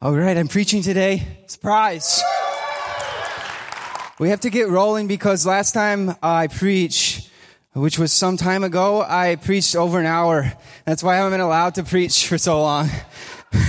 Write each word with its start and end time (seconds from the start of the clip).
All 0.00 0.12
right, 0.12 0.36
I'm 0.36 0.46
preaching 0.46 0.80
today. 0.80 1.26
Surprise. 1.48 2.22
We 4.20 4.28
have 4.28 4.38
to 4.40 4.50
get 4.50 4.68
rolling 4.68 5.08
because 5.08 5.44
last 5.44 5.72
time 5.72 6.14
I 6.22 6.46
preached, 6.46 7.28
which 7.72 7.98
was 7.98 8.12
some 8.12 8.36
time 8.36 8.62
ago, 8.62 9.02
I 9.02 9.34
preached 9.34 9.74
over 9.74 9.98
an 9.98 10.06
hour. 10.06 10.52
That's 10.84 11.02
why 11.02 11.14
I 11.14 11.16
haven't 11.16 11.32
been 11.32 11.40
allowed 11.40 11.74
to 11.74 11.82
preach 11.82 12.28
for 12.28 12.38
so 12.38 12.62
long. 12.62 12.88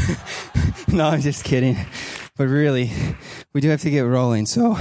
no, 0.88 1.08
I'm 1.08 1.22
just 1.22 1.44
kidding. 1.44 1.78
But 2.38 2.48
really, 2.48 2.92
we 3.54 3.60
do 3.60 3.70
have 3.70 3.82
to 3.82 3.90
get 3.90 4.02
rolling. 4.02 4.46
So, 4.46 4.78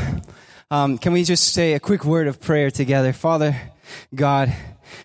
um, 0.70 0.98
can 0.98 1.14
we 1.14 1.24
just 1.24 1.54
say 1.54 1.72
a 1.72 1.80
quick 1.80 2.04
word 2.04 2.26
of 2.26 2.42
prayer 2.42 2.70
together? 2.70 3.14
Father, 3.14 3.56
God, 4.14 4.54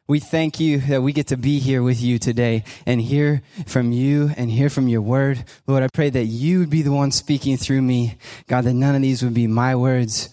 we 0.07 0.19
thank 0.19 0.59
you 0.59 0.79
that 0.79 1.01
we 1.01 1.13
get 1.13 1.27
to 1.27 1.37
be 1.37 1.59
here 1.59 1.81
with 1.81 2.01
you 2.01 2.19
today 2.19 2.63
and 2.85 3.01
hear 3.01 3.41
from 3.65 3.91
you 3.91 4.31
and 4.37 4.51
hear 4.51 4.69
from 4.69 4.87
your 4.87 5.01
word. 5.01 5.43
Lord, 5.67 5.83
I 5.83 5.87
pray 5.87 6.09
that 6.09 6.25
you 6.25 6.59
would 6.59 6.69
be 6.69 6.81
the 6.81 6.91
one 6.91 7.11
speaking 7.11 7.57
through 7.57 7.81
me. 7.81 8.17
God, 8.47 8.65
that 8.65 8.73
none 8.73 8.95
of 8.95 9.01
these 9.01 9.23
would 9.23 9.33
be 9.33 9.47
my 9.47 9.75
words, 9.75 10.29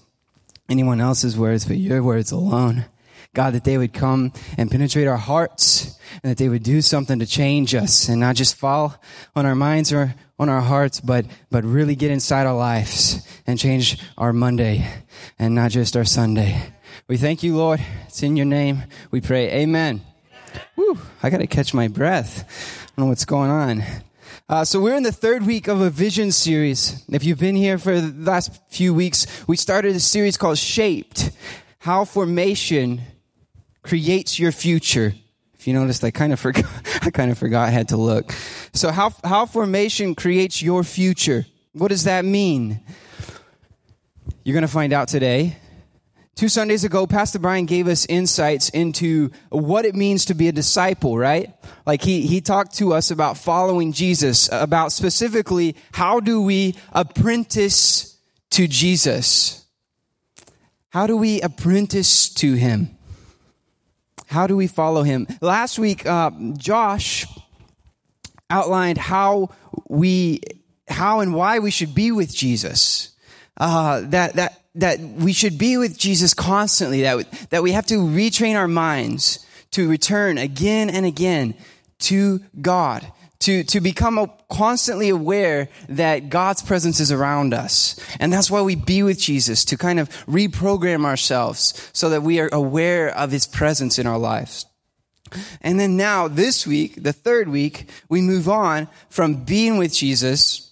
anyone 0.68 1.00
else's 1.00 1.36
words, 1.36 1.64
but 1.64 1.76
your 1.76 2.02
words 2.02 2.32
alone. 2.32 2.86
God, 3.32 3.54
that 3.54 3.64
they 3.64 3.78
would 3.78 3.92
come 3.92 4.32
and 4.58 4.70
penetrate 4.70 5.06
our 5.06 5.16
hearts 5.16 5.98
and 6.22 6.30
that 6.30 6.38
they 6.38 6.48
would 6.48 6.64
do 6.64 6.82
something 6.82 7.20
to 7.20 7.26
change 7.26 7.74
us 7.74 8.08
and 8.08 8.18
not 8.18 8.34
just 8.34 8.56
fall 8.56 9.00
on 9.36 9.46
our 9.46 9.54
minds 9.54 9.92
or 9.92 10.16
on 10.38 10.48
our 10.48 10.60
hearts, 10.62 11.00
but, 11.00 11.26
but 11.50 11.64
really 11.64 11.94
get 11.94 12.10
inside 12.10 12.46
our 12.46 12.56
lives 12.56 13.24
and 13.46 13.58
change 13.58 14.02
our 14.18 14.32
Monday 14.32 14.88
and 15.38 15.54
not 15.54 15.70
just 15.70 15.96
our 15.96 16.04
Sunday. 16.04 16.72
We 17.10 17.16
thank 17.16 17.42
you, 17.42 17.56
Lord. 17.56 17.84
It's 18.06 18.22
in 18.22 18.36
your 18.36 18.46
name. 18.46 18.84
We 19.10 19.20
pray. 19.20 19.50
Amen. 19.62 20.00
Woo, 20.76 20.96
I 21.24 21.28
got 21.28 21.38
to 21.38 21.48
catch 21.48 21.74
my 21.74 21.88
breath. 21.88 22.44
I 22.84 22.86
don't 22.86 23.06
know 23.06 23.08
what's 23.08 23.24
going 23.24 23.50
on. 23.50 23.82
Uh, 24.48 24.64
so 24.64 24.80
we're 24.80 24.94
in 24.94 25.02
the 25.02 25.10
third 25.10 25.44
week 25.44 25.66
of 25.66 25.80
a 25.80 25.90
vision 25.90 26.30
series. 26.30 27.04
If 27.08 27.24
you've 27.24 27.40
been 27.40 27.56
here 27.56 27.78
for 27.78 28.00
the 28.00 28.30
last 28.30 28.52
few 28.68 28.94
weeks, 28.94 29.26
we 29.48 29.56
started 29.56 29.96
a 29.96 29.98
series 29.98 30.36
called 30.36 30.56
Shaped, 30.56 31.32
How 31.80 32.04
Formation 32.04 33.00
Creates 33.82 34.38
Your 34.38 34.52
Future. 34.52 35.12
If 35.58 35.66
you 35.66 35.74
noticed, 35.74 36.04
I 36.04 36.12
kind 36.12 36.32
of 36.32 36.38
forgot, 36.38 36.70
I 37.02 37.10
kind 37.10 37.32
of 37.32 37.38
forgot 37.38 37.66
I 37.66 37.70
had 37.70 37.88
to 37.88 37.96
look. 37.96 38.30
So 38.72 38.92
how, 38.92 39.12
how 39.24 39.46
formation 39.46 40.14
creates 40.14 40.62
your 40.62 40.84
future. 40.84 41.44
What 41.72 41.88
does 41.88 42.04
that 42.04 42.24
mean? 42.24 42.78
You're 44.44 44.54
going 44.54 44.62
to 44.62 44.68
find 44.68 44.92
out 44.92 45.08
today. 45.08 45.56
Two 46.40 46.48
Sundays 46.48 46.84
ago, 46.84 47.06
Pastor 47.06 47.38
Brian 47.38 47.66
gave 47.66 47.86
us 47.86 48.06
insights 48.06 48.70
into 48.70 49.30
what 49.50 49.84
it 49.84 49.94
means 49.94 50.24
to 50.24 50.32
be 50.32 50.48
a 50.48 50.52
disciple, 50.52 51.18
right? 51.18 51.52
Like 51.84 52.00
he, 52.00 52.22
he 52.22 52.40
talked 52.40 52.76
to 52.76 52.94
us 52.94 53.10
about 53.10 53.36
following 53.36 53.92
Jesus, 53.92 54.48
about 54.50 54.90
specifically 54.90 55.76
how 55.92 56.18
do 56.18 56.40
we 56.40 56.76
apprentice 56.94 58.16
to 58.52 58.66
Jesus? 58.66 59.66
How 60.88 61.06
do 61.06 61.14
we 61.14 61.42
apprentice 61.42 62.32
to 62.36 62.54
him? 62.54 62.96
How 64.26 64.46
do 64.46 64.56
we 64.56 64.66
follow 64.66 65.02
him? 65.02 65.26
Last 65.42 65.78
week, 65.78 66.06
uh, 66.06 66.30
Josh 66.56 67.26
outlined 68.48 68.96
how 68.96 69.50
we, 69.90 70.40
how 70.88 71.20
and 71.20 71.34
why 71.34 71.58
we 71.58 71.70
should 71.70 71.94
be 71.94 72.12
with 72.12 72.34
Jesus. 72.34 73.14
Uh, 73.58 74.00
that, 74.06 74.36
that 74.36 74.59
that 74.74 75.00
we 75.00 75.32
should 75.32 75.58
be 75.58 75.76
with 75.76 75.98
Jesus 75.98 76.34
constantly, 76.34 77.02
that, 77.02 77.30
that 77.50 77.62
we 77.62 77.72
have 77.72 77.86
to 77.86 77.96
retrain 77.96 78.56
our 78.56 78.68
minds 78.68 79.44
to 79.72 79.88
return 79.88 80.38
again 80.38 80.90
and 80.90 81.06
again 81.06 81.54
to 82.00 82.40
God, 82.60 83.06
to, 83.40 83.62
to 83.64 83.80
become 83.80 84.30
constantly 84.50 85.08
aware 85.08 85.68
that 85.88 86.28
God's 86.28 86.62
presence 86.62 87.00
is 87.00 87.12
around 87.12 87.54
us. 87.54 87.98
And 88.18 88.32
that's 88.32 88.50
why 88.50 88.62
we 88.62 88.76
be 88.76 89.02
with 89.02 89.18
Jesus, 89.18 89.64
to 89.66 89.76
kind 89.76 89.98
of 90.00 90.08
reprogram 90.26 91.04
ourselves 91.04 91.90
so 91.92 92.10
that 92.10 92.22
we 92.22 92.40
are 92.40 92.50
aware 92.52 93.08
of 93.08 93.30
his 93.30 93.46
presence 93.46 93.98
in 93.98 94.06
our 94.06 94.18
lives. 94.18 94.66
And 95.60 95.78
then 95.78 95.96
now, 95.96 96.26
this 96.26 96.66
week, 96.66 97.02
the 97.02 97.12
third 97.12 97.48
week, 97.48 97.88
we 98.08 98.20
move 98.20 98.48
on 98.48 98.88
from 99.08 99.44
being 99.44 99.78
with 99.78 99.94
Jesus 99.94 100.69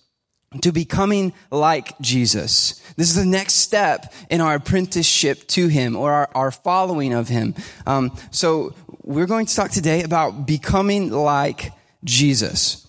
to 0.63 0.73
becoming 0.73 1.33
like 1.51 1.99
Jesus. 2.01 2.81
This 2.97 3.11
is 3.11 3.17
the 3.17 3.27
next 3.27 3.55
step 3.55 4.13
in 4.31 4.41
our 4.41 4.55
apprenticeship 4.55 5.47
to 5.49 5.69
Him 5.69 5.95
or 5.95 6.13
our, 6.13 6.31
our 6.35 6.51
following 6.51 7.13
of 7.13 7.29
Him. 7.29 7.55
Um, 7.87 8.17
so 8.31 8.75
we're 9.03 9.27
going 9.27 9.47
to 9.47 9.55
talk 9.55 9.71
today 9.71 10.03
about 10.03 10.47
becoming 10.47 11.11
like 11.11 11.73
Jesus. 12.03 12.87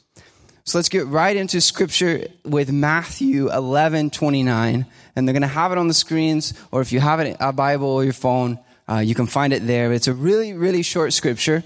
So 0.64 0.78
let's 0.78 0.90
get 0.90 1.08
right 1.08 1.36
into 1.36 1.60
scripture 1.60 2.28
with 2.46 2.72
Matthew 2.72 3.52
11, 3.52 4.12
29. 4.12 4.86
And 5.16 5.28
they're 5.28 5.34
going 5.34 5.42
to 5.42 5.48
have 5.48 5.72
it 5.72 5.78
on 5.78 5.88
the 5.88 5.94
screens, 5.94 6.54
or 6.72 6.82
if 6.82 6.92
you 6.92 7.00
have 7.00 7.20
it, 7.20 7.36
a 7.40 7.52
Bible 7.52 7.88
or 7.88 8.04
your 8.04 8.14
phone, 8.14 8.60
uh, 8.88 9.00
you 9.00 9.16
can 9.16 9.28
find 9.28 9.52
it 9.52 9.66
there. 9.68 9.92
It's 9.92 10.08
a 10.08 10.14
really, 10.14 10.54
really 10.54 10.84
short 10.84 11.12
scripture. 11.12 11.64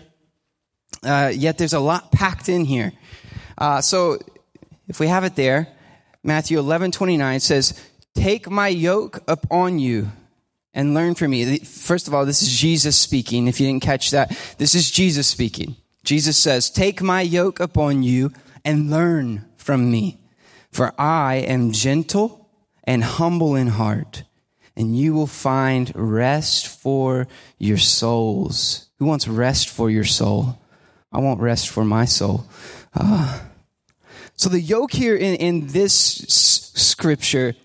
Uh, 1.03 1.31
yet 1.35 1.57
there's 1.57 1.73
a 1.73 1.79
lot 1.79 2.11
packed 2.11 2.49
in 2.49 2.65
here. 2.65 2.93
Uh, 3.57 3.81
so 3.81 4.17
if 4.87 4.99
we 4.99 5.07
have 5.07 5.23
it 5.23 5.35
there, 5.35 5.67
Matthew 6.23 6.57
11, 6.57 6.91
29 6.91 7.39
says, 7.39 7.79
Take 8.15 8.49
my 8.49 8.69
yoke 8.69 9.21
upon 9.27 9.79
you 9.79 10.11
and 10.73 10.93
learn 10.93 11.15
from 11.15 11.31
me. 11.31 11.59
First 11.59 12.07
of 12.07 12.13
all, 12.13 12.25
this 12.25 12.41
is 12.41 12.49
Jesus 12.49 12.95
speaking. 12.95 13.47
If 13.47 13.59
you 13.59 13.67
didn't 13.67 13.83
catch 13.83 14.11
that, 14.11 14.37
this 14.57 14.73
is 14.73 14.89
Jesus 14.89 15.27
speaking. 15.27 15.75
Jesus 16.03 16.37
says, 16.37 16.69
Take 16.69 17.01
my 17.01 17.21
yoke 17.21 17.59
upon 17.59 18.03
you 18.03 18.31
and 18.63 18.89
learn 18.89 19.45
from 19.57 19.91
me. 19.91 20.19
For 20.71 20.93
I 20.97 21.35
am 21.35 21.71
gentle 21.71 22.49
and 22.83 23.03
humble 23.03 23.55
in 23.55 23.67
heart, 23.67 24.23
and 24.75 24.97
you 24.97 25.13
will 25.13 25.27
find 25.27 25.91
rest 25.95 26.67
for 26.67 27.27
your 27.57 27.77
souls. 27.77 28.89
Who 28.99 29.05
wants 29.05 29.27
rest 29.27 29.69
for 29.69 29.89
your 29.89 30.03
soul? 30.03 30.57
I 31.11 31.19
want 31.19 31.41
rest 31.41 31.69
for 31.69 31.85
my 31.85 32.05
soul. 32.05 32.45
Uh, 32.93 33.39
so 34.35 34.49
the 34.49 34.59
yoke 34.59 34.91
here 34.91 35.15
in, 35.15 35.35
in 35.35 35.67
this 35.67 35.93
scripture 35.93 37.55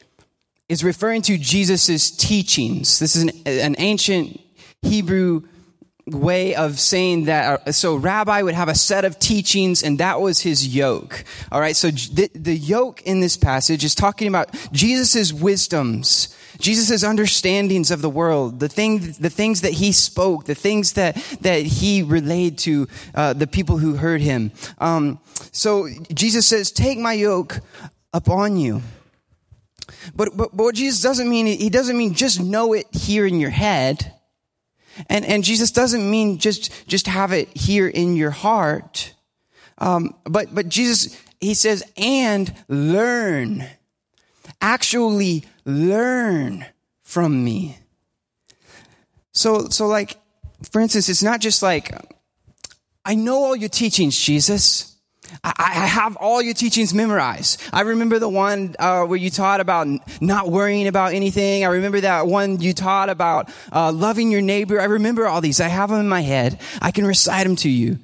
is 0.68 0.84
referring 0.84 1.22
to 1.22 1.38
Jesus' 1.38 2.10
teachings. 2.10 2.98
This 2.98 3.16
is 3.16 3.22
an, 3.22 3.30
an 3.46 3.74
ancient 3.78 4.40
Hebrew 4.82 5.42
way 6.06 6.54
of 6.54 6.78
saying 6.80 7.24
that 7.24 7.68
uh, 7.68 7.72
so 7.72 7.96
rabbi 7.96 8.42
would 8.42 8.54
have 8.54 8.68
a 8.68 8.74
set 8.74 9.04
of 9.04 9.18
teachings 9.18 9.82
and 9.82 9.98
that 9.98 10.20
was 10.20 10.40
his 10.40 10.74
yoke 10.74 11.22
all 11.52 11.60
right 11.60 11.76
so 11.76 11.90
the, 11.90 12.30
the 12.34 12.56
yoke 12.56 13.02
in 13.02 13.20
this 13.20 13.36
passage 13.36 13.84
is 13.84 13.94
talking 13.94 14.26
about 14.26 14.48
jesus' 14.72 15.34
wisdoms 15.34 16.34
jesus' 16.58 17.02
understandings 17.04 17.90
of 17.90 18.02
the 18.02 18.10
world 18.10 18.60
the 18.60 18.68
thing 18.68 18.98
the 19.20 19.30
things 19.30 19.60
that 19.60 19.72
he 19.72 19.92
spoke 19.92 20.44
the 20.44 20.54
things 20.54 20.94
that 20.94 21.14
that 21.40 21.62
he 21.62 22.02
relayed 22.02 22.58
to 22.58 22.86
uh, 23.14 23.32
the 23.32 23.46
people 23.46 23.78
who 23.78 23.96
heard 23.96 24.20
him 24.20 24.50
um, 24.78 25.18
so 25.52 25.88
jesus 26.12 26.46
says 26.46 26.70
take 26.70 26.98
my 26.98 27.12
yoke 27.12 27.60
upon 28.12 28.56
you 28.56 28.82
but, 30.14 30.36
but, 30.36 30.56
but 30.56 30.64
what 30.64 30.74
Jesus 30.74 31.00
doesn't 31.00 31.28
mean, 31.28 31.46
he 31.46 31.70
doesn't 31.70 31.96
mean 31.96 32.14
just 32.14 32.40
know 32.40 32.72
it 32.72 32.86
here 32.92 33.26
in 33.26 33.40
your 33.40 33.50
head. 33.50 34.12
And, 35.08 35.24
and 35.24 35.44
Jesus 35.44 35.70
doesn't 35.70 36.08
mean 36.08 36.38
just, 36.38 36.88
just 36.88 37.06
have 37.06 37.32
it 37.32 37.48
here 37.56 37.88
in 37.88 38.16
your 38.16 38.30
heart. 38.30 39.14
Um, 39.78 40.14
but, 40.24 40.54
but 40.54 40.68
Jesus, 40.68 41.20
he 41.40 41.54
says, 41.54 41.84
and 41.96 42.52
learn. 42.68 43.64
Actually 44.60 45.44
learn 45.68 46.64
from 47.02 47.44
me. 47.44 47.78
So, 49.32 49.68
so 49.68 49.86
like, 49.86 50.16
for 50.72 50.80
instance, 50.80 51.08
it's 51.08 51.22
not 51.22 51.40
just 51.40 51.62
like, 51.62 51.92
I 53.04 53.14
know 53.14 53.44
all 53.44 53.54
your 53.54 53.68
teachings, 53.68 54.18
Jesus. 54.18 54.96
I, 55.44 55.52
I 55.58 55.86
have 55.86 56.16
all 56.16 56.40
your 56.40 56.54
teachings 56.54 56.94
memorized. 56.94 57.62
I 57.70 57.82
remember 57.82 58.18
the 58.18 58.30
one 58.30 58.74
uh, 58.78 59.04
where 59.04 59.18
you 59.18 59.28
taught 59.28 59.60
about 59.60 59.86
not 60.22 60.50
worrying 60.50 60.88
about 60.88 61.12
anything. 61.12 61.64
I 61.64 61.68
remember 61.68 62.00
that 62.00 62.26
one 62.26 62.60
you 62.60 62.72
taught 62.72 63.10
about 63.10 63.50
uh, 63.70 63.92
loving 63.92 64.32
your 64.32 64.40
neighbor. 64.40 64.80
I 64.80 64.84
remember 64.84 65.26
all 65.26 65.42
these. 65.42 65.60
I 65.60 65.68
have 65.68 65.90
them 65.90 66.00
in 66.00 66.08
my 66.08 66.22
head. 66.22 66.58
I 66.80 66.92
can 66.92 67.06
recite 67.06 67.46
them 67.46 67.56
to 67.56 67.68
you. 67.68 67.98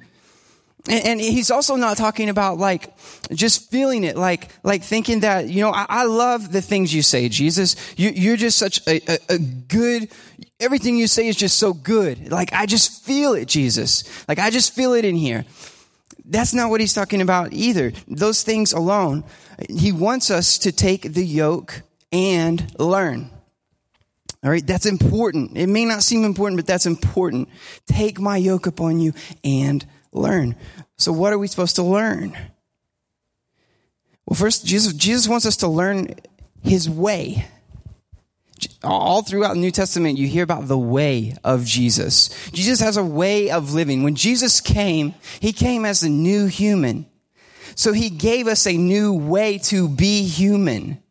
And, 0.87 1.05
and 1.05 1.21
he's 1.21 1.51
also 1.51 1.75
not 1.75 1.97
talking 1.97 2.29
about 2.29 2.57
like 2.57 2.93
just 3.31 3.71
feeling 3.71 4.03
it, 4.03 4.15
like 4.15 4.49
like 4.63 4.83
thinking 4.83 5.21
that 5.21 5.49
you 5.49 5.61
know 5.61 5.71
I, 5.71 5.85
I 5.89 6.03
love 6.05 6.51
the 6.51 6.61
things 6.61 6.93
you 6.93 7.01
say, 7.01 7.29
Jesus. 7.29 7.75
You, 7.97 8.33
are 8.33 8.37
just 8.37 8.57
such 8.57 8.85
a, 8.87 9.01
a, 9.11 9.17
a 9.29 9.37
good. 9.39 10.09
Everything 10.59 10.95
you 10.97 11.07
say 11.07 11.27
is 11.27 11.35
just 11.35 11.57
so 11.57 11.73
good. 11.73 12.31
Like 12.31 12.53
I 12.53 12.65
just 12.65 13.03
feel 13.03 13.33
it, 13.33 13.47
Jesus. 13.47 14.03
Like 14.27 14.39
I 14.39 14.49
just 14.49 14.73
feel 14.73 14.93
it 14.93 15.05
in 15.05 15.15
here. 15.15 15.45
That's 16.23 16.53
not 16.53 16.69
what 16.69 16.81
he's 16.81 16.93
talking 16.93 17.21
about 17.21 17.53
either. 17.53 17.91
Those 18.07 18.43
things 18.43 18.73
alone. 18.73 19.23
He 19.69 19.91
wants 19.91 20.31
us 20.31 20.57
to 20.59 20.71
take 20.71 21.13
the 21.13 21.25
yoke 21.25 21.83
and 22.11 22.73
learn. 22.79 23.29
All 24.43 24.51
right, 24.51 24.65
that's 24.65 24.85
important. 24.85 25.57
It 25.57 25.67
may 25.67 25.85
not 25.85 26.03
seem 26.03 26.23
important, 26.23 26.59
but 26.59 26.67
that's 26.67 26.85
important. 26.85 27.49
Take 27.87 28.19
my 28.19 28.37
yoke 28.37 28.67
upon 28.67 28.99
you 28.99 29.13
and 29.43 29.83
learn. 30.15 30.55
So, 30.97 31.11
what 31.11 31.33
are 31.33 31.37
we 31.37 31.47
supposed 31.47 31.75
to 31.75 31.83
learn? 31.83 32.37
Well, 34.25 34.35
first, 34.35 34.65
Jesus, 34.65 34.93
Jesus 34.93 35.27
wants 35.27 35.45
us 35.45 35.57
to 35.57 35.67
learn 35.67 36.15
his 36.63 36.89
way. 36.89 37.47
All 38.83 39.21
throughout 39.21 39.53
the 39.53 39.59
New 39.59 39.71
Testament, 39.71 40.17
you 40.17 40.27
hear 40.27 40.43
about 40.43 40.67
the 40.67 40.77
way 40.77 41.35
of 41.43 41.65
Jesus. 41.65 42.29
Jesus 42.51 42.79
has 42.79 42.97
a 42.97 43.03
way 43.03 43.51
of 43.51 43.73
living. 43.73 44.03
When 44.03 44.15
Jesus 44.15 44.61
came, 44.61 45.13
he 45.39 45.51
came 45.51 45.85
as 45.85 46.01
a 46.01 46.09
new 46.09 46.47
human. 46.47 47.05
So 47.75 47.91
he 47.91 48.09
gave 48.09 48.47
us 48.47 48.65
a 48.65 48.77
new 48.77 49.13
way 49.13 49.57
to 49.59 49.89
be 49.89 50.23
human. 50.23 51.03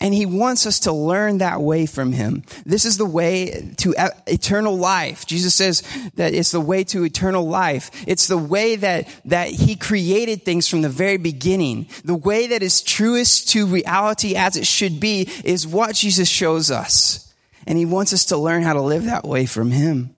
And 0.00 0.14
he 0.14 0.26
wants 0.26 0.66
us 0.66 0.80
to 0.80 0.92
learn 0.92 1.38
that 1.38 1.60
way 1.60 1.86
from 1.86 2.12
him. 2.12 2.42
This 2.64 2.84
is 2.84 2.96
the 2.96 3.06
way 3.06 3.72
to 3.78 3.94
eternal 4.26 4.76
life. 4.76 5.26
Jesus 5.26 5.54
says 5.54 5.82
that 6.14 6.34
it's 6.34 6.50
the 6.50 6.60
way 6.60 6.84
to 6.84 7.04
eternal 7.04 7.46
life. 7.46 7.90
It's 8.06 8.26
the 8.28 8.38
way 8.38 8.76
that, 8.76 9.08
that 9.26 9.48
he 9.48 9.76
created 9.76 10.44
things 10.44 10.68
from 10.68 10.82
the 10.82 10.88
very 10.88 11.16
beginning. 11.16 11.88
The 12.04 12.14
way 12.14 12.48
that 12.48 12.62
is 12.62 12.82
truest 12.82 13.50
to 13.50 13.66
reality 13.66 14.36
as 14.36 14.56
it 14.56 14.66
should 14.66 15.00
be 15.00 15.28
is 15.44 15.66
what 15.66 15.94
Jesus 15.94 16.28
shows 16.28 16.70
us. 16.70 17.32
And 17.66 17.78
he 17.78 17.86
wants 17.86 18.12
us 18.12 18.26
to 18.26 18.36
learn 18.36 18.62
how 18.62 18.74
to 18.74 18.82
live 18.82 19.04
that 19.04 19.24
way 19.24 19.46
from 19.46 19.70
him. 19.70 20.14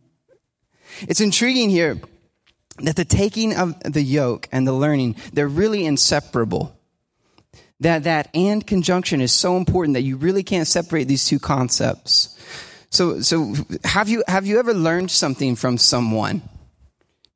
It's 1.02 1.20
intriguing 1.20 1.70
here 1.70 2.00
that 2.78 2.96
the 2.96 3.04
taking 3.04 3.56
of 3.56 3.78
the 3.80 4.02
yoke 4.02 4.48
and 4.52 4.66
the 4.66 4.72
learning, 4.72 5.16
they're 5.32 5.48
really 5.48 5.84
inseparable 5.86 6.75
that 7.80 8.04
that 8.04 8.28
and 8.34 8.66
conjunction 8.66 9.20
is 9.20 9.32
so 9.32 9.56
important 9.56 9.94
that 9.94 10.02
you 10.02 10.16
really 10.16 10.42
can't 10.42 10.66
separate 10.66 11.04
these 11.04 11.26
two 11.26 11.38
concepts. 11.38 12.32
So, 12.90 13.20
so 13.20 13.54
have 13.84 14.08
you, 14.08 14.24
have 14.26 14.46
you 14.46 14.58
ever 14.58 14.72
learned 14.72 15.10
something 15.10 15.56
from 15.56 15.76
someone? 15.76 16.42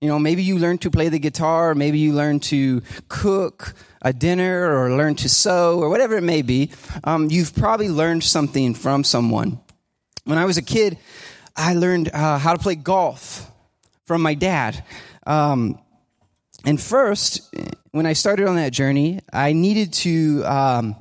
You 0.01 0.09
know, 0.09 0.19
maybe 0.19 0.43
you 0.43 0.59
learned 0.59 0.81
to 0.83 0.91
play 0.91 1.11
the 1.11 1.19
guitar, 1.19 1.75
maybe 1.75 1.99
you 1.99 2.15
learned 2.15 2.43
to 2.45 2.83
cook 3.09 3.75
a 4.01 4.15
dinner 4.15 4.75
or 4.75 4.97
learn 4.97 5.15
to 5.17 5.29
sew 5.29 5.79
or 5.79 5.91
whatever 5.91 6.17
it 6.17 6.23
may 6.23 6.41
be. 6.41 6.71
Um, 7.05 7.29
you've 7.31 7.55
probably 7.55 7.91
learned 7.91 8.25
something 8.25 8.73
from 8.73 9.05
someone. 9.05 9.61
When 10.25 10.39
I 10.39 10.47
was 10.47 10.57
a 10.57 10.63
kid, 10.63 10.97
I 11.55 11.75
learned 11.75 12.09
uh, 12.15 12.39
how 12.39 12.55
to 12.55 12.59
play 12.59 12.77
golf 12.77 13.51
from 14.07 14.23
my 14.23 14.33
dad. 14.33 14.83
Um, 15.27 15.79
and 16.65 16.81
first, 16.81 17.55
when 17.93 18.07
I 18.07 18.13
started 18.13 18.47
on 18.47 18.57
that 18.57 18.73
journey, 18.73 19.21
I 19.33 19.53
needed 19.53 19.93
to 19.95 20.45
um, 20.45 20.97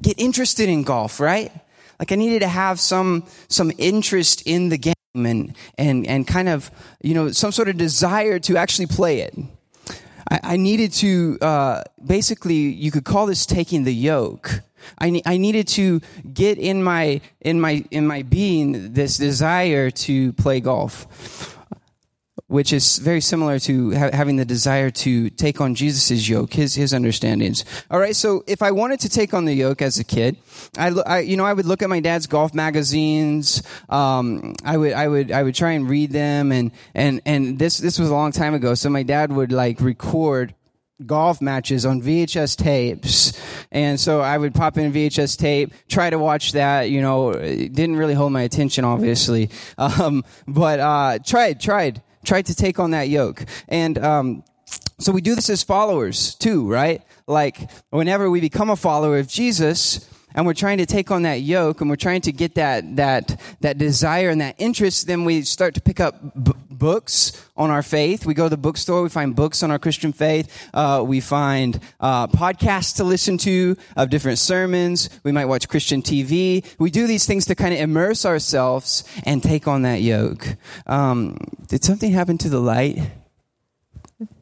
get 0.00 0.18
interested 0.18 0.68
in 0.68 0.82
golf, 0.82 1.20
right? 1.20 1.52
Like 1.98 2.12
I 2.12 2.16
needed 2.16 2.40
to 2.40 2.48
have 2.48 2.80
some 2.80 3.26
some 3.48 3.72
interest 3.78 4.42
in 4.46 4.68
the 4.68 4.78
game 4.78 4.94
and 5.14 5.56
and 5.78 6.06
and 6.06 6.26
kind 6.26 6.48
of 6.48 6.70
you 7.02 7.14
know 7.14 7.30
some 7.30 7.52
sort 7.52 7.68
of 7.68 7.76
desire 7.76 8.38
to 8.40 8.56
actually 8.56 8.86
play 8.86 9.20
it. 9.20 9.36
I, 10.30 10.40
I 10.42 10.56
needed 10.56 10.92
to 10.94 11.38
uh, 11.40 11.82
basically 12.04 12.54
you 12.54 12.90
could 12.90 13.04
call 13.04 13.26
this 13.26 13.46
taking 13.46 13.84
the 13.84 13.94
yoke. 13.94 14.60
I, 14.98 15.22
I 15.24 15.36
needed 15.36 15.68
to 15.68 16.00
get 16.32 16.58
in 16.58 16.82
my 16.82 17.20
in 17.40 17.60
my 17.60 17.84
in 17.90 18.06
my 18.06 18.22
being 18.22 18.94
this 18.94 19.16
desire 19.16 19.90
to 19.90 20.32
play 20.32 20.60
golf 20.60 21.56
which 22.46 22.72
is 22.72 22.98
very 22.98 23.20
similar 23.20 23.58
to 23.58 23.92
ha- 23.92 24.10
having 24.12 24.36
the 24.36 24.44
desire 24.44 24.90
to 24.90 25.28
take 25.30 25.60
on 25.60 25.74
Jesus' 25.74 26.28
yoke, 26.28 26.52
his, 26.54 26.74
his 26.74 26.94
understandings. 26.94 27.64
All 27.90 27.98
right. 27.98 28.16
So 28.16 28.42
if 28.46 28.62
I 28.62 28.70
wanted 28.70 29.00
to 29.00 29.08
take 29.08 29.34
on 29.34 29.44
the 29.44 29.54
yoke 29.54 29.82
as 29.82 29.98
a 29.98 30.04
kid, 30.04 30.36
I, 30.78 30.88
I 31.06 31.18
you 31.20 31.36
know, 31.36 31.44
I 31.44 31.52
would 31.52 31.66
look 31.66 31.82
at 31.82 31.90
my 31.90 32.00
dad's 32.00 32.26
golf 32.26 32.54
magazines. 32.54 33.62
Um, 33.88 34.54
I 34.64 34.76
would, 34.76 34.92
I 34.92 35.08
would, 35.08 35.30
I 35.30 35.42
would 35.42 35.54
try 35.54 35.72
and 35.72 35.88
read 35.88 36.10
them. 36.10 36.52
And, 36.52 36.72
and, 36.94 37.20
and 37.26 37.58
this, 37.58 37.78
this 37.78 37.98
was 37.98 38.08
a 38.08 38.14
long 38.14 38.32
time 38.32 38.54
ago. 38.54 38.74
So 38.74 38.88
my 38.88 39.02
dad 39.02 39.32
would 39.32 39.52
like 39.52 39.80
record 39.80 40.54
golf 41.04 41.42
matches 41.42 41.84
on 41.84 42.00
VHS 42.00 42.56
tapes. 42.56 43.38
And 43.70 43.98
so 44.00 44.20
I 44.20 44.38
would 44.38 44.54
pop 44.54 44.78
in 44.78 44.92
VHS 44.92 45.36
tape, 45.36 45.74
try 45.88 46.08
to 46.10 46.18
watch 46.18 46.52
that, 46.52 46.90
you 46.90 47.02
know, 47.02 47.30
it 47.30 47.72
didn't 47.72 47.96
really 47.96 48.14
hold 48.14 48.32
my 48.32 48.42
attention, 48.42 48.84
obviously. 48.84 49.50
Um, 49.78 50.24
but, 50.46 50.80
uh, 50.80 51.18
tried, 51.24 51.60
tried 51.60 52.02
tried 52.24 52.46
to 52.46 52.54
take 52.54 52.78
on 52.78 52.92
that 52.92 53.08
yoke. 53.08 53.44
And, 53.68 53.98
um, 53.98 54.44
so 54.98 55.12
we 55.12 55.20
do 55.20 55.34
this 55.34 55.50
as 55.50 55.62
followers 55.62 56.34
too, 56.36 56.70
right? 56.70 57.02
Like 57.26 57.70
whenever 57.90 58.30
we 58.30 58.40
become 58.40 58.70
a 58.70 58.76
follower 58.76 59.18
of 59.18 59.28
Jesus, 59.28 60.08
and 60.34 60.46
we're 60.46 60.54
trying 60.54 60.78
to 60.78 60.86
take 60.86 61.10
on 61.10 61.22
that 61.22 61.40
yoke 61.42 61.80
and 61.80 61.90
we're 61.90 61.96
trying 61.96 62.20
to 62.22 62.32
get 62.32 62.54
that 62.56 62.96
that 62.96 63.40
that 63.60 63.78
desire 63.78 64.30
and 64.30 64.40
that 64.40 64.54
interest. 64.58 65.06
Then 65.06 65.24
we 65.24 65.42
start 65.42 65.74
to 65.74 65.80
pick 65.80 66.00
up 66.00 66.20
b- 66.42 66.52
books 66.70 67.32
on 67.56 67.70
our 67.70 67.82
faith. 67.82 68.26
We 68.26 68.34
go 68.34 68.44
to 68.44 68.50
the 68.50 68.56
bookstore. 68.56 69.02
We 69.02 69.08
find 69.08 69.36
books 69.36 69.62
on 69.62 69.70
our 69.70 69.78
christian 69.78 70.12
faith. 70.12 70.70
Uh, 70.74 71.04
we 71.06 71.20
find 71.20 71.80
uh, 72.00 72.26
podcasts 72.28 72.96
to 72.96 73.04
listen 73.04 73.38
to 73.38 73.76
of 73.96 74.10
different 74.10 74.38
sermons. 74.38 75.08
We 75.22 75.32
might 75.32 75.46
watch 75.46 75.68
christian 75.68 76.02
tv 76.02 76.64
we 76.78 76.90
do 76.90 77.06
these 77.06 77.26
things 77.26 77.46
to 77.46 77.54
kind 77.54 77.72
of 77.74 77.80
immerse 77.80 78.24
ourselves 78.24 79.04
and 79.24 79.42
take 79.42 79.68
on 79.68 79.82
that 79.82 80.02
yoke. 80.02 80.56
Um, 80.86 81.36
did 81.68 81.84
something 81.84 82.12
happen 82.12 82.38
to 82.38 82.48
the 82.48 82.60
light 82.60 82.98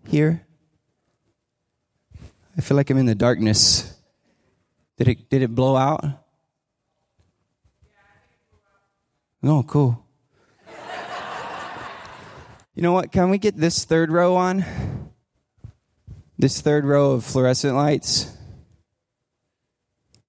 here? 0.06 0.46
I 2.56 2.60
feel 2.62 2.76
like 2.76 2.90
i'm 2.90 2.98
in 2.98 3.06
the 3.06 3.14
darkness 3.14 3.99
did 5.00 5.08
it 5.08 5.30
did 5.30 5.40
it 5.40 5.54
blow 5.54 5.76
out? 5.76 6.04
Oh, 9.42 9.62
cool. 9.62 10.04
you 12.74 12.82
know 12.82 12.92
what? 12.92 13.10
Can 13.10 13.30
we 13.30 13.38
get 13.38 13.56
this 13.56 13.86
third 13.86 14.12
row 14.12 14.36
on? 14.36 14.62
This 16.38 16.60
third 16.60 16.84
row 16.84 17.12
of 17.12 17.24
fluorescent 17.24 17.74
lights. 17.74 18.30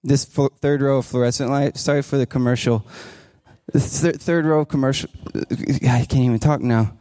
This 0.02 0.24
fl- 0.24 0.46
third 0.46 0.80
row 0.80 0.98
of 0.98 1.06
fluorescent 1.06 1.50
lights. 1.50 1.82
Sorry 1.82 2.00
for 2.00 2.16
the 2.16 2.26
commercial. 2.26 2.86
This 3.74 4.00
th- 4.00 4.16
third 4.16 4.46
row 4.46 4.60
of 4.60 4.68
commercial. 4.68 5.10
I 5.38 6.06
can't 6.08 6.14
even 6.24 6.38
talk 6.38 6.62
now. 6.62 6.96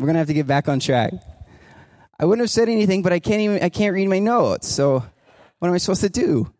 We're 0.00 0.06
gonna 0.06 0.18
have 0.18 0.26
to 0.26 0.34
get 0.34 0.48
back 0.48 0.68
on 0.68 0.80
track. 0.80 1.12
I 2.18 2.24
wouldn't 2.24 2.42
have 2.42 2.50
said 2.50 2.68
anything, 2.68 3.02
but 3.02 3.12
I 3.12 3.20
can't 3.20 3.40
even. 3.40 3.62
I 3.62 3.68
can't 3.68 3.94
read 3.94 4.08
my 4.08 4.18
notes. 4.18 4.66
So 4.66 5.04
what 5.60 5.68
am 5.68 5.74
I 5.74 5.78
supposed 5.78 6.00
to 6.00 6.08
do? 6.08 6.52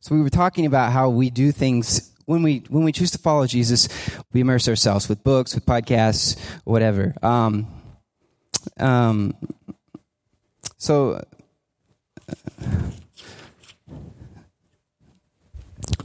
So 0.00 0.14
we 0.14 0.22
were 0.22 0.30
talking 0.30 0.66
about 0.66 0.92
how 0.92 1.08
we 1.08 1.30
do 1.30 1.50
things 1.50 2.12
when 2.26 2.42
we 2.42 2.64
when 2.68 2.84
we 2.84 2.92
choose 2.92 3.10
to 3.12 3.18
follow 3.18 3.46
Jesus, 3.46 3.88
we 4.32 4.40
immerse 4.40 4.68
ourselves 4.68 5.08
with 5.08 5.22
books, 5.24 5.54
with 5.54 5.66
podcasts, 5.66 6.38
whatever. 6.64 7.14
Um, 7.22 7.66
um, 8.78 9.34
so. 10.76 11.24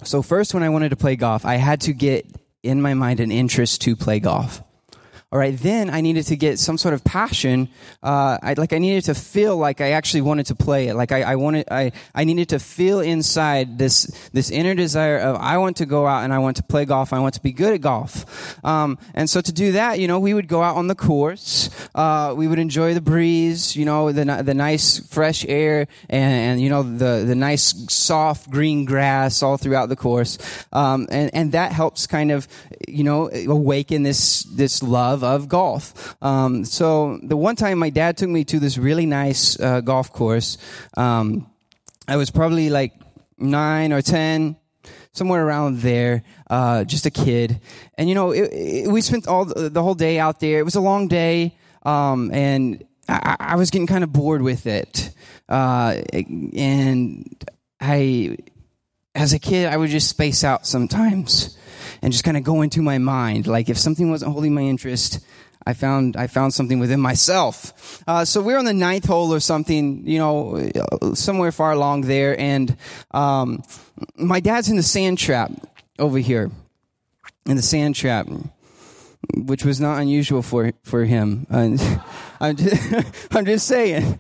So 0.04 0.22
first, 0.22 0.54
when 0.54 0.64
I 0.64 0.70
wanted 0.70 0.90
to 0.90 0.96
play 0.96 1.16
golf, 1.16 1.46
I 1.46 1.56
had 1.56 1.82
to 1.82 1.94
get 1.94 2.26
in 2.64 2.82
my 2.82 2.94
mind 2.94 3.20
an 3.20 3.32
interest 3.32 3.82
to 3.82 3.96
play 3.96 4.20
golf. 4.20 4.62
All 5.32 5.38
right, 5.38 5.56
then 5.56 5.92
I 5.92 6.02
needed 6.02 6.26
to 6.28 6.36
get 6.36 6.58
some 6.58 6.80
sort 6.80 6.96
of 6.96 7.04
passion. 7.04 7.70
Uh, 8.02 8.40
I, 8.42 8.56
like 8.58 8.74
I 8.74 8.80
needed 8.80 9.06
to 9.06 9.14
feel 9.14 9.56
like 9.58 9.80
I 9.80 9.92
actually 9.92 10.22
wanted 10.22 10.48
to 10.48 10.56
play 10.56 10.88
it. 10.88 10.96
Like 10.96 11.12
I, 11.12 11.22
I 11.22 11.36
wanted, 11.36 11.68
I, 11.70 11.92
I 12.16 12.24
needed 12.24 12.50
to 12.50 12.58
feel 12.58 13.00
inside 13.00 13.78
this 13.78 14.06
this 14.34 14.50
inner 14.50 14.74
desire 14.74 15.20
of 15.20 15.36
I 15.36 15.60
want 15.60 15.78
to 15.78 15.86
go 15.86 16.08
out 16.08 16.24
and 16.24 16.34
I 16.34 16.40
want 16.40 16.58
to 16.58 16.64
play 16.64 16.86
golf. 16.86 17.14
I 17.14 17.20
want 17.20 17.36
to 17.36 17.42
be 17.42 17.52
good 17.52 17.76
at 17.76 17.82
golf. 17.82 18.58
Um, 18.66 18.98
and 19.14 19.30
so 19.30 19.40
to 19.40 19.52
do 19.52 19.74
that, 19.74 20.00
you 20.00 20.08
know, 20.08 20.20
we 20.20 20.34
would 20.34 20.48
go 20.48 20.64
out 20.64 20.78
on 20.78 20.88
the 20.88 20.96
course. 20.96 21.70
Uh, 21.94 22.34
we 22.36 22.48
would 22.48 22.58
enjoy 22.58 22.96
the 22.96 23.02
breeze, 23.02 23.76
you 23.76 23.86
know, 23.86 24.12
the 24.12 24.26
the 24.42 24.56
nice 24.56 24.98
fresh 25.10 25.46
air, 25.48 25.88
and, 26.10 26.34
and 26.34 26.62
you 26.62 26.72
know 26.72 26.82
the 26.82 27.24
the 27.28 27.36
nice 27.36 27.86
soft 27.94 28.50
green 28.50 28.84
grass 28.84 29.44
all 29.44 29.58
throughout 29.58 29.90
the 29.90 29.96
course. 29.96 30.40
Um, 30.74 31.08
and 31.12 31.30
and 31.36 31.52
that 31.52 31.72
helps 31.72 32.08
kind 32.08 32.32
of, 32.32 32.48
you 32.88 33.04
know, 33.04 33.30
awaken 33.30 34.02
this 34.02 34.42
this 34.44 34.82
love 34.82 35.19
love 35.22 35.44
of 35.44 35.50
golf. 35.50 36.16
Um, 36.22 36.66
so 36.66 37.20
the 37.24 37.38
one 37.38 37.56
time 37.56 37.80
my 37.80 37.90
dad 37.90 38.18
took 38.18 38.30
me 38.30 38.44
to 38.46 38.60
this 38.60 38.78
really 38.78 39.06
nice 39.06 39.60
uh, 39.60 39.82
golf 39.82 40.12
course, 40.12 40.58
um, 40.98 41.50
I 42.08 42.18
was 42.18 42.30
probably 42.32 42.70
like 42.70 42.94
nine 43.38 43.94
or 43.94 44.02
ten, 44.02 44.58
somewhere 45.14 45.46
around 45.46 45.80
there, 45.80 46.24
uh, 46.50 46.84
just 46.84 47.06
a 47.06 47.12
kid. 47.12 47.60
And 47.98 48.10
you 48.10 48.16
know, 48.16 48.32
it, 48.32 48.52
it, 48.52 48.88
we 48.88 49.02
spent 49.02 49.28
all 49.28 49.46
the, 49.46 49.70
the, 49.70 49.84
whole 49.84 49.96
day 49.96 50.20
out 50.20 50.40
there. 50.40 50.60
It 50.60 50.64
was 50.64 50.76
a 50.76 50.82
long 50.82 51.08
day, 51.08 51.56
um, 51.84 52.32
and 52.34 52.84
I, 53.08 53.36
I, 53.40 53.56
was 53.56 53.70
getting 53.70 53.88
kind 53.88 54.04
of 54.04 54.12
bored 54.12 54.42
with 54.42 54.66
it. 54.66 55.12
Uh, 55.48 56.02
and 56.14 57.46
I, 57.80 58.38
as 59.16 59.34
a 59.34 59.40
kid, 59.40 59.68
I 59.68 59.78
would 59.78 59.90
just 59.90 60.10
space 60.10 60.44
out 60.44 60.66
sometimes 60.68 61.58
and 62.02 62.12
just 62.12 62.24
kind 62.24 62.38
of 62.38 62.44
go 62.44 62.62
into 62.62 62.82
my 62.82 62.98
mind. 62.98 63.48
Like 63.48 63.70
if 63.70 63.78
something 63.78 64.10
wasn't 64.10 64.32
holding 64.32 64.54
my 64.54 64.62
interest, 64.62 65.20
I 65.66 65.74
found 65.74 66.16
I 66.16 66.28
found 66.28 66.54
something 66.54 66.80
within 66.80 67.00
myself. 67.00 68.02
Uh, 68.08 68.26
so 68.26 68.42
we're 68.42 68.58
on 68.58 68.66
the 68.66 68.74
ninth 68.74 69.06
hole 69.06 69.34
or 69.34 69.40
something, 69.40 70.08
you 70.08 70.18
know, 70.18 70.70
somewhere 71.14 71.52
far 71.52 71.72
along 71.72 72.02
there, 72.02 72.40
and 72.40 72.76
um, 73.12 73.64
my 74.16 74.40
dad's 74.40 74.70
in 74.70 74.78
the 74.78 74.84
sand 74.84 75.18
trap 75.18 75.52
over 76.00 76.18
here, 76.18 76.50
in 77.46 77.56
the 77.56 77.62
sand 77.62 77.96
trap, 77.96 78.28
which 79.36 79.66
was 79.66 79.80
not 79.80 80.00
unusual 80.02 80.42
for 80.42 80.72
for 80.84 81.06
him. 81.06 81.46
I'm 82.42 82.56
just, 82.56 83.32
I'm 83.32 83.46
just 83.46 83.68
saying. 83.68 84.20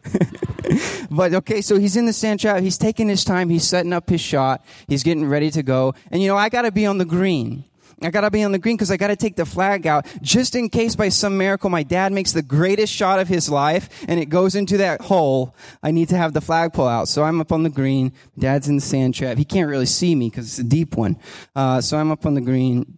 but 1.11 1.33
okay, 1.33 1.61
so 1.61 1.79
he's 1.79 1.95
in 1.95 2.05
the 2.05 2.13
sand 2.13 2.41
trap. 2.41 2.61
He's 2.61 2.77
taking 2.77 3.07
his 3.07 3.23
time. 3.23 3.49
He's 3.49 3.63
setting 3.63 3.93
up 3.93 4.09
his 4.09 4.21
shot. 4.21 4.63
He's 4.87 5.03
getting 5.03 5.25
ready 5.25 5.49
to 5.51 5.63
go. 5.63 5.95
And 6.11 6.21
you 6.21 6.27
know, 6.27 6.37
I 6.37 6.49
got 6.49 6.63
to 6.63 6.71
be 6.71 6.85
on 6.85 6.97
the 6.97 7.05
green. 7.05 7.63
I 8.01 8.11
gotta 8.11 8.31
be 8.31 8.43
on 8.43 8.51
the 8.51 8.59
green 8.59 8.75
because 8.75 8.91
I 8.91 8.97
gotta 8.97 9.15
take 9.15 9.35
the 9.35 9.45
flag 9.45 9.87
out 9.87 10.05
just 10.21 10.55
in 10.55 10.69
case 10.69 10.95
by 10.95 11.09
some 11.09 11.37
miracle 11.37 11.69
my 11.69 11.83
dad 11.83 12.11
makes 12.13 12.31
the 12.31 12.41
greatest 12.41 12.93
shot 12.93 13.19
of 13.19 13.27
his 13.27 13.49
life 13.49 13.89
and 14.07 14.19
it 14.19 14.27
goes 14.27 14.55
into 14.55 14.77
that 14.77 15.01
hole. 15.01 15.55
I 15.83 15.91
need 15.91 16.09
to 16.09 16.17
have 16.17 16.33
the 16.33 16.41
flag 16.41 16.73
pull 16.73 16.87
out. 16.87 17.07
So 17.07 17.23
I'm 17.23 17.41
up 17.41 17.51
on 17.51 17.63
the 17.63 17.69
green. 17.69 18.13
Dad's 18.37 18.67
in 18.67 18.75
the 18.75 18.81
sand 18.81 19.15
trap. 19.15 19.37
He 19.37 19.45
can't 19.45 19.69
really 19.69 19.85
see 19.85 20.15
me 20.15 20.29
because 20.29 20.47
it's 20.47 20.59
a 20.59 20.63
deep 20.63 20.95
one. 20.97 21.17
Uh, 21.55 21.81
so 21.81 21.97
I'm 21.97 22.11
up 22.11 22.25
on 22.25 22.33
the 22.33 22.41
green 22.41 22.97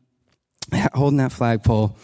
holding 0.93 1.17
that 1.17 1.31
flagpole. 1.31 1.97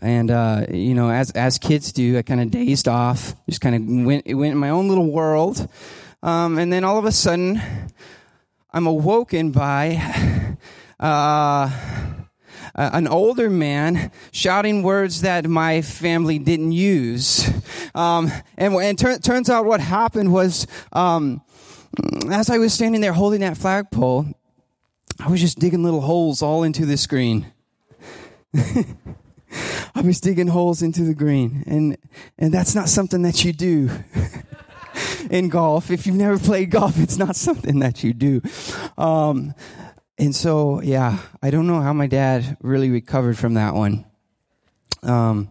And, 0.00 0.30
uh, 0.30 0.66
you 0.70 0.94
know, 0.94 1.10
as, 1.10 1.30
as 1.30 1.58
kids 1.58 1.92
do, 1.92 2.18
I 2.18 2.22
kind 2.22 2.40
of 2.40 2.50
dazed 2.50 2.88
off, 2.88 3.34
just 3.48 3.60
kind 3.60 3.74
of 3.74 4.06
went, 4.06 4.26
went 4.26 4.52
in 4.52 4.58
my 4.58 4.70
own 4.70 4.88
little 4.88 5.10
world. 5.10 5.66
Um, 6.22 6.58
and 6.58 6.72
then 6.72 6.84
all 6.84 6.98
of 6.98 7.04
a 7.04 7.12
sudden, 7.12 7.60
I'm 8.72 8.86
awoken 8.86 9.52
by, 9.52 10.56
uh, 11.00 11.70
an 12.74 13.06
older 13.06 13.48
man 13.48 14.10
shouting 14.32 14.82
words 14.82 15.20
that 15.22 15.46
my 15.46 15.82
family 15.82 16.38
didn't 16.38 16.72
use. 16.72 17.48
Um, 17.94 18.30
and, 18.56 18.74
and 18.74 18.98
tur- 18.98 19.18
turns 19.18 19.48
out 19.48 19.64
what 19.64 19.80
happened 19.80 20.32
was, 20.32 20.66
um, 20.92 21.42
as 22.30 22.50
I 22.50 22.58
was 22.58 22.74
standing 22.74 23.00
there 23.00 23.12
holding 23.12 23.40
that 23.40 23.56
flagpole, 23.56 24.26
I 25.20 25.30
was 25.30 25.40
just 25.40 25.58
digging 25.58 25.84
little 25.84 26.00
holes 26.00 26.42
all 26.42 26.64
into 26.64 26.84
the 26.84 26.96
screen. 26.96 27.52
I 29.94 30.00
was 30.00 30.20
digging 30.20 30.48
holes 30.48 30.82
into 30.82 31.02
the 31.02 31.14
green, 31.14 31.62
and 31.66 31.96
and 32.38 32.52
that's 32.52 32.74
not 32.74 32.88
something 32.88 33.22
that 33.22 33.44
you 33.44 33.52
do 33.52 33.90
in 35.30 35.48
golf. 35.48 35.90
If 35.90 36.06
you've 36.06 36.16
never 36.16 36.38
played 36.38 36.70
golf, 36.70 36.98
it's 36.98 37.16
not 37.16 37.36
something 37.36 37.78
that 37.78 38.02
you 38.02 38.12
do. 38.12 38.42
Um, 38.98 39.54
and 40.18 40.34
so, 40.34 40.80
yeah, 40.80 41.18
I 41.42 41.50
don't 41.50 41.66
know 41.66 41.80
how 41.80 41.92
my 41.92 42.06
dad 42.06 42.56
really 42.60 42.90
recovered 42.90 43.36
from 43.36 43.54
that 43.54 43.74
one. 43.74 44.04
Um, 45.02 45.50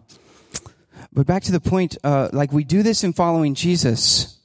but 1.12 1.26
back 1.26 1.42
to 1.44 1.52
the 1.52 1.60
point, 1.60 1.96
uh, 2.02 2.30
like 2.32 2.52
we 2.52 2.64
do 2.64 2.82
this 2.82 3.04
in 3.04 3.12
following 3.12 3.54
Jesus. 3.54 4.38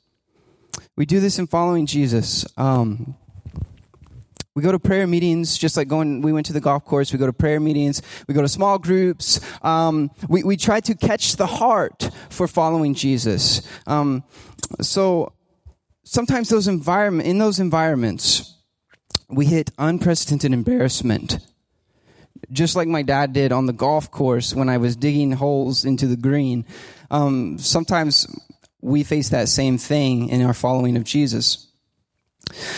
We 0.96 1.06
do 1.06 1.20
this 1.20 1.40
in 1.40 1.48
following 1.48 1.86
Jesus. 1.86 2.46
Um, 2.58 3.16
we 4.56 4.64
go 4.64 4.72
to 4.74 4.80
prayer 4.80 5.08
meetings, 5.08 5.58
just 5.58 5.78
like 5.78 5.88
going, 5.88 6.22
we 6.22 6.34
went 6.34 6.48
to 6.48 6.54
the 6.54 6.60
golf 6.60 6.84
course. 6.84 7.14
We 7.14 7.20
go 7.20 7.26
to 7.26 7.34
prayer 7.34 7.62
meetings. 7.62 8.02
We 8.28 8.34
go 8.34 8.42
to 8.42 8.50
small 8.50 8.78
groups. 8.78 9.40
Um, 9.62 10.12
we, 10.28 10.44
we 10.44 10.58
try 10.58 10.82
to 10.82 10.96
catch 10.96 11.38
the 11.38 11.48
heart 11.48 12.10
for 12.30 12.46
following 12.46 12.94
Jesus. 12.94 13.62
Um, 13.88 14.24
so 14.82 15.32
sometimes 16.04 16.50
those 16.50 16.68
environment, 16.68 17.30
in 17.30 17.38
those 17.38 17.60
environments, 17.62 18.59
we 19.30 19.46
hit 19.46 19.72
unprecedented 19.78 20.54
embarrassment. 20.54 21.40
Just 22.52 22.76
like 22.76 22.88
my 22.88 23.02
dad 23.02 23.34
did 23.34 23.52
on 23.52 23.66
the 23.66 23.74
golf 23.74 24.10
course 24.10 24.56
when 24.56 24.70
I 24.70 24.78
was 24.78 24.96
digging 24.96 25.34
holes 25.34 25.86
into 25.86 26.08
the 26.08 26.18
green. 26.18 26.66
Um, 27.12 27.58
sometimes 27.60 28.28
we 28.82 29.04
face 29.04 29.30
that 29.30 29.50
same 29.50 29.78
thing 29.78 30.30
in 30.30 30.42
our 30.42 30.54
following 30.54 30.98
of 30.98 31.04
Jesus. 31.04 31.69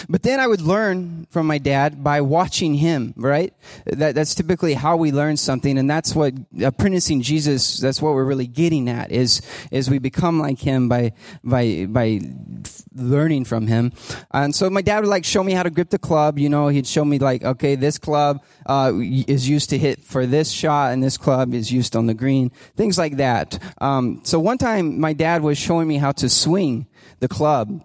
But 0.09 0.23
then 0.23 0.39
I 0.39 0.47
would 0.47 0.61
learn 0.61 1.27
from 1.29 1.47
my 1.47 1.57
dad 1.57 2.03
by 2.03 2.21
watching 2.21 2.75
him, 2.75 3.13
right? 3.15 3.53
That, 3.85 4.15
that's 4.15 4.35
typically 4.35 4.73
how 4.73 4.97
we 4.97 5.11
learn 5.11 5.37
something. 5.37 5.77
And 5.77 5.89
that's 5.89 6.15
what 6.15 6.33
apprenticing 6.61 7.21
Jesus, 7.21 7.77
that's 7.77 8.01
what 8.01 8.13
we're 8.13 8.25
really 8.25 8.47
getting 8.47 8.89
at 8.89 9.11
is, 9.11 9.41
is 9.71 9.89
we 9.89 9.99
become 9.99 10.39
like 10.39 10.59
him 10.59 10.89
by, 10.89 11.13
by, 11.43 11.85
by 11.89 12.21
learning 12.93 13.45
from 13.45 13.67
him. 13.67 13.93
And 14.31 14.53
so 14.53 14.69
my 14.69 14.81
dad 14.81 15.01
would 15.01 15.09
like 15.09 15.25
show 15.25 15.43
me 15.43 15.53
how 15.53 15.63
to 15.63 15.69
grip 15.69 15.89
the 15.89 15.99
club. 15.99 16.37
You 16.37 16.49
know, 16.49 16.67
he'd 16.67 16.87
show 16.87 17.05
me 17.05 17.19
like, 17.19 17.43
okay, 17.43 17.75
this 17.75 17.97
club, 17.97 18.43
uh, 18.65 18.91
is 18.95 19.47
used 19.47 19.69
to 19.69 19.77
hit 19.77 20.01
for 20.01 20.25
this 20.25 20.51
shot 20.51 20.91
and 20.91 21.01
this 21.01 21.17
club 21.17 21.53
is 21.53 21.71
used 21.71 21.95
on 21.95 22.07
the 22.07 22.13
green. 22.13 22.51
Things 22.75 22.97
like 22.97 23.17
that. 23.17 23.61
Um, 23.79 24.21
so 24.23 24.39
one 24.39 24.57
time 24.57 24.99
my 24.99 25.13
dad 25.13 25.41
was 25.41 25.57
showing 25.57 25.87
me 25.87 25.97
how 25.97 26.11
to 26.13 26.29
swing 26.29 26.87
the 27.19 27.27
club 27.27 27.83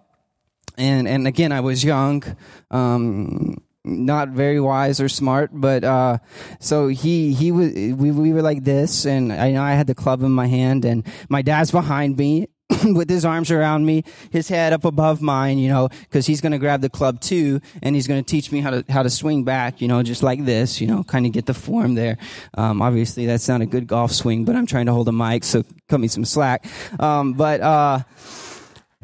and 0.77 1.09
and 1.09 1.27
again, 1.27 1.53
I 1.53 1.61
was 1.61 1.85
young, 1.85 2.23
um, 2.71 3.57
not 3.85 4.31
very 4.31 4.61
wise 4.61 5.01
or 5.01 5.09
smart, 5.09 5.51
but 5.53 5.85
uh, 5.85 6.19
so 6.61 6.89
he 6.89 7.33
he 7.33 7.53
was 7.53 7.73
we 7.73 8.11
we 8.11 8.33
were 8.33 8.43
like 8.43 8.65
this, 8.65 9.07
and 9.07 9.33
I 9.33 9.53
know 9.53 9.63
I 9.63 9.73
had 9.73 9.87
the 9.87 9.95
club 9.95 10.23
in 10.23 10.33
my 10.33 10.47
hand, 10.47 10.85
and 10.85 11.07
my 11.29 11.43
dad's 11.43 11.71
behind 11.71 12.17
me. 12.17 12.49
with 12.85 13.09
his 13.09 13.25
arms 13.25 13.51
around 13.51 13.87
me, 13.87 14.03
his 14.31 14.49
head 14.49 14.73
up 14.73 14.85
above 14.85 15.23
mine, 15.23 15.59
you 15.59 15.69
know, 15.69 15.89
because 15.89 16.27
he's 16.27 16.41
going 16.41 16.53
to 16.53 16.59
grab 16.59 16.81
the 16.81 16.91
club 16.91 17.21
too, 17.21 17.61
and 17.83 17.95
he's 17.95 18.09
going 18.09 18.23
to 18.23 18.29
teach 18.29 18.51
me 18.51 18.61
how 18.61 18.71
to 18.71 18.85
how 18.89 19.03
to 19.03 19.11
swing 19.11 19.45
back, 19.45 19.81
you 19.81 19.89
know, 19.89 20.03
just 20.03 20.23
like 20.23 20.45
this, 20.45 20.81
you 20.81 20.87
know, 20.87 21.05
kind 21.05 21.27
of 21.27 21.33
get 21.33 21.47
the 21.47 21.55
form 21.55 21.95
there. 21.95 22.19
Um, 22.55 22.83
obviously, 22.83 23.27
that's 23.27 23.49
not 23.49 23.61
a 23.61 23.67
good 23.67 23.87
golf 23.87 24.11
swing, 24.11 24.45
but 24.45 24.57
I'm 24.57 24.67
trying 24.67 24.87
to 24.87 24.93
hold 24.93 25.09
a 25.09 25.13
mic, 25.13 25.45
so 25.45 25.63
cut 25.89 26.01
me 26.01 26.09
some 26.09 26.25
slack. 26.25 26.67
Um, 26.99 27.35
but 27.35 27.61
uh, 27.61 28.01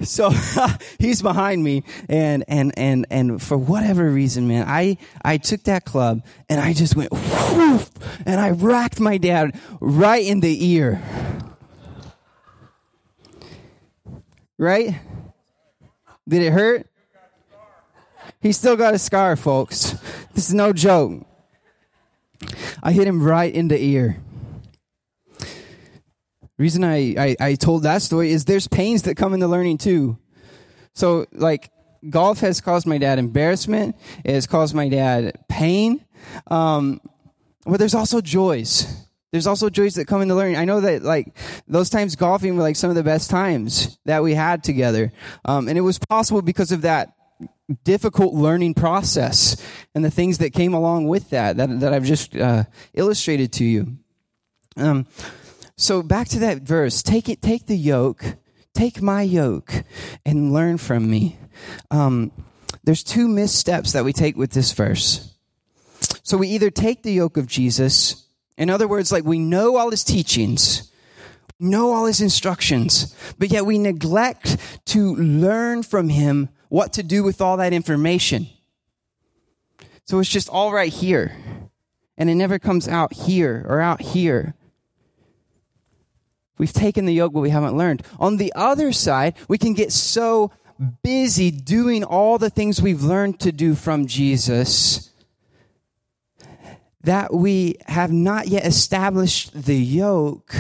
so 0.04 0.30
he's 0.99 1.23
behind 1.23 1.62
me 1.62 1.82
and 2.09 2.44
and 2.49 2.73
and 2.76 3.06
and 3.11 3.42
for 3.42 3.56
whatever 3.56 4.11
reason 4.11 4.49
man 4.49 4.64
i 4.66 4.97
i 5.25 5.37
took 5.37 5.62
that 5.64 5.85
club 5.85 6.25
and 6.49 6.61
i 6.61 6.73
just 6.73 6.97
went 6.97 7.12
and 8.26 8.40
i 8.40 8.50
racked 8.50 9.00
my 9.00 9.18
dad 9.18 9.59
right 9.80 10.25
in 10.25 10.40
the 10.40 10.66
ear. 10.66 11.02
Right? 14.59 15.00
Did 16.28 16.42
it 16.42 16.52
hurt? 16.52 16.87
He 18.40 18.52
still 18.52 18.76
got 18.76 18.94
a 18.94 18.99
scar 18.99 19.37
folks. 19.37 19.92
This 20.35 20.49
is 20.49 20.54
no 20.54 20.73
joke. 20.73 21.26
I 22.82 22.92
hit 22.92 23.06
him 23.06 23.23
right 23.23 23.52
in 23.52 23.68
the 23.68 23.80
ear 23.82 24.18
reason 26.59 26.85
I, 26.85 27.14
I, 27.18 27.37
I 27.40 27.54
told 27.54 27.82
that 27.82 28.02
story 28.02 28.30
is 28.30 28.44
there's 28.44 28.68
pains 28.68 29.02
that 29.02 29.16
come 29.16 29.35
into 29.35 29.49
learning 29.49 29.78
too. 29.78 30.18
So 30.94 31.26
like 31.32 31.71
golf 32.09 32.40
has 32.40 32.61
caused 32.61 32.87
my 32.87 32.99
dad 32.99 33.18
embarrassment. 33.18 33.97
It 34.25 34.35
has 34.35 34.47
caused 34.47 34.75
my 34.75 34.88
dad 34.88 35.38
pain. 35.49 36.04
Um, 36.49 37.00
but 37.64 37.78
there's 37.78 37.94
also 37.94 38.21
joys. 38.21 38.87
There's 39.30 39.47
also 39.47 39.71
joys 39.71 39.94
that 39.94 40.06
come 40.06 40.21
into 40.21 40.35
learning. 40.35 40.56
I 40.56 40.66
know 40.66 40.80
that 40.80 41.02
like 41.02 41.35
those 41.66 41.88
times 41.88 42.16
golfing 42.16 42.56
were 42.56 42.62
like 42.62 42.76
some 42.76 42.90
of 42.90 42.97
the 42.97 43.02
best 43.02 43.30
times 43.30 43.99
that 44.04 44.23
we 44.23 44.35
had 44.35 44.62
together. 44.62 45.12
Um, 45.44 45.68
and 45.68 45.78
it 45.78 45.82
was 45.82 45.99
possible 45.99 46.42
because 46.42 46.71
of 46.71 46.82
that 46.82 47.14
difficult 47.85 48.35
learning 48.35 48.75
process 48.75 49.56
and 49.94 50.04
the 50.04 50.11
things 50.11 50.38
that 50.38 50.52
came 50.52 50.75
along 50.75 51.09
with 51.09 51.30
that, 51.30 51.56
that, 51.56 51.80
that 51.80 51.94
I've 51.94 52.04
just, 52.04 52.37
uh, 52.37 52.64
illustrated 52.92 53.52
to 53.54 53.64
you. 53.64 53.97
Um, 54.76 55.06
so 55.82 56.00
back 56.00 56.28
to 56.28 56.38
that 56.38 56.62
verse. 56.62 57.02
Take 57.02 57.28
it, 57.28 57.42
take 57.42 57.66
the 57.66 57.76
yoke, 57.76 58.24
take 58.72 59.02
my 59.02 59.22
yoke 59.22 59.82
and 60.24 60.52
learn 60.52 60.78
from 60.78 61.10
me. 61.10 61.36
Um, 61.90 62.30
there's 62.84 63.02
two 63.02 63.26
missteps 63.26 63.90
that 63.90 64.04
we 64.04 64.12
take 64.12 64.36
with 64.36 64.52
this 64.52 64.70
verse. 64.70 65.34
So 66.22 66.36
we 66.36 66.46
either 66.50 66.70
take 66.70 67.02
the 67.02 67.12
yoke 67.12 67.36
of 67.36 67.48
Jesus, 67.48 68.28
in 68.56 68.70
other 68.70 68.86
words, 68.86 69.10
like 69.10 69.24
we 69.24 69.40
know 69.40 69.76
all 69.76 69.90
his 69.90 70.04
teachings, 70.04 70.92
know 71.58 71.92
all 71.92 72.06
his 72.06 72.20
instructions, 72.20 73.16
but 73.36 73.50
yet 73.50 73.66
we 73.66 73.76
neglect 73.76 74.58
to 74.86 75.16
learn 75.16 75.82
from 75.82 76.10
him 76.10 76.48
what 76.68 76.92
to 76.92 77.02
do 77.02 77.24
with 77.24 77.40
all 77.40 77.56
that 77.56 77.72
information. 77.72 78.46
So 80.04 80.20
it's 80.20 80.30
just 80.30 80.48
all 80.48 80.72
right 80.72 80.92
here. 80.92 81.36
And 82.16 82.30
it 82.30 82.36
never 82.36 82.60
comes 82.60 82.86
out 82.86 83.12
here 83.12 83.66
or 83.68 83.80
out 83.80 84.00
here. 84.00 84.54
We've 86.59 86.73
taken 86.73 87.06
the 87.06 87.14
yoke, 87.14 87.32
but 87.32 87.40
we 87.40 87.50
haven't 87.50 87.76
learned. 87.76 88.02
On 88.21 88.37
the 88.37 88.52
other 88.54 88.92
side, 88.92 89.35
we 89.49 89.59
can 89.59 89.75
get 89.75 89.92
so 89.92 90.52
busy 91.02 91.50
doing 91.50 92.04
all 92.04 92.38
the 92.38 92.50
things 92.50 92.82
we've 92.82 93.02
learned 93.02 93.40
to 93.40 93.52
do 93.52 93.75
from 93.75 94.06
Jesus 94.06 95.11
that 97.02 97.35
we 97.35 97.76
have 97.87 98.12
not 98.12 98.49
yet 98.49 98.66
established 98.66 99.64
the 99.64 99.76
yoke. 99.76 100.54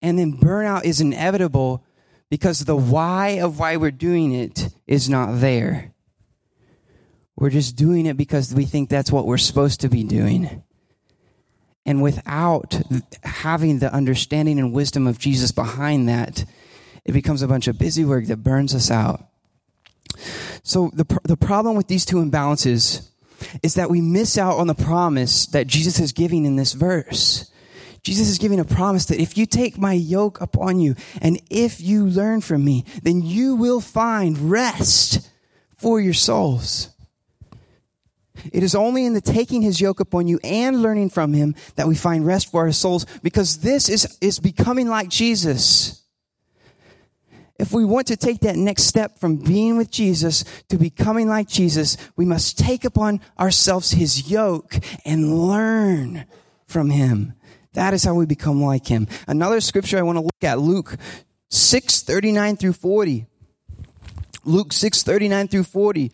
And 0.00 0.18
then 0.18 0.34
burnout 0.34 0.84
is 0.84 1.00
inevitable 1.00 1.84
because 2.30 2.60
the 2.64 2.76
why 2.76 3.40
of 3.40 3.58
why 3.58 3.76
we're 3.76 3.90
doing 3.90 4.34
it 4.34 4.68
is 4.86 5.08
not 5.08 5.40
there. 5.40 5.92
We're 7.36 7.50
just 7.50 7.76
doing 7.76 8.06
it 8.06 8.16
because 8.16 8.54
we 8.54 8.64
think 8.64 8.88
that's 8.88 9.10
what 9.10 9.26
we're 9.26 9.38
supposed 9.38 9.80
to 9.80 9.88
be 9.88 10.04
doing. 10.04 10.63
And 11.86 12.02
without 12.02 12.80
having 13.22 13.78
the 13.78 13.92
understanding 13.92 14.58
and 14.58 14.72
wisdom 14.72 15.06
of 15.06 15.18
Jesus 15.18 15.52
behind 15.52 16.08
that, 16.08 16.44
it 17.04 17.12
becomes 17.12 17.42
a 17.42 17.48
bunch 17.48 17.68
of 17.68 17.78
busy 17.78 18.04
work 18.04 18.26
that 18.26 18.38
burns 18.38 18.74
us 18.74 18.90
out. 18.90 19.26
So 20.62 20.90
the, 20.94 21.04
the 21.24 21.36
problem 21.36 21.76
with 21.76 21.88
these 21.88 22.06
two 22.06 22.16
imbalances 22.16 23.08
is 23.62 23.74
that 23.74 23.90
we 23.90 24.00
miss 24.00 24.38
out 24.38 24.56
on 24.58 24.66
the 24.66 24.74
promise 24.74 25.46
that 25.46 25.66
Jesus 25.66 26.00
is 26.00 26.12
giving 26.12 26.46
in 26.46 26.56
this 26.56 26.72
verse. 26.72 27.50
Jesus 28.02 28.28
is 28.28 28.38
giving 28.38 28.60
a 28.60 28.64
promise 28.64 29.06
that 29.06 29.20
if 29.20 29.36
you 29.36 29.46
take 29.46 29.78
my 29.78 29.92
yoke 29.92 30.40
upon 30.40 30.78
you 30.78 30.94
and 31.20 31.40
if 31.50 31.80
you 31.80 32.06
learn 32.06 32.40
from 32.40 32.64
me, 32.64 32.84
then 33.02 33.22
you 33.22 33.56
will 33.56 33.80
find 33.80 34.50
rest 34.50 35.28
for 35.76 36.00
your 36.00 36.14
souls. 36.14 36.93
It 38.52 38.62
is 38.62 38.74
only 38.74 39.04
in 39.04 39.14
the 39.14 39.20
taking 39.20 39.62
his 39.62 39.80
yoke 39.80 40.00
upon 40.00 40.26
you 40.26 40.38
and 40.42 40.82
learning 40.82 41.10
from 41.10 41.32
him 41.32 41.54
that 41.76 41.86
we 41.86 41.94
find 41.94 42.26
rest 42.26 42.50
for 42.50 42.62
our 42.62 42.72
souls 42.72 43.06
because 43.22 43.58
this 43.58 43.88
is, 43.88 44.18
is 44.20 44.38
becoming 44.38 44.88
like 44.88 45.08
Jesus. 45.08 46.02
If 47.58 47.72
we 47.72 47.84
want 47.84 48.08
to 48.08 48.16
take 48.16 48.40
that 48.40 48.56
next 48.56 48.84
step 48.84 49.18
from 49.18 49.36
being 49.36 49.76
with 49.76 49.90
Jesus 49.90 50.44
to 50.68 50.76
becoming 50.76 51.28
like 51.28 51.48
Jesus, 51.48 51.96
we 52.16 52.24
must 52.24 52.58
take 52.58 52.84
upon 52.84 53.20
ourselves 53.38 53.92
his 53.92 54.28
yoke 54.28 54.74
and 55.04 55.46
learn 55.46 56.24
from 56.66 56.90
him. 56.90 57.34
That 57.74 57.94
is 57.94 58.02
how 58.02 58.14
we 58.14 58.26
become 58.26 58.60
like 58.60 58.86
him. 58.86 59.06
Another 59.28 59.60
scripture 59.60 59.98
I 59.98 60.02
want 60.02 60.16
to 60.16 60.22
look 60.22 60.42
at, 60.42 60.58
Luke 60.58 60.96
6, 61.50 62.02
39 62.02 62.56
through 62.56 62.72
40. 62.72 63.26
Luke 64.44 64.72
6, 64.72 65.02
39 65.02 65.48
through 65.48 65.64
40. 65.64 66.12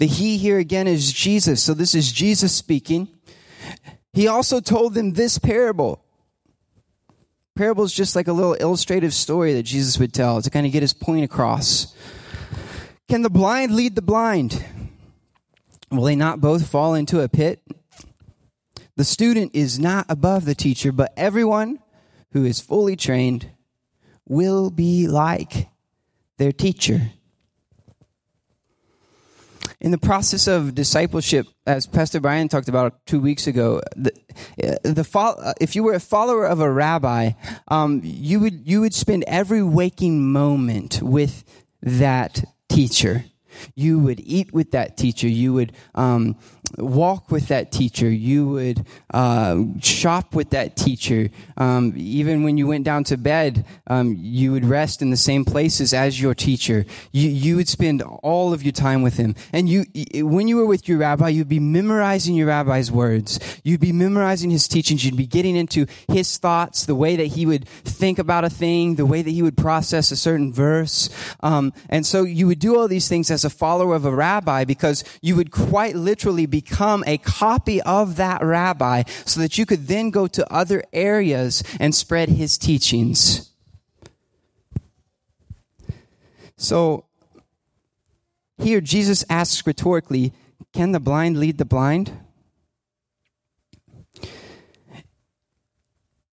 The 0.00 0.06
he 0.06 0.38
here 0.38 0.58
again 0.58 0.86
is 0.86 1.12
Jesus. 1.12 1.62
So 1.62 1.74
this 1.74 1.94
is 1.94 2.10
Jesus 2.10 2.54
speaking. 2.54 3.08
He 4.14 4.26
also 4.26 4.58
told 4.58 4.94
them 4.94 5.12
this 5.12 5.36
parable. 5.38 6.02
Parable 7.54 7.84
is 7.84 7.92
just 7.92 8.16
like 8.16 8.26
a 8.26 8.32
little 8.32 8.54
illustrative 8.54 9.12
story 9.12 9.52
that 9.52 9.64
Jesus 9.64 9.98
would 9.98 10.14
tell 10.14 10.40
to 10.40 10.48
kind 10.48 10.64
of 10.64 10.72
get 10.72 10.80
his 10.80 10.94
point 10.94 11.24
across. 11.24 11.94
Can 13.10 13.20
the 13.20 13.28
blind 13.28 13.74
lead 13.74 13.94
the 13.94 14.00
blind? 14.00 14.64
Will 15.90 16.04
they 16.04 16.16
not 16.16 16.40
both 16.40 16.66
fall 16.66 16.94
into 16.94 17.20
a 17.20 17.28
pit? 17.28 17.60
The 18.96 19.04
student 19.04 19.54
is 19.54 19.78
not 19.78 20.06
above 20.08 20.46
the 20.46 20.54
teacher, 20.54 20.92
but 20.92 21.12
everyone 21.14 21.78
who 22.32 22.46
is 22.46 22.58
fully 22.58 22.96
trained 22.96 23.50
will 24.26 24.70
be 24.70 25.06
like 25.06 25.68
their 26.38 26.52
teacher 26.52 27.12
in 29.80 29.90
the 29.90 29.98
process 29.98 30.46
of 30.46 30.74
discipleship, 30.74 31.46
as 31.66 31.86
Pastor 31.86 32.20
Brian 32.20 32.48
talked 32.48 32.68
about 32.68 33.04
two 33.06 33.20
weeks 33.20 33.46
ago, 33.46 33.80
the, 33.96 34.12
the 34.56 35.54
if 35.60 35.74
you 35.74 35.82
were 35.82 35.94
a 35.94 36.00
follower 36.00 36.46
of 36.46 36.60
a 36.60 36.70
rabbi, 36.70 37.32
um, 37.68 38.00
you 38.04 38.40
would 38.40 38.66
you 38.66 38.80
would 38.82 38.94
spend 38.94 39.24
every 39.26 39.62
waking 39.62 40.30
moment 40.30 41.00
with 41.02 41.44
that 41.82 42.44
teacher. 42.68 43.24
You 43.74 43.98
would 43.98 44.20
eat 44.20 44.52
with 44.52 44.72
that 44.72 44.96
teacher. 44.96 45.28
You 45.28 45.52
would 45.54 45.72
um, 45.94 46.36
walk 46.78 47.30
with 47.30 47.48
that 47.48 47.72
teacher. 47.72 48.08
You 48.08 48.48
would 48.48 48.86
uh, 49.12 49.64
shop 49.80 50.34
with 50.34 50.50
that 50.50 50.76
teacher. 50.76 51.30
Um, 51.56 51.92
even 51.96 52.42
when 52.42 52.56
you 52.56 52.66
went 52.66 52.84
down 52.84 53.04
to 53.04 53.16
bed, 53.16 53.64
um, 53.86 54.16
you 54.18 54.52
would 54.52 54.64
rest 54.64 55.02
in 55.02 55.10
the 55.10 55.16
same 55.16 55.44
places 55.44 55.92
as 55.92 56.20
your 56.20 56.34
teacher. 56.34 56.84
You, 57.12 57.28
you 57.28 57.56
would 57.56 57.68
spend 57.68 58.02
all 58.02 58.52
of 58.52 58.62
your 58.62 58.72
time 58.72 59.02
with 59.02 59.16
him. 59.16 59.34
And 59.52 59.68
you, 59.68 59.84
when 60.14 60.48
you 60.48 60.56
were 60.56 60.66
with 60.66 60.88
your 60.88 60.98
rabbi, 60.98 61.28
you'd 61.28 61.48
be 61.48 61.60
memorizing 61.60 62.34
your 62.34 62.48
rabbi's 62.48 62.90
words. 62.90 63.60
You'd 63.64 63.80
be 63.80 63.92
memorizing 63.92 64.50
his 64.50 64.68
teachings. 64.68 65.04
You'd 65.04 65.16
be 65.16 65.26
getting 65.26 65.56
into 65.56 65.86
his 66.08 66.38
thoughts, 66.38 66.86
the 66.86 66.94
way 66.94 67.16
that 67.16 67.26
he 67.26 67.46
would 67.46 67.68
think 67.68 68.18
about 68.18 68.44
a 68.44 68.50
thing, 68.50 68.94
the 68.94 69.06
way 69.06 69.22
that 69.22 69.30
he 69.30 69.42
would 69.42 69.56
process 69.56 70.10
a 70.10 70.16
certain 70.16 70.52
verse. 70.52 71.10
Um, 71.40 71.72
and 71.88 72.06
so 72.06 72.22
you 72.22 72.46
would 72.46 72.58
do 72.58 72.78
all 72.78 72.88
these 72.88 73.08
things 73.08 73.30
as 73.30 73.44
a 73.44 73.49
follower 73.50 73.94
of 73.94 74.04
a 74.04 74.14
rabbi 74.14 74.64
because 74.64 75.04
you 75.20 75.36
would 75.36 75.50
quite 75.50 75.94
literally 75.94 76.46
become 76.46 77.04
a 77.06 77.18
copy 77.18 77.82
of 77.82 78.16
that 78.16 78.42
rabbi 78.42 79.02
so 79.24 79.40
that 79.40 79.58
you 79.58 79.66
could 79.66 79.86
then 79.86 80.10
go 80.10 80.26
to 80.26 80.52
other 80.52 80.82
areas 80.92 81.62
and 81.78 81.94
spread 81.94 82.28
his 82.28 82.56
teachings. 82.56 83.50
So 86.56 87.06
here 88.58 88.80
Jesus 88.80 89.24
asks 89.30 89.66
rhetorically, 89.66 90.32
can 90.72 90.92
the 90.92 91.00
blind 91.00 91.38
lead 91.38 91.58
the 91.58 91.64
blind? 91.64 92.12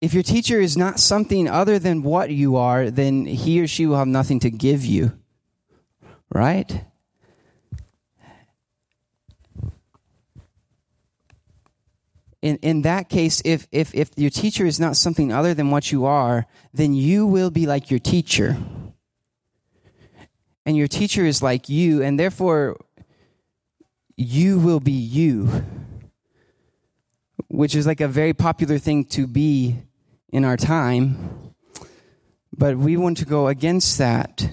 If 0.01 0.13
your 0.13 0.23
teacher 0.23 0.61
is 0.61 0.77
not 0.77 1.01
something 1.01 1.49
other 1.49 1.79
than 1.79 2.03
what 2.03 2.31
you 2.31 2.57
are, 2.57 2.91
then 2.91 3.25
he 3.25 3.61
or 3.61 3.67
she 3.67 3.87
will 3.87 3.97
have 3.97 4.07
nothing 4.07 4.41
to 4.41 4.51
give 4.51 4.85
you. 4.85 5.19
Right? 6.31 6.85
In, 12.47 12.59
in 12.59 12.83
that 12.83 13.09
case, 13.09 13.43
if, 13.45 13.67
if, 13.73 13.93
if 13.93 14.13
your 14.17 14.31
teacher 14.31 14.65
is 14.65 14.79
not 14.79 14.97
something 14.97 15.33
other 15.33 15.53
than 15.53 15.73
what 15.73 15.91
you 15.91 16.05
are, 16.05 16.47
then 16.73 16.95
you 16.95 17.27
will 17.27 17.51
be 17.51 17.67
like 17.67 17.91
your 17.91 17.99
teacher. 17.99 18.57
And 20.65 20.77
your 20.77 20.87
teacher 20.87 21.25
is 21.25 21.43
like 21.43 21.69
you, 21.69 22.05
and 22.05 22.21
therefore 22.21 22.77
you 24.17 24.61
will 24.61 24.79
be 24.79 24.93
you, 24.93 25.65
which 27.49 27.75
is 27.75 27.85
like 27.85 28.01
a 28.01 28.07
very 28.07 28.33
popular 28.33 28.79
thing 28.79 29.05
to 29.07 29.27
be 29.27 29.79
in 30.33 30.45
our 30.45 30.57
time. 30.57 31.53
But 32.57 32.79
we 32.79 32.97
want 32.97 33.17
to 33.19 33.25
go 33.25 33.49
against 33.49 33.99
that. 33.99 34.49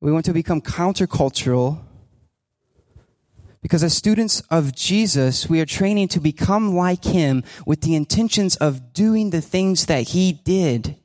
We 0.00 0.12
want 0.12 0.24
to 0.26 0.32
become 0.32 0.60
countercultural 0.60 1.80
because 3.60 3.82
as 3.82 3.96
students 3.96 4.40
of 4.50 4.74
Jesus, 4.74 5.48
we 5.48 5.60
are 5.60 5.66
training 5.66 6.08
to 6.08 6.20
become 6.20 6.74
like 6.74 7.04
him 7.04 7.42
with 7.66 7.80
the 7.80 7.94
intentions 7.94 8.56
of 8.56 8.92
doing 8.92 9.30
the 9.30 9.40
things 9.40 9.86
that 9.86 10.08
he 10.08 10.32
did. 10.32 10.96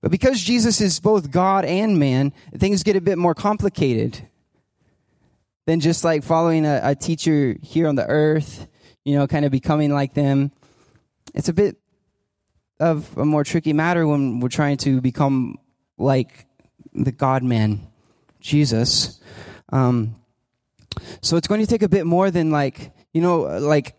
But 0.00 0.10
because 0.10 0.40
Jesus 0.40 0.80
is 0.80 1.00
both 1.00 1.30
God 1.30 1.64
and 1.64 1.98
man, 1.98 2.32
things 2.54 2.82
get 2.82 2.96
a 2.96 3.00
bit 3.00 3.18
more 3.18 3.34
complicated 3.34 4.28
than 5.66 5.80
just 5.80 6.04
like 6.04 6.22
following 6.22 6.64
a, 6.64 6.80
a 6.82 6.94
teacher 6.94 7.56
here 7.60 7.88
on 7.88 7.96
the 7.96 8.06
earth, 8.06 8.68
you 9.04 9.16
know, 9.16 9.26
kind 9.26 9.44
of 9.44 9.50
becoming 9.50 9.92
like 9.92 10.14
them. 10.14 10.52
It's 11.34 11.48
a 11.48 11.52
bit 11.52 11.76
of 12.78 13.16
a 13.18 13.24
more 13.24 13.44
tricky 13.44 13.72
matter 13.72 14.06
when 14.06 14.40
we're 14.40 14.48
trying 14.48 14.76
to 14.78 15.00
become 15.00 15.58
like 15.98 16.46
the 16.92 17.12
God 17.12 17.42
man, 17.42 17.86
Jesus. 18.40 19.20
Um, 19.72 20.14
so 21.20 21.36
it's 21.36 21.48
going 21.48 21.60
to 21.60 21.66
take 21.66 21.82
a 21.82 21.88
bit 21.88 22.06
more 22.06 22.30
than 22.30 22.50
like, 22.50 22.92
you 23.12 23.20
know, 23.20 23.40
like, 23.42 23.96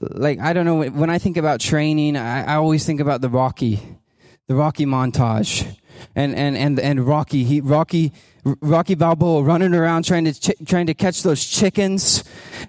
like, 0.00 0.40
I 0.40 0.52
don't 0.52 0.66
know, 0.66 0.82
when 0.82 1.10
I 1.10 1.18
think 1.18 1.36
about 1.36 1.60
training, 1.60 2.16
I, 2.16 2.44
I 2.44 2.54
always 2.56 2.84
think 2.84 3.00
about 3.00 3.20
the 3.20 3.28
Rocky, 3.28 3.80
the 4.46 4.54
Rocky 4.54 4.86
montage. 4.86 5.66
And, 6.14 6.34
and, 6.34 6.56
and, 6.56 6.78
and 6.78 7.06
Rocky, 7.06 7.44
he, 7.44 7.60
Rocky, 7.60 8.12
Rocky 8.44 8.94
Balboa 8.94 9.42
running 9.42 9.74
around 9.74 10.04
trying 10.04 10.26
to, 10.26 10.34
ch- 10.34 10.66
trying 10.66 10.86
to 10.86 10.94
catch 10.94 11.22
those 11.22 11.44
chickens. 11.44 12.22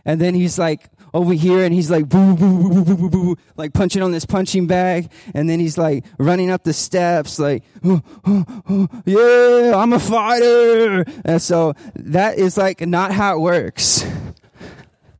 And 0.06 0.22
then 0.22 0.34
he's 0.34 0.58
like, 0.58 0.90
over 1.18 1.34
here 1.34 1.64
and 1.64 1.74
he's 1.74 1.90
like 1.90 2.08
boo, 2.08 2.36
boo, 2.36 2.70
boo, 2.70 2.86
boo, 2.86 2.96
boo, 2.96 3.10
boo, 3.10 3.38
like 3.56 3.74
punching 3.74 4.04
on 4.04 4.12
this 4.12 4.26
punching 4.26 4.68
bag. 4.68 5.12
And 5.34 5.50
then 5.50 5.60
he's 5.60 5.78
like 5.78 6.06
running 6.20 6.52
up 6.52 6.64
the 6.64 6.74
steps 6.74 7.40
like, 7.40 7.64
oh, 7.84 8.02
oh, 8.26 8.64
oh, 8.70 8.88
yeah, 9.06 9.76
I'm 9.76 9.94
a 9.94 10.00
fighter. 10.00 11.06
And 11.26 11.42
so 11.42 11.74
that 11.96 12.38
is 12.38 12.58
like 12.58 12.82
not 12.82 13.12
how 13.12 13.36
it 13.36 13.40
works 13.40 14.06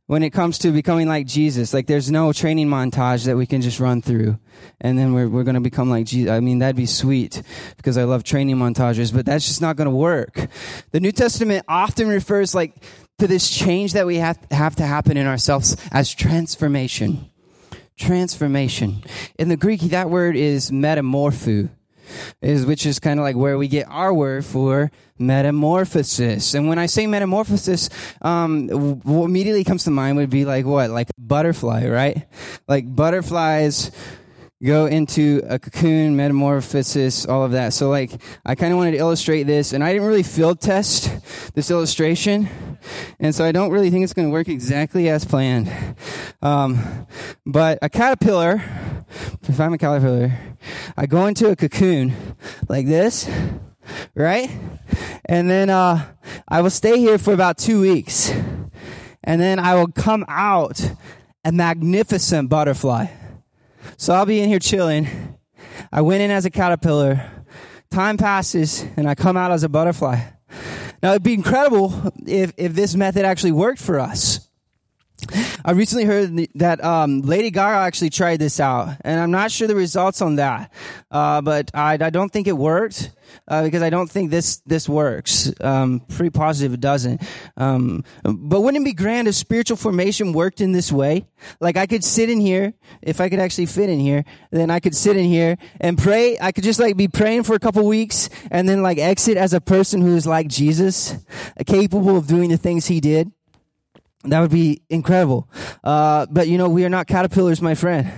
when 0.06 0.22
it 0.22 0.30
comes 0.30 0.58
to 0.58 0.70
becoming 0.70 1.08
like 1.08 1.26
Jesus. 1.26 1.74
Like 1.74 1.88
there's 1.88 2.10
no 2.12 2.32
training 2.32 2.68
montage 2.68 3.26
that 3.26 3.36
we 3.36 3.44
can 3.44 3.60
just 3.60 3.80
run 3.80 4.00
through 4.00 4.38
and 4.80 4.96
then 4.96 5.12
we're, 5.14 5.28
we're 5.28 5.44
going 5.44 5.56
to 5.56 5.60
become 5.60 5.90
like 5.90 6.06
Jesus. 6.06 6.30
I 6.30 6.38
mean, 6.38 6.60
that'd 6.60 6.76
be 6.76 6.86
sweet 6.86 7.42
because 7.76 7.98
I 7.98 8.04
love 8.04 8.22
training 8.22 8.56
montages, 8.56 9.12
but 9.12 9.26
that's 9.26 9.46
just 9.46 9.60
not 9.60 9.74
going 9.74 9.88
to 9.88 9.94
work. 9.94 10.46
The 10.92 11.00
New 11.00 11.12
Testament 11.12 11.64
often 11.68 12.08
refers 12.08 12.54
like 12.54 12.76
to 13.18 13.26
this 13.26 13.50
change 13.50 13.92
that 13.92 14.06
we 14.06 14.16
have, 14.16 14.38
have 14.50 14.76
to 14.76 14.84
happen 14.84 15.16
in 15.16 15.26
ourselves 15.26 15.76
as 15.90 16.14
transformation. 16.14 17.30
Transformation. 17.96 19.02
In 19.38 19.48
the 19.48 19.56
Greek, 19.56 19.80
that 19.80 20.08
word 20.08 20.36
is 20.36 20.70
metamorpho, 20.70 21.68
is, 22.40 22.64
which 22.64 22.86
is 22.86 23.00
kind 23.00 23.18
of 23.18 23.24
like 23.24 23.36
where 23.36 23.58
we 23.58 23.66
get 23.66 23.88
our 23.88 24.14
word 24.14 24.44
for 24.44 24.90
metamorphosis. 25.18 26.54
And 26.54 26.68
when 26.68 26.78
I 26.78 26.86
say 26.86 27.06
metamorphosis, 27.06 27.90
um, 28.22 28.68
what 28.68 29.24
immediately 29.24 29.64
comes 29.64 29.84
to 29.84 29.90
mind 29.90 30.16
would 30.16 30.30
be 30.30 30.44
like 30.44 30.64
what? 30.64 30.90
Like 30.90 31.08
butterfly, 31.18 31.88
right? 31.88 32.26
Like 32.68 32.94
butterflies 32.94 33.90
go 34.62 34.86
into 34.86 35.40
a 35.48 35.58
cocoon, 35.58 36.16
metamorphosis, 36.16 37.26
all 37.26 37.44
of 37.44 37.52
that. 37.52 37.72
So 37.72 37.88
like, 37.90 38.20
I 38.44 38.54
kind 38.54 38.72
of 38.72 38.78
wanted 38.78 38.92
to 38.92 38.98
illustrate 38.98 39.44
this, 39.44 39.72
and 39.72 39.84
I 39.84 39.92
didn't 39.92 40.08
really 40.08 40.22
field 40.22 40.60
test 40.60 41.54
this 41.54 41.70
illustration, 41.70 42.48
and 43.20 43.34
so 43.34 43.44
I 43.44 43.52
don't 43.52 43.70
really 43.70 43.90
think 43.90 44.04
it's 44.04 44.12
going 44.12 44.28
to 44.28 44.32
work 44.32 44.48
exactly 44.48 45.08
as 45.08 45.24
planned. 45.24 45.70
Um, 46.42 47.06
but 47.46 47.78
a 47.82 47.88
caterpillar, 47.88 48.62
if 49.42 49.60
I'm 49.60 49.72
a 49.72 49.78
caterpillar, 49.78 50.36
I 50.96 51.06
go 51.06 51.26
into 51.26 51.50
a 51.50 51.56
cocoon 51.56 52.36
like 52.68 52.86
this, 52.86 53.30
right? 54.14 54.50
And 55.24 55.48
then 55.48 55.70
uh, 55.70 56.04
I 56.48 56.62
will 56.62 56.70
stay 56.70 56.98
here 56.98 57.18
for 57.18 57.32
about 57.32 57.58
two 57.58 57.80
weeks. 57.80 58.32
and 59.24 59.40
then 59.40 59.58
I 59.58 59.74
will 59.74 59.88
come 59.88 60.24
out 60.26 60.80
a 61.44 61.52
magnificent 61.52 62.48
butterfly. 62.48 63.06
So 63.96 64.14
I'll 64.14 64.26
be 64.26 64.40
in 64.40 64.48
here 64.48 64.58
chilling. 64.58 65.38
I 65.92 66.02
went 66.02 66.22
in 66.22 66.30
as 66.30 66.44
a 66.44 66.50
caterpillar. 66.50 67.30
Time 67.90 68.16
passes 68.16 68.84
and 68.96 69.08
I 69.08 69.14
come 69.14 69.36
out 69.36 69.50
as 69.50 69.62
a 69.62 69.68
butterfly. 69.68 70.20
Now 71.02 71.10
it'd 71.10 71.22
be 71.22 71.34
incredible 71.34 72.12
if, 72.26 72.52
if 72.56 72.74
this 72.74 72.94
method 72.94 73.24
actually 73.24 73.52
worked 73.52 73.80
for 73.80 73.98
us. 73.98 74.47
I 75.68 75.72
recently 75.72 76.06
heard 76.06 76.48
that 76.54 76.82
um, 76.82 77.20
Lady 77.20 77.50
Gaga 77.50 77.80
actually 77.80 78.08
tried 78.08 78.38
this 78.38 78.58
out, 78.58 78.96
and 79.02 79.20
I'm 79.20 79.30
not 79.30 79.50
sure 79.50 79.68
the 79.68 79.74
results 79.74 80.22
on 80.22 80.36
that. 80.36 80.72
Uh, 81.10 81.42
but 81.42 81.70
I, 81.74 81.98
I, 82.00 82.08
don't 82.08 82.32
think 82.32 82.46
it 82.46 82.56
worked 82.56 83.10
uh, 83.46 83.64
because 83.64 83.82
I 83.82 83.90
don't 83.90 84.10
think 84.10 84.30
this 84.30 84.62
this 84.64 84.88
works. 84.88 85.52
Um, 85.60 86.00
pretty 86.08 86.30
positive 86.30 86.72
it 86.72 86.80
doesn't. 86.80 87.20
Um, 87.58 88.02
but 88.24 88.62
wouldn't 88.62 88.80
it 88.80 88.84
be 88.86 88.94
grand 88.94 89.28
if 89.28 89.34
spiritual 89.34 89.76
formation 89.76 90.32
worked 90.32 90.62
in 90.62 90.72
this 90.72 90.90
way? 90.90 91.26
Like 91.60 91.76
I 91.76 91.86
could 91.86 92.02
sit 92.02 92.30
in 92.30 92.40
here, 92.40 92.72
if 93.02 93.20
I 93.20 93.28
could 93.28 93.38
actually 93.38 93.66
fit 93.66 93.90
in 93.90 94.00
here, 94.00 94.24
then 94.50 94.70
I 94.70 94.80
could 94.80 94.96
sit 94.96 95.18
in 95.18 95.26
here 95.26 95.58
and 95.82 95.98
pray. 95.98 96.38
I 96.40 96.50
could 96.50 96.64
just 96.64 96.80
like 96.80 96.96
be 96.96 97.08
praying 97.08 97.42
for 97.42 97.52
a 97.52 97.58
couple 97.58 97.86
weeks 97.86 98.30
and 98.50 98.66
then 98.66 98.82
like 98.82 98.96
exit 98.96 99.36
as 99.36 99.52
a 99.52 99.60
person 99.60 100.00
who 100.00 100.16
is 100.16 100.26
like 100.26 100.48
Jesus, 100.48 101.14
capable 101.66 102.16
of 102.16 102.26
doing 102.26 102.48
the 102.48 102.56
things 102.56 102.86
he 102.86 103.00
did. 103.00 103.30
That 104.24 104.40
would 104.40 104.50
be 104.50 104.82
incredible. 104.90 105.48
Uh, 105.84 106.26
but 106.30 106.48
you 106.48 106.58
know, 106.58 106.68
we 106.68 106.84
are 106.84 106.90
not 106.90 107.06
caterpillars, 107.06 107.62
my 107.62 107.74
friend. 107.74 108.10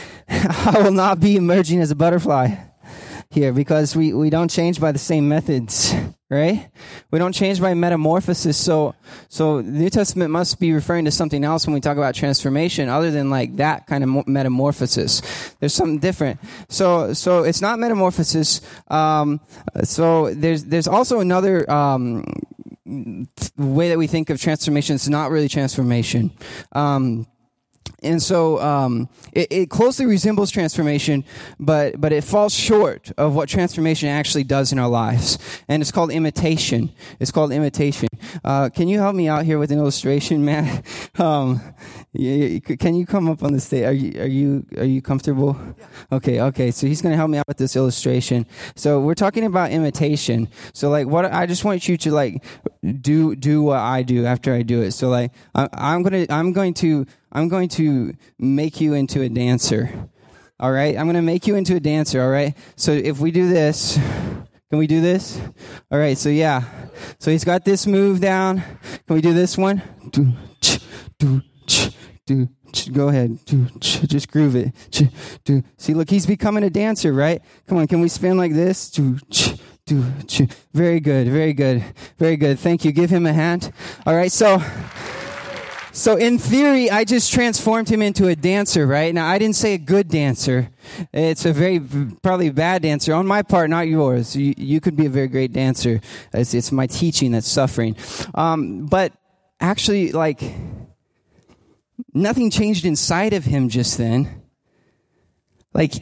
I 0.28 0.80
will 0.82 0.92
not 0.92 1.20
be 1.20 1.36
emerging 1.36 1.80
as 1.80 1.90
a 1.90 1.94
butterfly 1.94 2.56
here 3.30 3.52
because 3.52 3.94
we, 3.94 4.12
we 4.14 4.30
don't 4.30 4.50
change 4.50 4.80
by 4.80 4.92
the 4.92 4.98
same 4.98 5.28
methods, 5.28 5.94
right? 6.30 6.70
We 7.10 7.18
don't 7.18 7.32
change 7.32 7.60
by 7.60 7.74
metamorphosis. 7.74 8.56
So, 8.56 8.94
so 9.28 9.60
the 9.60 9.70
New 9.70 9.90
Testament 9.90 10.30
must 10.30 10.58
be 10.60 10.72
referring 10.72 11.04
to 11.04 11.10
something 11.10 11.44
else 11.44 11.66
when 11.66 11.74
we 11.74 11.80
talk 11.80 11.96
about 11.98 12.14
transformation 12.14 12.88
other 12.88 13.10
than 13.10 13.28
like 13.28 13.56
that 13.56 13.86
kind 13.86 14.04
of 14.04 14.26
metamorphosis. 14.26 15.20
There's 15.60 15.74
something 15.74 15.98
different. 15.98 16.40
So, 16.68 17.12
so 17.12 17.42
it's 17.42 17.60
not 17.60 17.78
metamorphosis. 17.78 18.60
Um, 18.88 19.40
so 19.82 20.32
there's, 20.32 20.64
there's 20.64 20.88
also 20.88 21.20
another, 21.20 21.70
um, 21.70 22.24
way 22.86 23.88
that 23.88 23.98
we 23.98 24.06
think 24.06 24.30
of 24.30 24.40
transformation 24.40 24.94
is 24.94 25.08
not 25.08 25.30
really 25.30 25.48
transformation. 25.48 26.30
Um, 26.72 27.26
and 28.04 28.22
so 28.22 28.60
um, 28.60 29.08
it, 29.32 29.50
it, 29.50 29.70
closely 29.70 30.04
resembles 30.04 30.50
transformation, 30.50 31.24
but 31.58 32.00
but 32.00 32.12
it 32.12 32.22
falls 32.22 32.54
short 32.54 33.10
of 33.16 33.34
what 33.34 33.48
transformation 33.48 34.08
actually 34.08 34.44
does 34.44 34.72
in 34.72 34.78
our 34.78 34.88
lives. 34.88 35.38
And 35.68 35.82
it's 35.82 35.90
called 35.90 36.10
imitation. 36.10 36.92
It's 37.18 37.30
called 37.30 37.50
imitation. 37.50 38.08
Uh, 38.44 38.68
can 38.68 38.88
you 38.88 38.98
help 38.98 39.16
me 39.16 39.28
out 39.28 39.44
here 39.44 39.58
with 39.58 39.72
an 39.72 39.78
illustration, 39.78 40.44
man? 40.50 40.82
Um, 41.18 41.60
can 42.14 42.94
you 42.94 43.06
come 43.06 43.28
up 43.28 43.42
on 43.42 43.52
the 43.52 43.60
stage? 43.60 43.84
Are 43.84 43.92
you 43.92 44.20
are 44.20 44.26
you 44.26 44.66
are 44.76 44.84
you 44.84 45.00
comfortable? 45.00 45.58
Okay, 46.12 46.40
okay. 46.40 46.70
So 46.70 46.86
he's 46.86 47.00
going 47.00 47.12
to 47.12 47.16
help 47.16 47.30
me 47.30 47.38
out 47.38 47.48
with 47.48 47.56
this 47.56 47.74
illustration. 47.74 48.46
So 48.76 49.00
we're 49.00 49.14
talking 49.14 49.44
about 49.44 49.70
imitation. 49.70 50.48
So 50.74 50.90
like, 50.90 51.06
what 51.06 51.24
I 51.32 51.46
just 51.46 51.64
want 51.64 51.88
you 51.88 51.96
to 51.96 52.12
like 52.12 52.44
do 53.00 53.34
do 53.34 53.62
what 53.62 53.78
I 53.78 54.02
do 54.02 54.26
after 54.26 54.52
I 54.52 54.62
do 54.62 54.82
it. 54.82 54.92
So 54.92 55.08
like, 55.08 55.32
I, 55.54 55.68
I'm 55.72 56.02
gonna 56.02 56.26
I'm 56.28 56.52
going 56.52 56.74
to 56.74 57.06
I'm 57.34 57.48
going 57.48 57.68
to 57.70 58.14
make 58.38 58.80
you 58.80 58.94
into 58.94 59.22
a 59.22 59.28
dancer. 59.28 60.08
All 60.60 60.70
right? 60.70 60.96
I'm 60.96 61.06
going 61.06 61.16
to 61.16 61.22
make 61.22 61.46
you 61.46 61.56
into 61.56 61.74
a 61.74 61.80
dancer, 61.80 62.22
all 62.22 62.30
right? 62.30 62.56
So 62.76 62.92
if 62.92 63.18
we 63.18 63.32
do 63.32 63.48
this, 63.48 63.98
can 64.70 64.78
we 64.78 64.86
do 64.86 65.00
this? 65.00 65.40
All 65.90 65.98
right, 65.98 66.16
so 66.16 66.28
yeah. 66.28 66.62
So 67.18 67.30
he's 67.30 67.44
got 67.44 67.64
this 67.64 67.86
move 67.86 68.20
down. 68.20 68.62
Can 69.06 69.14
we 69.14 69.20
do 69.20 69.32
this 69.32 69.58
one? 69.58 69.82
Do, 70.10 70.32
ch, 70.60 70.80
do, 71.18 71.42
ch, 71.66 71.90
do, 72.26 72.48
ch. 72.72 72.92
Go 72.92 73.08
ahead. 73.08 73.44
Do, 73.44 73.66
ch, 73.80 74.02
just 74.08 74.30
groove 74.30 74.56
it. 74.56 74.72
Ch, 74.90 75.04
do. 75.44 75.62
See, 75.76 75.94
look, 75.94 76.10
he's 76.10 76.26
becoming 76.26 76.64
a 76.64 76.70
dancer, 76.70 77.12
right? 77.12 77.42
Come 77.68 77.78
on, 77.78 77.86
can 77.86 78.00
we 78.00 78.08
spin 78.08 78.36
like 78.36 78.52
this? 78.52 78.90
Do, 78.90 79.18
ch, 79.30 79.54
do, 79.86 80.04
ch. 80.26 80.42
Very 80.72 81.00
good, 81.00 81.28
very 81.28 81.52
good, 81.52 81.84
very 82.18 82.36
good. 82.36 82.58
Thank 82.58 82.84
you. 82.84 82.92
Give 82.92 83.10
him 83.10 83.26
a 83.26 83.32
hand. 83.32 83.72
All 84.06 84.14
right, 84.14 84.32
so. 84.32 84.62
So 85.96 86.16
in 86.16 86.38
theory, 86.38 86.90
I 86.90 87.04
just 87.04 87.32
transformed 87.32 87.88
him 87.88 88.02
into 88.02 88.26
a 88.26 88.34
dancer, 88.34 88.84
right? 88.84 89.14
Now, 89.14 89.28
I 89.28 89.38
didn't 89.38 89.54
say 89.54 89.74
a 89.74 89.78
good 89.78 90.08
dancer. 90.08 90.68
It's 91.12 91.44
a 91.44 91.52
very, 91.52 91.80
probably 92.20 92.50
bad 92.50 92.82
dancer 92.82 93.14
on 93.14 93.28
my 93.28 93.42
part, 93.42 93.70
not 93.70 93.86
yours. 93.86 94.34
You, 94.34 94.54
you 94.56 94.80
could 94.80 94.96
be 94.96 95.06
a 95.06 95.08
very 95.08 95.28
great 95.28 95.52
dancer. 95.52 96.00
It's, 96.32 96.52
it's 96.52 96.72
my 96.72 96.88
teaching 96.88 97.30
that's 97.30 97.46
suffering. 97.46 97.94
Um, 98.34 98.86
but 98.86 99.12
actually, 99.60 100.10
like, 100.10 100.42
nothing 102.12 102.50
changed 102.50 102.84
inside 102.84 103.32
of 103.32 103.44
him 103.44 103.68
just 103.68 103.96
then. 103.96 104.42
Like, 105.72 105.92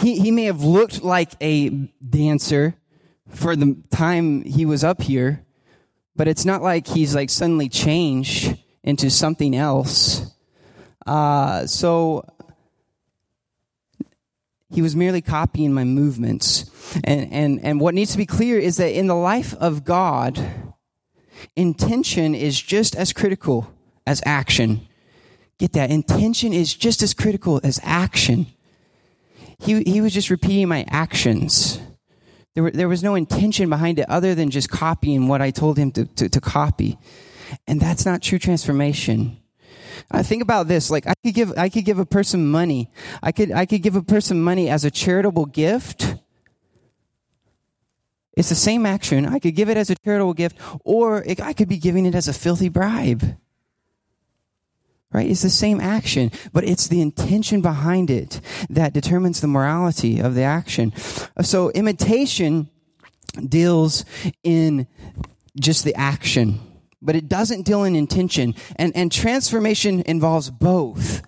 he, 0.00 0.20
he 0.20 0.30
may 0.30 0.44
have 0.44 0.64
looked 0.64 1.02
like 1.02 1.32
a 1.42 1.68
dancer 1.68 2.76
for 3.28 3.56
the 3.56 3.76
time 3.90 4.42
he 4.44 4.64
was 4.64 4.82
up 4.82 5.02
here, 5.02 5.44
but 6.16 6.28
it's 6.28 6.46
not 6.46 6.62
like 6.62 6.86
he's 6.86 7.14
like 7.14 7.28
suddenly 7.28 7.68
changed 7.68 8.56
into 8.84 9.10
something 9.10 9.54
else. 9.54 10.32
Uh, 11.06 11.66
so 11.66 12.24
he 14.70 14.82
was 14.82 14.96
merely 14.96 15.20
copying 15.20 15.72
my 15.72 15.84
movements. 15.84 16.70
And, 17.04 17.32
and, 17.32 17.60
and 17.62 17.80
what 17.80 17.94
needs 17.94 18.12
to 18.12 18.18
be 18.18 18.26
clear 18.26 18.58
is 18.58 18.76
that 18.78 18.96
in 18.96 19.06
the 19.06 19.14
life 19.14 19.54
of 19.54 19.84
God, 19.84 20.40
intention 21.56 22.34
is 22.34 22.60
just 22.60 22.96
as 22.96 23.12
critical 23.12 23.72
as 24.06 24.22
action. 24.24 24.86
Get 25.58 25.72
that? 25.74 25.90
Intention 25.90 26.52
is 26.52 26.74
just 26.74 27.02
as 27.02 27.14
critical 27.14 27.60
as 27.62 27.78
action. 27.82 28.46
He, 29.60 29.82
he 29.82 30.00
was 30.00 30.12
just 30.12 30.30
repeating 30.30 30.68
my 30.68 30.84
actions. 30.88 31.78
There, 32.54 32.64
were, 32.64 32.70
there 32.70 32.88
was 32.88 33.02
no 33.02 33.14
intention 33.14 33.68
behind 33.70 33.98
it 33.98 34.08
other 34.08 34.34
than 34.34 34.50
just 34.50 34.70
copying 34.70 35.28
what 35.28 35.40
I 35.40 35.50
told 35.50 35.78
him 35.78 35.92
to, 35.92 36.04
to, 36.04 36.28
to 36.28 36.40
copy. 36.40 36.98
And 37.66 37.80
that's 37.80 38.04
not 38.04 38.22
true 38.22 38.38
transformation. 38.38 39.38
I 40.10 40.22
think 40.22 40.42
about 40.42 40.68
this, 40.68 40.90
like 40.90 41.06
I 41.06 41.14
could 41.22 41.34
give, 41.34 41.52
I 41.56 41.68
could 41.68 41.84
give 41.84 41.98
a 41.98 42.06
person 42.06 42.50
money. 42.50 42.90
I 43.22 43.32
could, 43.32 43.52
I 43.52 43.66
could 43.66 43.82
give 43.82 43.96
a 43.96 44.02
person 44.02 44.42
money 44.42 44.68
as 44.68 44.84
a 44.84 44.90
charitable 44.90 45.46
gift. 45.46 46.16
It's 48.34 48.48
the 48.48 48.54
same 48.54 48.86
action. 48.86 49.26
I 49.26 49.38
could 49.38 49.54
give 49.54 49.68
it 49.68 49.76
as 49.76 49.90
a 49.90 49.94
charitable 49.96 50.34
gift, 50.34 50.56
or 50.84 51.22
it, 51.24 51.40
I 51.40 51.52
could 51.52 51.68
be 51.68 51.76
giving 51.76 52.06
it 52.06 52.14
as 52.14 52.28
a 52.28 52.32
filthy 52.32 52.68
bribe. 52.68 53.36
Right? 55.12 55.28
It's 55.28 55.42
the 55.42 55.50
same 55.50 55.78
action, 55.78 56.32
but 56.54 56.64
it's 56.64 56.88
the 56.88 57.02
intention 57.02 57.60
behind 57.60 58.10
it 58.10 58.40
that 58.70 58.94
determines 58.94 59.42
the 59.42 59.46
morality 59.46 60.20
of 60.20 60.34
the 60.34 60.42
action. 60.42 60.94
So 61.42 61.70
imitation 61.72 62.70
deals 63.46 64.06
in 64.42 64.86
just 65.60 65.84
the 65.84 65.94
action 65.94 66.60
but 67.02 67.16
it 67.16 67.28
doesn't 67.28 67.62
deal 67.62 67.84
in 67.84 67.96
intention. 67.96 68.54
And, 68.76 68.96
and 68.96 69.10
transformation 69.10 70.02
involves 70.06 70.50
both. 70.50 71.22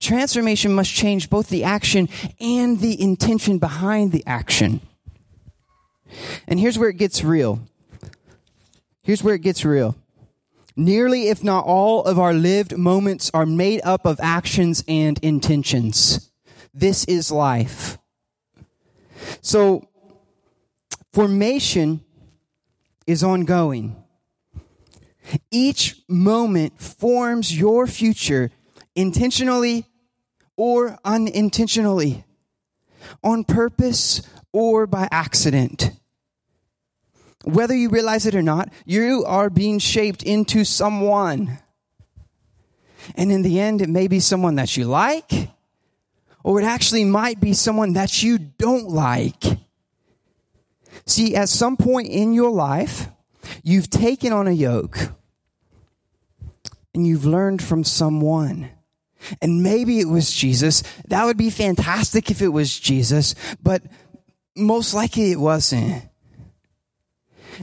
Transformation 0.00 0.72
must 0.72 0.92
change 0.92 1.28
both 1.28 1.48
the 1.48 1.64
action 1.64 2.08
and 2.40 2.80
the 2.80 3.00
intention 3.00 3.58
behind 3.58 4.12
the 4.12 4.24
action. 4.26 4.80
And 6.48 6.58
here's 6.58 6.78
where 6.78 6.88
it 6.88 6.96
gets 6.96 7.22
real. 7.22 7.60
Here's 9.02 9.22
where 9.22 9.34
it 9.34 9.42
gets 9.42 9.64
real. 9.64 9.96
Nearly, 10.76 11.28
if 11.28 11.44
not 11.44 11.64
all, 11.66 12.04
of 12.04 12.18
our 12.18 12.32
lived 12.32 12.76
moments 12.78 13.30
are 13.34 13.44
made 13.44 13.80
up 13.84 14.06
of 14.06 14.18
actions 14.22 14.82
and 14.88 15.18
intentions. 15.18 16.30
This 16.72 17.04
is 17.04 17.30
life. 17.30 17.98
So, 19.42 19.88
formation 21.12 22.02
is 23.06 23.22
ongoing. 23.22 23.99
Each 25.50 26.00
moment 26.08 26.80
forms 26.80 27.56
your 27.56 27.86
future 27.86 28.50
intentionally 28.94 29.86
or 30.56 30.98
unintentionally, 31.04 32.24
on 33.22 33.44
purpose 33.44 34.22
or 34.52 34.86
by 34.86 35.08
accident. 35.10 35.92
Whether 37.44 37.74
you 37.74 37.88
realize 37.88 38.26
it 38.26 38.34
or 38.34 38.42
not, 38.42 38.70
you 38.84 39.24
are 39.26 39.48
being 39.48 39.78
shaped 39.78 40.22
into 40.22 40.64
someone. 40.64 41.58
And 43.14 43.32
in 43.32 43.42
the 43.42 43.58
end, 43.58 43.80
it 43.80 43.88
may 43.88 44.08
be 44.08 44.20
someone 44.20 44.56
that 44.56 44.76
you 44.76 44.84
like, 44.84 45.48
or 46.44 46.60
it 46.60 46.64
actually 46.64 47.04
might 47.04 47.40
be 47.40 47.54
someone 47.54 47.94
that 47.94 48.22
you 48.22 48.38
don't 48.38 48.88
like. 48.88 49.42
See, 51.06 51.34
at 51.34 51.48
some 51.48 51.76
point 51.76 52.08
in 52.08 52.34
your 52.34 52.50
life, 52.50 53.08
you've 53.62 53.88
taken 53.88 54.32
on 54.32 54.46
a 54.46 54.52
yoke 54.52 55.12
and 57.00 57.06
you've 57.06 57.24
learned 57.24 57.62
from 57.62 57.82
someone. 57.82 58.68
And 59.40 59.62
maybe 59.62 60.00
it 60.00 60.08
was 60.08 60.30
Jesus. 60.30 60.82
That 61.08 61.24
would 61.24 61.38
be 61.38 61.48
fantastic 61.48 62.30
if 62.30 62.42
it 62.42 62.48
was 62.48 62.78
Jesus, 62.78 63.34
but 63.62 63.82
most 64.54 64.92
likely 64.92 65.32
it 65.32 65.40
wasn't. 65.40 66.04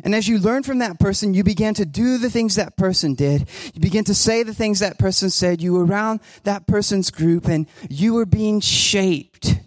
And 0.03 0.15
as 0.15 0.27
you 0.27 0.39
learn 0.39 0.63
from 0.63 0.79
that 0.79 0.99
person, 0.99 1.35
you 1.35 1.43
began 1.43 1.75
to 1.75 1.85
do 1.85 2.17
the 2.17 2.31
things 2.31 2.55
that 2.55 2.77
person 2.77 3.13
did. 3.13 3.47
You 3.75 3.79
begin 3.79 4.05
to 4.05 4.15
say 4.15 4.41
the 4.41 4.55
things 4.55 4.79
that 4.79 4.97
person 4.97 5.29
said. 5.29 5.61
You 5.61 5.73
were 5.73 5.85
around 5.85 6.19
that 6.43 6.65
person's 6.65 7.11
group 7.11 7.47
and 7.47 7.67
you 7.89 8.15
were 8.15 8.25
being 8.25 8.59
shaped. 8.59 9.59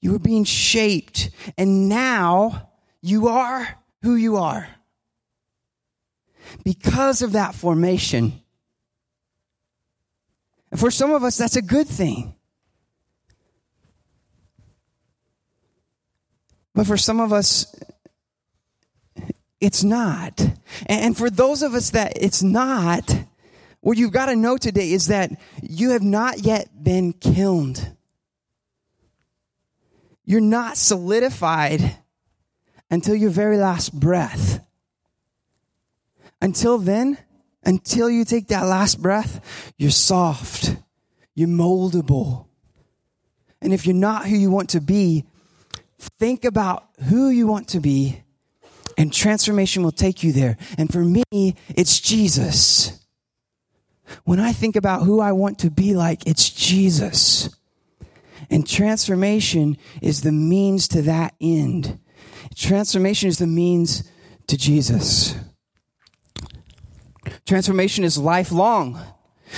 You 0.00 0.12
were 0.12 0.18
being 0.18 0.44
shaped. 0.44 1.30
And 1.58 1.88
now 1.90 2.70
you 3.02 3.28
are 3.28 3.78
who 4.02 4.14
you 4.14 4.36
are. 4.36 4.68
Because 6.64 7.20
of 7.20 7.32
that 7.32 7.54
formation. 7.54 8.39
And 10.70 10.78
for 10.78 10.90
some 10.90 11.12
of 11.12 11.24
us, 11.24 11.36
that's 11.36 11.56
a 11.56 11.62
good 11.62 11.88
thing. 11.88 12.34
But 16.74 16.86
for 16.86 16.96
some 16.96 17.20
of 17.20 17.32
us, 17.32 17.74
it's 19.60 19.84
not. 19.84 20.40
And 20.86 21.16
for 21.16 21.28
those 21.28 21.62
of 21.62 21.74
us 21.74 21.90
that 21.90 22.12
it's 22.16 22.42
not, 22.42 23.14
what 23.80 23.98
you've 23.98 24.12
got 24.12 24.26
to 24.26 24.36
know 24.36 24.56
today 24.56 24.92
is 24.92 25.08
that 25.08 25.30
you 25.62 25.90
have 25.90 26.02
not 26.02 26.40
yet 26.44 26.82
been 26.82 27.12
killed. 27.12 27.90
You're 30.24 30.40
not 30.40 30.76
solidified 30.76 31.96
until 32.90 33.14
your 33.14 33.30
very 33.30 33.58
last 33.58 33.92
breath. 33.98 34.64
Until 36.40 36.78
then, 36.78 37.18
until 37.64 38.10
you 38.10 38.24
take 38.24 38.48
that 38.48 38.62
last 38.62 39.00
breath, 39.00 39.72
you're 39.76 39.90
soft, 39.90 40.76
you're 41.34 41.48
moldable. 41.48 42.46
And 43.60 43.72
if 43.72 43.86
you're 43.86 43.94
not 43.94 44.26
who 44.26 44.36
you 44.36 44.50
want 44.50 44.70
to 44.70 44.80
be, 44.80 45.24
think 45.98 46.44
about 46.44 46.88
who 47.08 47.28
you 47.28 47.46
want 47.46 47.68
to 47.68 47.80
be 47.80 48.22
and 49.00 49.10
transformation 49.12 49.82
will 49.82 49.92
take 49.92 50.22
you 50.22 50.30
there. 50.30 50.58
And 50.76 50.92
for 50.92 51.02
me, 51.02 51.54
it's 51.70 52.00
Jesus. 52.00 53.02
When 54.24 54.38
I 54.38 54.52
think 54.52 54.76
about 54.76 55.04
who 55.04 55.20
I 55.20 55.32
want 55.32 55.58
to 55.60 55.70
be 55.70 55.94
like, 55.94 56.26
it's 56.26 56.50
Jesus. 56.50 57.48
And 58.50 58.68
transformation 58.68 59.78
is 60.02 60.20
the 60.20 60.32
means 60.32 60.86
to 60.88 61.00
that 61.02 61.34
end. 61.40 61.98
Transformation 62.54 63.30
is 63.30 63.38
the 63.38 63.46
means 63.46 64.10
to 64.48 64.58
Jesus. 64.58 65.34
Transformation 67.50 68.04
is 68.04 68.16
lifelong. 68.16 68.96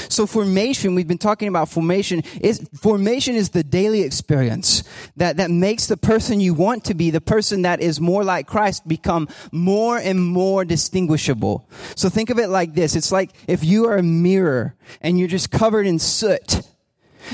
So 0.08 0.26
formation, 0.26 0.94
we've 0.94 1.06
been 1.06 1.18
talking 1.18 1.46
about 1.46 1.68
formation. 1.68 2.22
Is 2.40 2.66
formation 2.80 3.34
is 3.34 3.50
the 3.50 3.62
daily 3.62 4.00
experience 4.00 4.82
that, 5.18 5.36
that 5.36 5.50
makes 5.50 5.88
the 5.88 5.98
person 5.98 6.40
you 6.40 6.54
want 6.54 6.86
to 6.86 6.94
be, 6.94 7.10
the 7.10 7.20
person 7.20 7.60
that 7.62 7.82
is 7.82 8.00
more 8.00 8.24
like 8.24 8.46
Christ, 8.46 8.88
become 8.88 9.28
more 9.52 9.98
and 9.98 10.18
more 10.24 10.64
distinguishable. 10.64 11.68
So 11.94 12.08
think 12.08 12.30
of 12.30 12.38
it 12.38 12.48
like 12.48 12.72
this. 12.72 12.96
It's 12.96 13.12
like 13.12 13.30
if 13.46 13.62
you 13.62 13.88
are 13.88 13.98
a 13.98 14.02
mirror 14.02 14.74
and 15.02 15.18
you're 15.18 15.28
just 15.28 15.50
covered 15.50 15.86
in 15.86 15.98
soot 15.98 16.62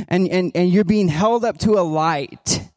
and, 0.09 0.29
and, 0.29 0.51
and 0.57 0.73
you're 0.73 0.83
being 0.83 1.07
held 1.07 1.45
up 1.45 1.59
to 1.59 1.75
a 1.75 1.87
light. 1.87 2.69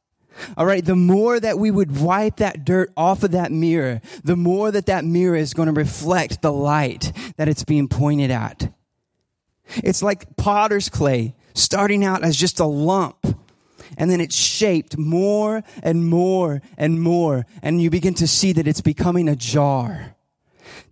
All 0.57 0.65
right. 0.65 0.83
The 0.83 0.95
more 0.95 1.39
that 1.39 1.59
we 1.59 1.71
would 1.71 1.99
wipe 1.99 2.37
that 2.37 2.65
dirt 2.65 2.91
off 2.95 3.23
of 3.23 3.31
that 3.31 3.51
mirror, 3.51 4.01
the 4.23 4.35
more 4.35 4.71
that 4.71 4.85
that 4.87 5.05
mirror 5.05 5.35
is 5.35 5.53
going 5.53 5.67
to 5.67 5.73
reflect 5.73 6.41
the 6.41 6.51
light 6.51 7.11
that 7.37 7.47
it's 7.47 7.63
being 7.63 7.87
pointed 7.87 8.31
at. 8.31 8.73
It's 9.83 10.01
like 10.01 10.35
potter's 10.37 10.89
clay 10.89 11.35
starting 11.53 12.03
out 12.03 12.23
as 12.23 12.35
just 12.37 12.59
a 12.59 12.65
lump. 12.65 13.37
And 13.97 14.09
then 14.09 14.21
it's 14.21 14.35
shaped 14.35 14.97
more 14.97 15.63
and 15.83 16.07
more 16.07 16.61
and 16.77 17.01
more. 17.01 17.45
And 17.61 17.81
you 17.81 17.89
begin 17.89 18.13
to 18.15 18.27
see 18.27 18.53
that 18.53 18.67
it's 18.67 18.81
becoming 18.81 19.27
a 19.27 19.35
jar. 19.35 20.15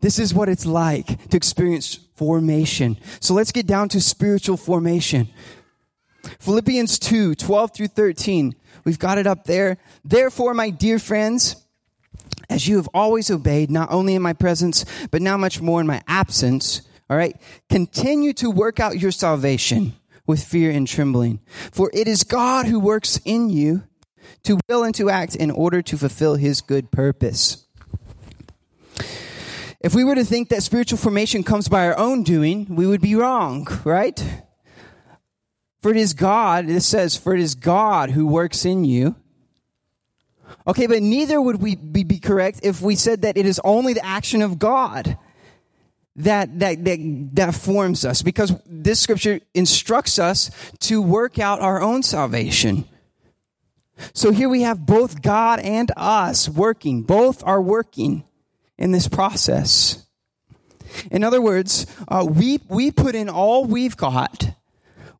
This 0.02 0.20
is 0.20 0.34
what 0.34 0.50
it's 0.50 0.66
like 0.66 1.30
to 1.30 1.38
experience 1.38 2.00
formation. 2.16 2.98
So 3.22 3.34
let's 3.34 3.52
get 3.52 3.68
down 3.68 3.90
to 3.90 4.02
spiritual 4.02 4.58
formation. 4.58 5.30
Philippians 6.40 7.00
2, 7.00 7.36
12 7.36 7.74
through 7.74 7.88
13. 7.88 8.56
We've 8.90 8.98
got 8.98 9.20
it 9.20 9.28
up 9.28 9.44
there. 9.44 9.78
Therefore, 10.04 10.56
my 10.56 10.72
dear 10.72 10.98
friends, 10.98 11.64
as 12.50 12.68
you 12.68 12.78
have 12.78 12.90
always 12.92 13.30
obeyed, 13.30 13.70
not 13.70 13.92
only 13.92 14.16
in 14.16 14.24
my 14.24 14.34
presence, 14.34 14.84
but 15.12 15.22
now 15.22 15.38
much 15.38 15.62
more 15.62 15.80
in 15.80 15.86
my 15.86 16.02
absence, 16.08 16.82
all 17.08 17.16
right. 17.16 17.40
Continue 17.70 18.34
to 18.34 18.50
work 18.50 18.80
out 18.80 19.00
your 19.00 19.12
salvation 19.12 19.94
with 20.26 20.44
fear 20.44 20.72
and 20.72 20.88
trembling. 20.88 21.40
For 21.72 21.92
it 21.94 22.08
is 22.08 22.24
God 22.24 22.66
who 22.66 22.80
works 22.80 23.20
in 23.26 23.52
you 23.52 23.84
to 24.42 24.60
will 24.68 24.84
and 24.84 24.96
to 24.96 25.12
act 25.12 25.36
in 25.36 25.52
order 25.52 25.84
to 25.84 25.96
fulfill 25.96 26.34
his 26.34 26.60
good 26.60 26.90
purpose. 26.90 27.68
If 29.82 29.94
we 29.94 30.04
were 30.04 30.16
to 30.16 30.26
think 30.26 30.50
that 30.50 30.64
spiritual 30.64 30.98
formation 30.98 31.44
comes 31.44 31.68
by 31.68 31.86
our 31.86 31.96
own 31.96 32.24
doing, 32.24 32.66
we 32.74 32.88
would 32.88 33.02
be 33.02 33.14
wrong, 33.14 33.68
right? 33.84 34.20
For 35.82 35.92
it 35.92 35.98
is 35.98 36.14
God, 36.14 36.68
this 36.68 36.86
says, 36.86 37.16
for 37.16 37.34
it 37.34 37.40
is 37.40 37.56
God 37.56 38.12
who 38.12 38.28
works 38.28 38.66
in 38.66 38.84
you. 38.84 39.16
Okay, 40.68 40.88
but 40.88 41.02
neither 41.02 41.42
would 41.42 41.62
we 41.62 41.76
be 41.76 42.20
correct 42.20 42.62
if 42.64 42.82
we 42.82 42.96
said 42.96 43.22
that 43.22 43.38
it 43.38 43.46
is 43.46 43.62
only 43.64 43.94
the 43.94 44.06
action 44.06 44.42
of 44.42 44.60
God 44.60 45.18
that, 46.18 46.60
that, 46.60 46.84
that, 46.84 47.30
that 47.34 47.56
forms 47.56 48.04
us 48.04 48.22
because 48.22 48.54
this 48.66 49.00
scripture 49.00 49.40
instructs 49.54 50.20
us 50.20 50.52
to 50.80 51.02
work 51.02 51.40
out 51.40 51.62
our 51.62 51.82
own 51.82 52.04
salvation. 52.04 52.86
So 54.14 54.32
here 54.32 54.50
we 54.50 54.62
have 54.64 54.86
both 54.86 55.22
God 55.22 55.60
and 55.60 55.92
us 55.96 56.50
working. 56.50 57.04
Both 57.04 57.44
are 57.46 57.62
working 57.62 58.26
in 58.78 58.92
this 58.92 59.08
process. 59.08 60.06
In 61.12 61.24
other 61.24 61.42
words, 61.42 61.86
uh, 62.08 62.26
we, 62.30 62.60
we 62.68 62.92
put 62.92 63.16
in 63.16 63.30
all 63.30 63.66
we've 63.66 63.98
got. 63.98 64.49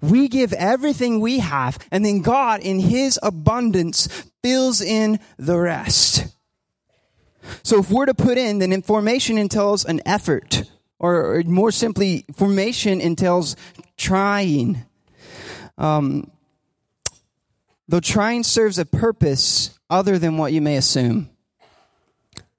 We 0.02 0.28
give 0.28 0.54
everything 0.54 1.20
we 1.20 1.40
have, 1.40 1.78
and 1.92 2.06
then 2.06 2.22
God, 2.22 2.62
in 2.62 2.80
His 2.80 3.20
abundance, 3.22 4.08
fills 4.42 4.82
in 4.82 5.20
the 5.38 5.58
rest. 5.58 6.28
So 7.64 7.80
if 7.80 7.90
we're 7.90 8.06
to 8.06 8.14
put 8.14 8.38
in, 8.38 8.60
then 8.60 8.72
information 8.72 9.38
entails 9.38 9.86
an 9.86 10.02
effort. 10.06 10.64
Or, 11.00 11.42
more 11.46 11.72
simply, 11.72 12.26
formation 12.36 13.02
entails 13.02 13.56
trying. 13.98 14.86
Um, 15.78 16.32
though 17.88 18.00
trying 18.00 18.44
serves 18.44 18.78
a 18.78 18.86
purpose 18.86 19.78
other 19.90 20.20
than 20.20 20.38
what 20.38 20.54
you 20.54 20.62
may 20.62 20.76
assume 20.76 21.30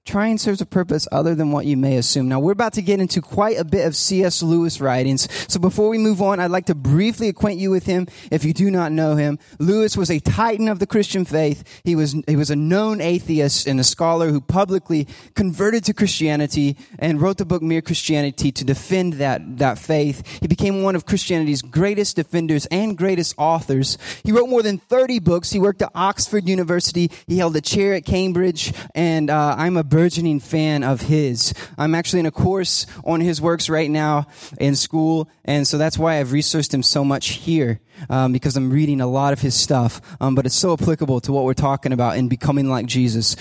trying 0.05 0.37
serves 0.37 0.61
a 0.61 0.65
purpose 0.65 1.07
other 1.11 1.35
than 1.35 1.51
what 1.51 1.65
you 1.65 1.77
may 1.77 1.95
assume. 1.97 2.27
Now, 2.27 2.39
we're 2.39 2.53
about 2.53 2.73
to 2.73 2.81
get 2.81 2.99
into 2.99 3.21
quite 3.21 3.59
a 3.59 3.63
bit 3.63 3.85
of 3.85 3.95
C.S. 3.95 4.41
Lewis 4.41 4.81
writings. 4.81 5.27
So 5.47 5.59
before 5.59 5.89
we 5.89 5.99
move 5.99 6.21
on, 6.21 6.39
I'd 6.39 6.49
like 6.49 6.65
to 6.65 6.75
briefly 6.75 7.29
acquaint 7.29 7.59
you 7.59 7.69
with 7.69 7.85
him 7.85 8.07
if 8.31 8.43
you 8.43 8.51
do 8.51 8.71
not 8.71 8.91
know 8.91 9.15
him. 9.15 9.37
Lewis 9.59 9.95
was 9.95 10.09
a 10.09 10.19
titan 10.19 10.67
of 10.67 10.79
the 10.79 10.87
Christian 10.87 11.23
faith. 11.23 11.81
He 11.83 11.95
was, 11.95 12.15
he 12.27 12.35
was 12.35 12.49
a 12.49 12.55
known 12.55 12.99
atheist 12.99 13.67
and 13.67 13.79
a 13.79 13.83
scholar 13.83 14.29
who 14.29 14.41
publicly 14.41 15.07
converted 15.35 15.83
to 15.85 15.93
Christianity 15.93 16.77
and 16.97 17.21
wrote 17.21 17.37
the 17.37 17.45
book 17.45 17.61
Mere 17.61 17.81
Christianity 17.81 18.51
to 18.53 18.65
defend 18.65 19.13
that, 19.13 19.59
that 19.59 19.77
faith. 19.77 20.39
He 20.41 20.47
became 20.47 20.81
one 20.81 20.95
of 20.95 21.05
Christianity's 21.05 21.61
greatest 21.61 22.15
defenders 22.15 22.65
and 22.67 22.97
greatest 22.97 23.35
authors. 23.37 23.99
He 24.23 24.31
wrote 24.31 24.49
more 24.49 24.63
than 24.63 24.79
30 24.79 25.19
books. 25.19 25.51
He 25.51 25.59
worked 25.59 25.83
at 25.83 25.91
Oxford 25.93 26.49
University. 26.49 27.11
He 27.27 27.37
held 27.37 27.55
a 27.55 27.61
chair 27.61 27.93
at 27.93 28.03
Cambridge 28.03 28.73
and, 28.95 29.29
uh, 29.29 29.55
I'm 29.57 29.77
a 29.77 29.90
burgeoning 29.91 30.39
fan 30.39 30.83
of 30.83 31.01
his. 31.01 31.53
I'm 31.77 31.93
actually 31.93 32.21
in 32.21 32.25
a 32.25 32.31
course 32.31 32.87
on 33.03 33.19
his 33.19 33.41
works 33.41 33.69
right 33.69 33.91
now 33.91 34.25
in 34.57 34.75
school, 34.75 35.29
and 35.43 35.67
so 35.67 35.77
that's 35.77 35.97
why 35.97 36.19
I've 36.19 36.31
researched 36.31 36.73
him 36.73 36.81
so 36.81 37.03
much 37.03 37.27
here, 37.31 37.81
um, 38.09 38.31
because 38.31 38.55
I'm 38.55 38.71
reading 38.71 39.01
a 39.01 39.05
lot 39.05 39.33
of 39.33 39.41
his 39.41 39.53
stuff. 39.53 40.01
Um, 40.21 40.33
but 40.33 40.45
it's 40.45 40.55
so 40.55 40.73
applicable 40.73 41.19
to 41.21 41.33
what 41.33 41.43
we're 41.43 41.53
talking 41.53 41.91
about 41.91 42.17
in 42.17 42.29
becoming 42.29 42.69
like 42.69 42.85
Jesus. 42.85 43.35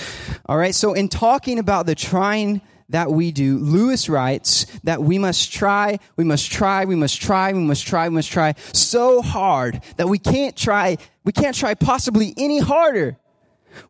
All 0.46 0.58
right, 0.58 0.74
so 0.74 0.92
in 0.92 1.08
talking 1.08 1.60
about 1.60 1.86
the 1.86 1.94
trying 1.94 2.60
that 2.88 3.12
we 3.12 3.30
do, 3.30 3.58
Lewis 3.58 4.08
writes 4.08 4.66
that 4.82 5.00
we 5.00 5.18
must 5.18 5.52
try, 5.52 6.00
we 6.16 6.24
must 6.24 6.50
try, 6.50 6.84
we 6.84 6.96
must 6.96 7.22
try, 7.22 7.52
we 7.52 7.60
must 7.60 7.86
try, 7.86 8.08
we 8.08 8.14
must 8.16 8.32
try 8.32 8.54
so 8.72 9.22
hard 9.22 9.80
that 9.98 10.08
we 10.08 10.18
can't 10.18 10.56
try, 10.56 10.98
we 11.22 11.30
can't 11.30 11.54
try 11.54 11.74
possibly 11.74 12.34
any 12.36 12.58
harder. 12.58 13.16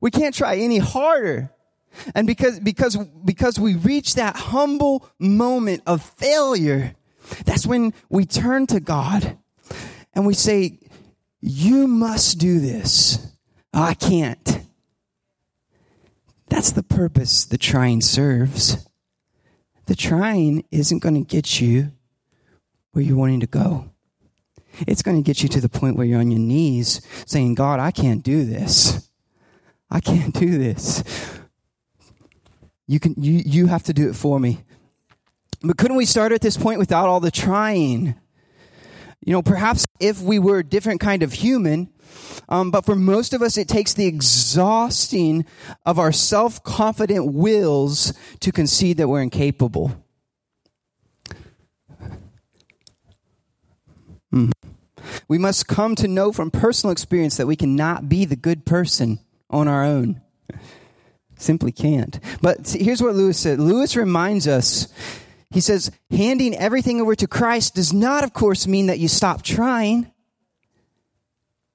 We 0.02 0.10
can't 0.10 0.34
try 0.34 0.56
any 0.56 0.76
harder 0.76 1.50
and 2.14 2.26
because, 2.26 2.60
because, 2.60 2.96
because 3.24 3.58
we 3.58 3.74
reach 3.74 4.14
that 4.14 4.36
humble 4.36 5.08
moment 5.18 5.82
of 5.86 6.02
failure, 6.02 6.94
that's 7.44 7.66
when 7.66 7.92
we 8.08 8.24
turn 8.24 8.66
to 8.68 8.80
God 8.80 9.36
and 10.14 10.26
we 10.26 10.34
say, 10.34 10.78
you 11.40 11.86
must 11.86 12.38
do 12.38 12.60
this. 12.60 13.34
Oh, 13.72 13.82
I 13.82 13.94
can't. 13.94 14.60
That's 16.48 16.72
the 16.72 16.82
purpose 16.82 17.44
the 17.44 17.58
trying 17.58 18.00
serves. 18.00 18.86
The 19.86 19.94
trying 19.94 20.64
isn't 20.70 21.02
going 21.02 21.14
to 21.14 21.24
get 21.24 21.60
you 21.60 21.92
where 22.92 23.04
you're 23.04 23.16
wanting 23.16 23.40
to 23.40 23.46
go. 23.46 23.90
It's 24.86 25.02
going 25.02 25.16
to 25.16 25.26
get 25.26 25.42
you 25.42 25.48
to 25.50 25.60
the 25.60 25.68
point 25.68 25.96
where 25.96 26.06
you're 26.06 26.20
on 26.20 26.30
your 26.30 26.40
knees 26.40 27.00
saying, 27.26 27.54
God, 27.54 27.80
I 27.80 27.90
can't 27.90 28.22
do 28.22 28.44
this. 28.44 29.08
I 29.90 30.00
can't 30.00 30.34
do 30.34 30.58
this. 30.58 31.39
You 32.90 32.98
can 32.98 33.14
you 33.16 33.40
you 33.46 33.66
have 33.68 33.84
to 33.84 33.92
do 33.92 34.10
it 34.10 34.16
for 34.16 34.40
me. 34.40 34.64
But 35.62 35.76
couldn't 35.76 35.96
we 35.96 36.04
start 36.04 36.32
at 36.32 36.40
this 36.40 36.56
point 36.56 36.80
without 36.80 37.06
all 37.06 37.20
the 37.20 37.30
trying? 37.30 38.16
You 39.24 39.32
know, 39.32 39.42
perhaps 39.42 39.86
if 40.00 40.20
we 40.20 40.40
were 40.40 40.58
a 40.58 40.64
different 40.64 41.00
kind 41.00 41.22
of 41.22 41.34
human, 41.34 41.92
um, 42.48 42.72
but 42.72 42.84
for 42.84 42.96
most 42.96 43.32
of 43.32 43.42
us, 43.42 43.56
it 43.56 43.68
takes 43.68 43.94
the 43.94 44.06
exhausting 44.06 45.46
of 45.86 46.00
our 46.00 46.10
self 46.10 46.64
confident 46.64 47.32
wills 47.32 48.12
to 48.40 48.50
concede 48.50 48.96
that 48.96 49.06
we're 49.06 49.22
incapable. 49.22 49.92
Mm. 54.34 54.50
We 55.28 55.38
must 55.38 55.68
come 55.68 55.94
to 55.94 56.08
know 56.08 56.32
from 56.32 56.50
personal 56.50 56.90
experience 56.90 57.36
that 57.36 57.46
we 57.46 57.54
cannot 57.54 58.08
be 58.08 58.24
the 58.24 58.34
good 58.34 58.66
person 58.66 59.20
on 59.48 59.68
our 59.68 59.84
own. 59.84 60.22
Simply 61.40 61.72
can't. 61.72 62.20
But 62.42 62.68
here's 62.68 63.02
what 63.02 63.14
Lewis 63.14 63.38
said 63.38 63.58
Lewis 63.58 63.96
reminds 63.96 64.46
us 64.46 64.88
he 65.50 65.60
says, 65.60 65.90
handing 66.10 66.54
everything 66.54 67.00
over 67.00 67.16
to 67.16 67.26
Christ 67.26 67.74
does 67.74 67.92
not, 67.92 68.22
of 68.22 68.32
course, 68.32 68.68
mean 68.68 68.86
that 68.86 69.00
you 69.00 69.08
stop 69.08 69.42
trying. 69.42 70.12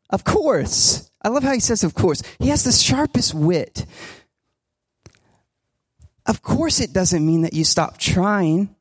Of 0.10 0.24
course. 0.24 1.10
I 1.22 1.28
love 1.28 1.44
how 1.44 1.52
he 1.52 1.60
says, 1.60 1.84
of 1.84 1.94
course. 1.94 2.22
He 2.40 2.50
has 2.50 2.64
the 2.64 2.72
sharpest 2.72 3.34
wit. 3.34 3.86
Of 6.26 6.42
course, 6.42 6.80
it 6.80 6.94
doesn't 6.94 7.26
mean 7.26 7.42
that 7.42 7.54
you 7.54 7.66
stop 7.66 7.98
trying. 7.98 8.74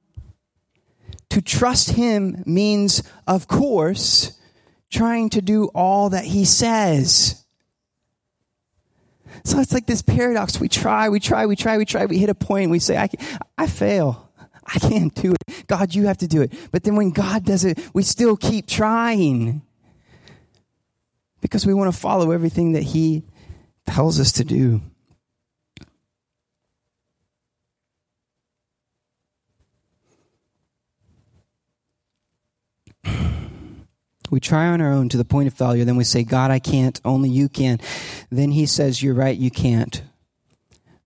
To 1.31 1.43
trust 1.43 1.91
him 1.91 2.45
means, 2.47 3.03
of 3.27 3.49
course, 3.49 4.39
trying 4.91 5.29
to 5.31 5.43
do 5.43 5.67
all 5.75 6.11
that 6.11 6.25
he 6.25 6.45
says. 6.45 7.44
So 9.43 9.59
it's 9.59 9.73
like 9.73 9.87
this 9.87 10.03
paradox. 10.03 10.61
We 10.61 10.69
try, 10.69 11.09
we 11.09 11.21
try, 11.21 11.47
we 11.47 11.57
try, 11.57 11.77
we 11.79 11.85
try. 11.85 12.07
We 12.07 12.19
hit 12.19 12.31
a 12.31 12.35
point 12.35 12.71
we 12.71 12.79
say, 12.79 12.97
I, 12.97 13.09
I 13.59 13.67
fail. 13.67 14.31
I 14.67 14.79
can't 14.79 15.15
do 15.15 15.33
it. 15.33 15.67
God, 15.67 15.95
you 15.95 16.07
have 16.07 16.19
to 16.19 16.29
do 16.29 16.43
it. 16.43 16.53
But 16.71 16.85
then 16.85 16.97
when 16.97 17.11
God 17.11 17.45
does 17.45 17.65
it, 17.65 17.79
we 17.93 18.03
still 18.03 18.37
keep 18.37 18.67
trying 18.67 19.63
because 21.41 21.67
we 21.67 21.75
want 21.75 21.93
to 21.93 21.99
follow 21.99 22.31
everything 22.31 22.73
that 22.73 22.83
He 22.83 23.25
tells 23.87 24.19
us 24.19 24.33
to 24.33 24.45
do. 24.45 24.81
We 34.35 34.41
try 34.41 34.67
on 34.67 34.81
our 34.81 34.91
own 34.91 35.09
to 35.11 35.17
the 35.17 35.25
point 35.25 35.47
of 35.47 35.55
failure. 35.55 35.85
Then 35.85 35.95
we 35.95 36.03
say, 36.03 36.25
God, 36.25 36.51
I 36.51 36.59
can't. 36.59 37.01
Only 37.05 37.29
you 37.29 37.49
can. 37.49 37.79
Then 38.31 38.51
he 38.51 38.67
says, 38.67 39.01
You're 39.01 39.15
right, 39.15 39.39
you 39.39 39.49
can't. 39.49 40.03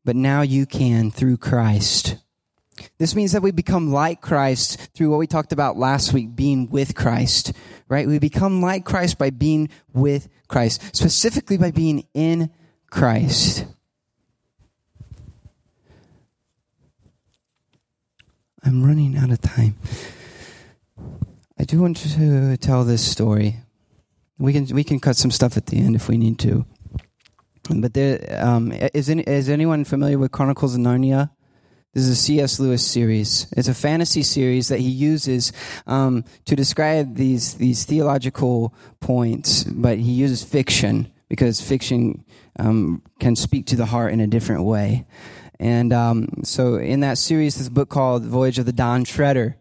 But 0.03 0.17
now 0.17 0.41
you 0.41 0.65
can 0.65 1.11
through 1.11 1.37
Christ. 1.37 2.17
This 2.97 3.15
means 3.15 3.33
that 3.33 3.43
we 3.43 3.51
become 3.51 3.93
like 3.93 4.23
Christ 4.23 4.81
through 4.95 5.11
what 5.11 5.19
we 5.19 5.27
talked 5.27 5.53
about 5.53 5.77
last 5.77 6.15
week, 6.15 6.35
being 6.35 6.71
with 6.71 6.95
Christ, 6.95 7.53
right? 7.87 8.09
We 8.09 8.19
become 8.19 8.63
like 8.63 8.87
Christ 8.87 9.19
by 9.19 9.29
being 9.29 9.69
with 9.93 10.31
Christ, 10.49 10.97
specifically 10.97 11.59
by 11.59 11.71
being 11.71 12.07
in 12.15 12.49
Christ. 12.89 13.67
I'm 18.65 18.83
running 18.83 19.19
out 19.19 19.31
of 19.31 19.43
time. 19.43 19.77
I 21.61 21.65
do 21.65 21.81
want 21.81 21.97
to 21.97 22.57
tell 22.57 22.85
this 22.85 23.05
story. 23.05 23.57
We 24.39 24.53
can 24.53 24.67
we 24.67 24.85
can 24.85 25.01
cut 25.01 25.17
some 25.17 25.33
stuff 25.33 25.57
at 25.57 25.67
the 25.67 25.79
end 25.79 25.97
if 25.97 26.09
we 26.09 26.17
need 26.17 26.39
to. 26.41 26.65
But 27.69 27.95
there 27.95 28.25
um, 28.41 28.73
is 28.73 29.11
any, 29.11 29.25
is 29.25 29.49
anyone 29.49 29.85
familiar 29.85 30.19
with 30.19 30.31
Chronicles 30.31 30.77
of 30.77 30.81
Narnia? 30.81 31.31
This 31.95 32.05
is 32.05 32.11
a 32.11 32.17
C.S. 32.17 32.61
Lewis 32.61 32.87
series. 32.87 33.53
It's 33.57 33.67
a 33.67 33.75
fantasy 33.75 34.23
series 34.23 34.69
that 34.69 34.79
he 34.79 34.89
uses 34.89 35.53
um, 35.87 36.25
to 36.45 36.55
describe 36.55 37.17
these 37.17 37.55
these 37.55 37.85
theological 37.85 38.73
points, 39.01 39.65
but 39.65 39.99
he 39.99 40.13
uses 40.13 40.45
fiction 40.45 41.11
because 41.29 41.61
fiction 41.61 42.25
um, 42.61 43.03
can 43.19 43.35
speak 43.35 43.67
to 43.67 43.77
the 43.77 43.87
heart 43.87 44.13
in 44.13 44.21
a 44.21 44.29
different 44.29 44.63
way. 44.63 45.07
And 45.59 45.93
um, 45.93 46.29
so, 46.45 46.77
in 46.77 47.01
that 47.01 47.19
series, 47.19 47.57
this 47.57 47.69
book 47.69 47.89
called 47.89 48.25
Voyage 48.25 48.61
of 48.61 48.67
the 48.67 48.73
Dawn 48.73 49.03
Treader. 49.03 49.58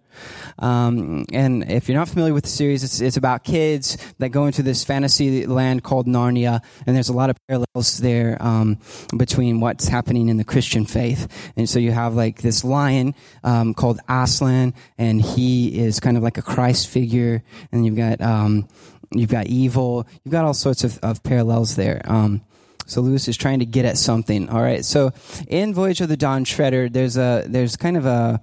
Um, 0.60 1.25
and 1.32 1.69
if 1.69 1.88
you're 1.88 1.97
not 1.97 2.10
familiar 2.10 2.34
with 2.34 2.43
the 2.43 2.49
series, 2.49 2.84
it's, 2.84 3.01
it's 3.01 3.17
about 3.17 3.43
kids 3.43 3.97
that 4.19 4.30
go 4.30 4.45
into 4.45 4.63
this 4.63 4.84
fantasy 4.84 5.45
land 5.45 5.84
called 5.84 6.08
Narnia, 6.08 6.62
and 6.86 6.95
there's 6.95 7.10
a 7.10 7.13
lot 7.13 7.30
of 7.30 7.38
parallels 7.47 7.97
there 7.99 8.38
um, 8.41 8.80
between 9.15 9.60
what's 9.60 9.88
happening 9.88 10.30
in 10.30 10.38
the 10.38 10.43
Christian 10.43 10.86
faith. 10.86 11.51
And 11.56 11.69
so 11.69 11.80
you 11.80 11.91
have 11.91 12.15
like 12.15 12.41
this 12.41 12.63
lion 12.63 13.15
um, 13.43 13.73
called 13.73 13.99
Aslan, 14.10 14.73
and 14.97 15.21
he 15.21 15.80
is 15.80 15.99
kind 15.99 16.17
of 16.17 16.23
like 16.23 16.38
a 16.38 16.41
Christ 16.41 16.88
figure, 16.88 17.43
and 17.71 17.86
you've 17.86 17.97
got 17.97 18.21
um, 18.21 18.67
you've 19.12 19.30
got 19.30 19.47
evil, 19.47 20.08
you've 20.23 20.32
got 20.32 20.45
all 20.45 20.53
sorts 20.53 20.84
of, 20.84 20.99
of 20.99 21.23
parallels 21.23 21.75
there. 21.75 22.01
Um, 22.06 22.41
so 22.88 23.02
Lewis 23.02 23.28
is 23.28 23.38
trying 23.38 23.60
to 23.60 23.65
get 23.65 23.86
at 23.86 23.97
something. 23.97 24.50
All 24.50 24.62
right. 24.62 24.84
So 24.84 25.12
in 25.47 25.73
Voyage 25.73 26.02
of 26.02 26.10
the 26.10 26.17
Dawn 26.17 26.43
Treader, 26.43 26.89
there's 26.89 27.17
a 27.17 27.43
there's 27.45 27.76
kind 27.76 27.97
of 27.97 28.06
a 28.06 28.41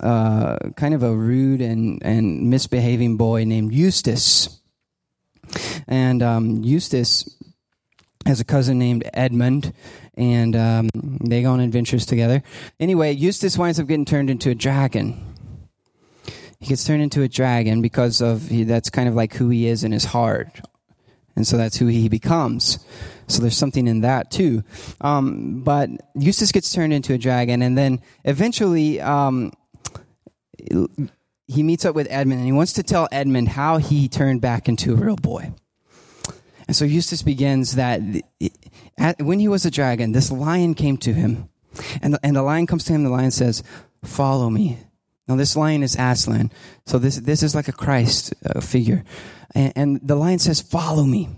uh, 0.00 0.58
kind 0.76 0.94
of 0.94 1.02
a 1.02 1.14
rude 1.14 1.60
and 1.60 2.02
and 2.04 2.50
misbehaving 2.50 3.16
boy 3.16 3.44
named 3.44 3.72
Eustace, 3.72 4.60
and 5.86 6.22
um, 6.22 6.62
Eustace 6.62 7.28
has 8.26 8.40
a 8.40 8.44
cousin 8.44 8.78
named 8.78 9.08
Edmund, 9.14 9.72
and 10.14 10.56
um, 10.56 10.88
they 10.94 11.42
go 11.42 11.52
on 11.52 11.60
adventures 11.60 12.04
together. 12.04 12.42
Anyway, 12.80 13.12
Eustace 13.12 13.56
winds 13.56 13.78
up 13.78 13.86
getting 13.86 14.04
turned 14.04 14.30
into 14.30 14.50
a 14.50 14.54
dragon. 14.54 15.22
He 16.58 16.66
gets 16.66 16.84
turned 16.84 17.02
into 17.02 17.22
a 17.22 17.28
dragon 17.28 17.82
because 17.82 18.20
of 18.20 18.48
he, 18.48 18.64
that's 18.64 18.90
kind 18.90 19.08
of 19.08 19.14
like 19.14 19.34
who 19.34 19.48
he 19.50 19.68
is 19.68 19.84
in 19.84 19.92
his 19.92 20.06
heart, 20.06 20.60
and 21.36 21.46
so 21.46 21.56
that's 21.56 21.76
who 21.76 21.86
he 21.86 22.08
becomes. 22.08 22.78
So 23.28 23.42
there's 23.42 23.56
something 23.56 23.86
in 23.86 24.00
that 24.00 24.30
too. 24.30 24.62
Um, 25.00 25.62
but 25.62 25.90
Eustace 26.14 26.52
gets 26.52 26.72
turned 26.72 26.92
into 26.92 27.12
a 27.12 27.18
dragon, 27.18 27.62
and 27.62 27.76
then 27.76 28.00
eventually 28.24 29.00
um, 29.00 29.52
he 31.46 31.62
meets 31.62 31.84
up 31.84 31.94
with 31.94 32.08
Edmund, 32.10 32.40
and 32.40 32.46
he 32.46 32.52
wants 32.52 32.72
to 32.74 32.82
tell 32.82 33.08
Edmund 33.12 33.50
how 33.50 33.76
he 33.76 34.08
turned 34.08 34.40
back 34.40 34.68
into 34.68 34.92
a 34.92 34.96
real 34.96 35.16
boy. 35.16 35.52
And 36.66 36.74
so 36.74 36.84
Eustace 36.84 37.22
begins 37.22 37.76
that 37.76 38.00
when 39.18 39.38
he 39.38 39.48
was 39.48 39.64
a 39.64 39.70
dragon, 39.70 40.12
this 40.12 40.32
lion 40.32 40.74
came 40.74 40.96
to 40.98 41.12
him. 41.12 41.48
And 42.02 42.14
the, 42.14 42.20
and 42.22 42.34
the 42.34 42.42
lion 42.42 42.66
comes 42.66 42.84
to 42.84 42.92
him, 42.92 43.04
the 43.04 43.10
lion 43.10 43.30
says, 43.30 43.62
Follow 44.02 44.50
me. 44.50 44.78
Now, 45.28 45.36
this 45.36 45.56
lion 45.56 45.82
is 45.82 45.96
Aslan. 45.98 46.52
So 46.86 46.98
this, 46.98 47.16
this 47.16 47.42
is 47.42 47.54
like 47.54 47.68
a 47.68 47.72
Christ 47.72 48.34
uh, 48.44 48.60
figure. 48.60 49.04
And, 49.54 49.72
and 49.76 50.00
the 50.02 50.16
lion 50.16 50.38
says, 50.38 50.60
Follow 50.60 51.04
me. 51.04 51.28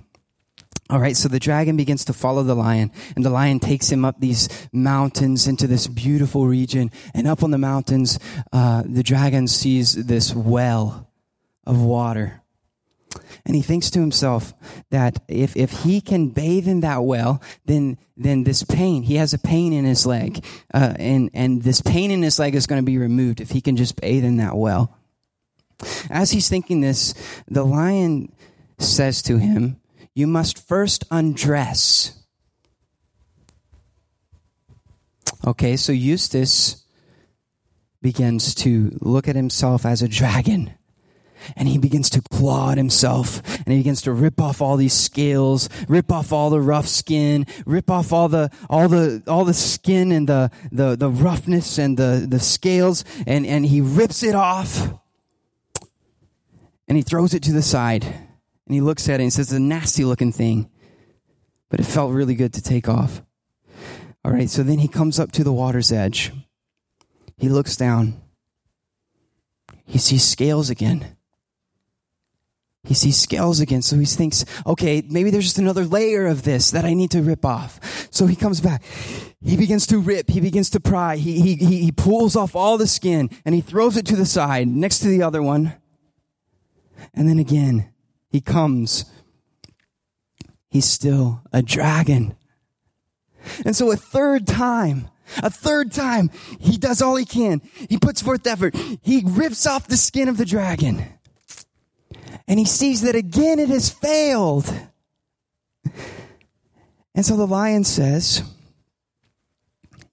All 0.91 1.01
right, 1.01 1.17
so 1.17 1.29
the 1.29 1.39
dragon 1.39 1.77
begins 1.77 2.07
to 2.07 2.15
follow 2.15 2.43
the 2.43 2.55
lion, 2.55 2.91
and 3.15 3.23
the 3.23 3.29
lion 3.29 3.61
takes 3.61 3.93
him 3.93 4.07
up 4.07 4.21
these 4.21 4.49
mountains 4.73 5.47
into 5.47 5.67
this 5.67 5.87
beautiful 5.87 6.47
region. 6.47 6.91
And 7.13 7.27
up 7.27 7.43
on 7.43 7.51
the 7.51 7.59
mountains, 7.59 8.19
uh, 8.55 8.85
the 8.87 9.03
dragon 9.03 9.49
sees 9.49 10.07
this 10.07 10.35
well 10.35 11.11
of 11.67 11.83
water. 11.83 12.43
And 13.45 13.57
he 13.57 13.63
thinks 13.63 13.91
to 13.91 14.01
himself 14.01 14.55
that 14.91 15.23
if, 15.29 15.57
if 15.57 15.71
he 15.83 16.01
can 16.01 16.29
bathe 16.29 16.69
in 16.69 16.81
that 16.81 17.05
well, 17.05 17.43
then, 17.65 17.99
then 18.17 18.45
this 18.45 18.63
pain, 18.63 19.03
he 19.03 19.17
has 19.17 19.35
a 19.35 19.39
pain 19.39 19.73
in 19.73 19.85
his 19.85 20.07
leg, 20.07 20.45
uh, 20.75 20.95
and, 20.99 21.31
and 21.35 21.63
this 21.63 21.81
pain 21.81 22.11
in 22.11 22.23
his 22.23 22.39
leg 22.39 22.55
is 22.55 22.67
going 22.67 22.81
to 22.81 22.87
be 22.87 22.99
removed 22.99 23.41
if 23.41 23.51
he 23.51 23.61
can 23.61 23.77
just 23.77 24.01
bathe 24.01 24.25
in 24.25 24.37
that 24.39 24.57
well. 24.57 24.97
As 26.11 26.31
he's 26.31 26.49
thinking 26.49 26.81
this, 26.81 27.15
the 27.47 27.65
lion 27.65 28.33
says 28.79 29.23
to 29.23 29.39
him, 29.39 29.81
you 30.15 30.27
must 30.27 30.67
first 30.67 31.05
undress. 31.11 32.15
Okay, 35.47 35.77
so 35.77 35.93
Eustace 35.93 36.85
begins 38.03 38.55
to 38.57 38.97
look 39.01 39.29
at 39.29 39.37
himself 39.37 39.87
as 39.87 40.03
a 40.03 40.09
dragon. 40.09 40.75
And 41.57 41.69
he 41.69 41.79
begins 41.79 42.11
to 42.11 42.23
claw 42.31 42.73
at 42.73 42.79
himself 42.79 43.43
and 43.59 43.69
he 43.69 43.79
begins 43.79 44.03
to 44.03 44.13
rip 44.13 44.41
off 44.41 44.61
all 44.61 44.77
these 44.77 44.93
scales, 44.93 45.69
rip 45.89 46.13
off 46.13 46.33
all 46.33 46.51
the 46.51 46.61
rough 46.61 46.87
skin, 46.87 47.47
rip 47.67 47.91
off 47.91 48.13
all 48.13 48.29
the, 48.29 48.51
all 48.69 48.89
the, 48.89 49.23
all 49.27 49.45
the 49.45 49.55
skin 49.55 50.13
and 50.13 50.29
the, 50.29 50.51
the, 50.73 50.97
the 50.97 51.11
roughness 51.11 51.79
and 51.79 51.97
the, 51.97 52.27
the 52.29 52.41
scales 52.41 53.05
and, 53.27 53.47
and 53.47 53.67
he 53.67 53.81
rips 53.81 54.23
it 54.23 54.35
off 54.35 54.89
and 56.89 56.97
he 56.97 57.03
throws 57.03 57.35
it 57.35 57.43
to 57.45 57.53
the 57.53 57.63
side. 57.63 58.05
And 58.05 58.75
he 58.75 58.81
looks 58.81 59.09
at 59.09 59.21
it 59.21 59.23
and 59.23 59.33
says, 59.33 59.47
It's 59.47 59.57
a 59.57 59.61
nasty 59.61 60.05
looking 60.05 60.33
thing. 60.33 60.71
But 61.71 61.81
it 61.81 61.87
felt 61.87 62.13
really 62.13 62.35
good 62.35 62.55
to 62.55 62.63
take 62.63 62.89
off. 62.89 63.23
All 64.25 64.33
right, 64.33 64.49
so 64.49 64.63
then 64.63 64.79
he 64.79 64.89
comes 64.89 65.19
up 65.19 65.33
to 65.33 65.45
the 65.45 65.53
water's 65.53 65.93
edge. 65.93 66.33
He 67.37 67.49
looks 67.49 67.77
down. 67.77 68.21
He 69.85 69.99
sees 69.99 70.25
scales 70.25 70.71
again. 70.71 71.17
He 72.89 72.95
sees 72.95 73.19
scales 73.19 73.61
again, 73.61 73.83
so 73.83 73.99
he 73.99 74.07
thinks, 74.07 74.47
okay, 74.67 75.03
maybe 75.11 75.31
there's 75.31 75.45
just 75.45 75.59
another 75.59 75.85
layer 75.85 76.27
of 76.27 76.45
this 76.45 76.71
that 76.71 76.87
I 76.87 76.95
need 76.95 77.11
to 77.11 77.21
rip 77.21 77.45
off. 77.45 78.09
So 78.11 78.25
he 78.25 78.35
comes 78.35 78.63
back. 78.63 78.83
He 79.43 79.59
begins 79.59 79.87
to 79.89 79.99
rip. 79.99 80.31
He 80.31 80.41
begins 80.41 80.71
to 80.71 80.81
pry. 80.81 81.17
He, 81.17 81.55
he, 81.55 81.57
he, 81.57 81.93
pulls 81.93 82.35
off 82.35 82.57
all 82.57 82.79
the 82.79 82.87
skin 82.87 83.29
and 83.45 83.55
he 83.55 83.61
throws 83.61 83.99
it 83.99 84.07
to 84.07 84.17
the 84.17 84.25
side 84.25 84.69
next 84.69 85.01
to 85.01 85.09
the 85.09 85.23
other 85.23 85.43
one. 85.43 85.75
And 87.13 87.29
then 87.29 87.39
again, 87.39 87.93
he 88.31 88.41
comes. 88.41 89.05
He's 90.71 90.87
still 90.87 91.43
a 91.53 91.61
dragon. 91.61 92.37
And 93.67 93.77
so 93.77 93.91
a 93.91 93.97
third 93.97 94.47
time, 94.47 95.09
a 95.43 95.51
third 95.51 95.93
time, 95.93 96.31
he 96.59 96.79
does 96.79 97.03
all 97.03 97.17
he 97.17 97.27
can. 97.27 97.61
He 97.91 97.99
puts 97.99 98.23
forth 98.23 98.47
effort. 98.47 98.75
He 99.03 99.23
rips 99.27 99.67
off 99.67 99.89
the 99.89 99.99
skin 99.99 100.31
of 100.31 100.39
the 100.39 100.47
dragon. 100.47 101.05
And 102.49 102.59
he 102.59 102.65
sees 102.65 103.03
that 103.03 103.15
again 103.15 103.59
it 103.59 103.69
has 103.69 103.91
failed. 103.91 104.75
And 107.15 107.25
so 107.25 107.37
the 107.37 107.47
lion 107.47 107.85
says, 107.85 108.43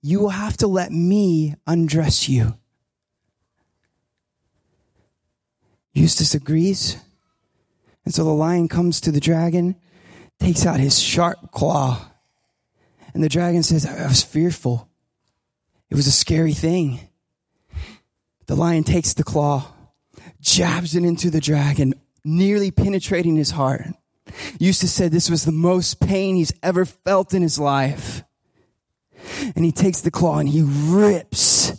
You 0.02 0.20
will 0.20 0.30
have 0.30 0.58
to 0.58 0.68
let 0.68 0.92
me 0.92 1.56
undress 1.66 2.28
you. 2.28 2.58
Eustace 5.94 6.36
agrees. 6.36 6.98
And 8.04 8.14
so 8.14 8.26
the 8.26 8.32
lion 8.32 8.68
comes 8.68 9.00
to 9.02 9.12
the 9.12 9.22
dragon, 9.22 9.76
takes 10.40 10.66
out 10.66 10.80
his 10.80 11.00
sharp 11.00 11.52
claw. 11.52 12.12
And 13.14 13.24
the 13.24 13.30
dragon 13.30 13.64
says, 13.64 13.86
I 13.86 14.08
was 14.08 14.22
fearful. 14.22 14.90
It 15.90 15.96
was 15.96 16.06
a 16.06 16.12
scary 16.12 16.54
thing. 16.54 17.00
The 18.48 18.56
lion 18.56 18.84
takes 18.84 19.14
the 19.14 19.24
claw, 19.24 19.74
jabs 20.42 20.96
it 20.96 21.04
into 21.04 21.30
the 21.30 21.40
dragon, 21.40 21.94
nearly 22.26 22.72
penetrating 22.72 23.36
his 23.36 23.52
heart. 23.52 23.88
Eustace 24.60 24.92
said 24.92 25.12
this 25.12 25.30
was 25.30 25.46
the 25.46 25.52
most 25.52 26.00
pain 26.00 26.36
he's 26.36 26.54
ever 26.64 26.84
felt 26.86 27.34
in 27.34 27.42
his 27.42 27.60
life. 27.60 28.24
And 29.56 29.64
he 29.64 29.72
takes 29.72 30.02
the 30.02 30.12
claw 30.12 30.40
and 30.40 30.50
he 30.50 30.64
rips 30.64 31.74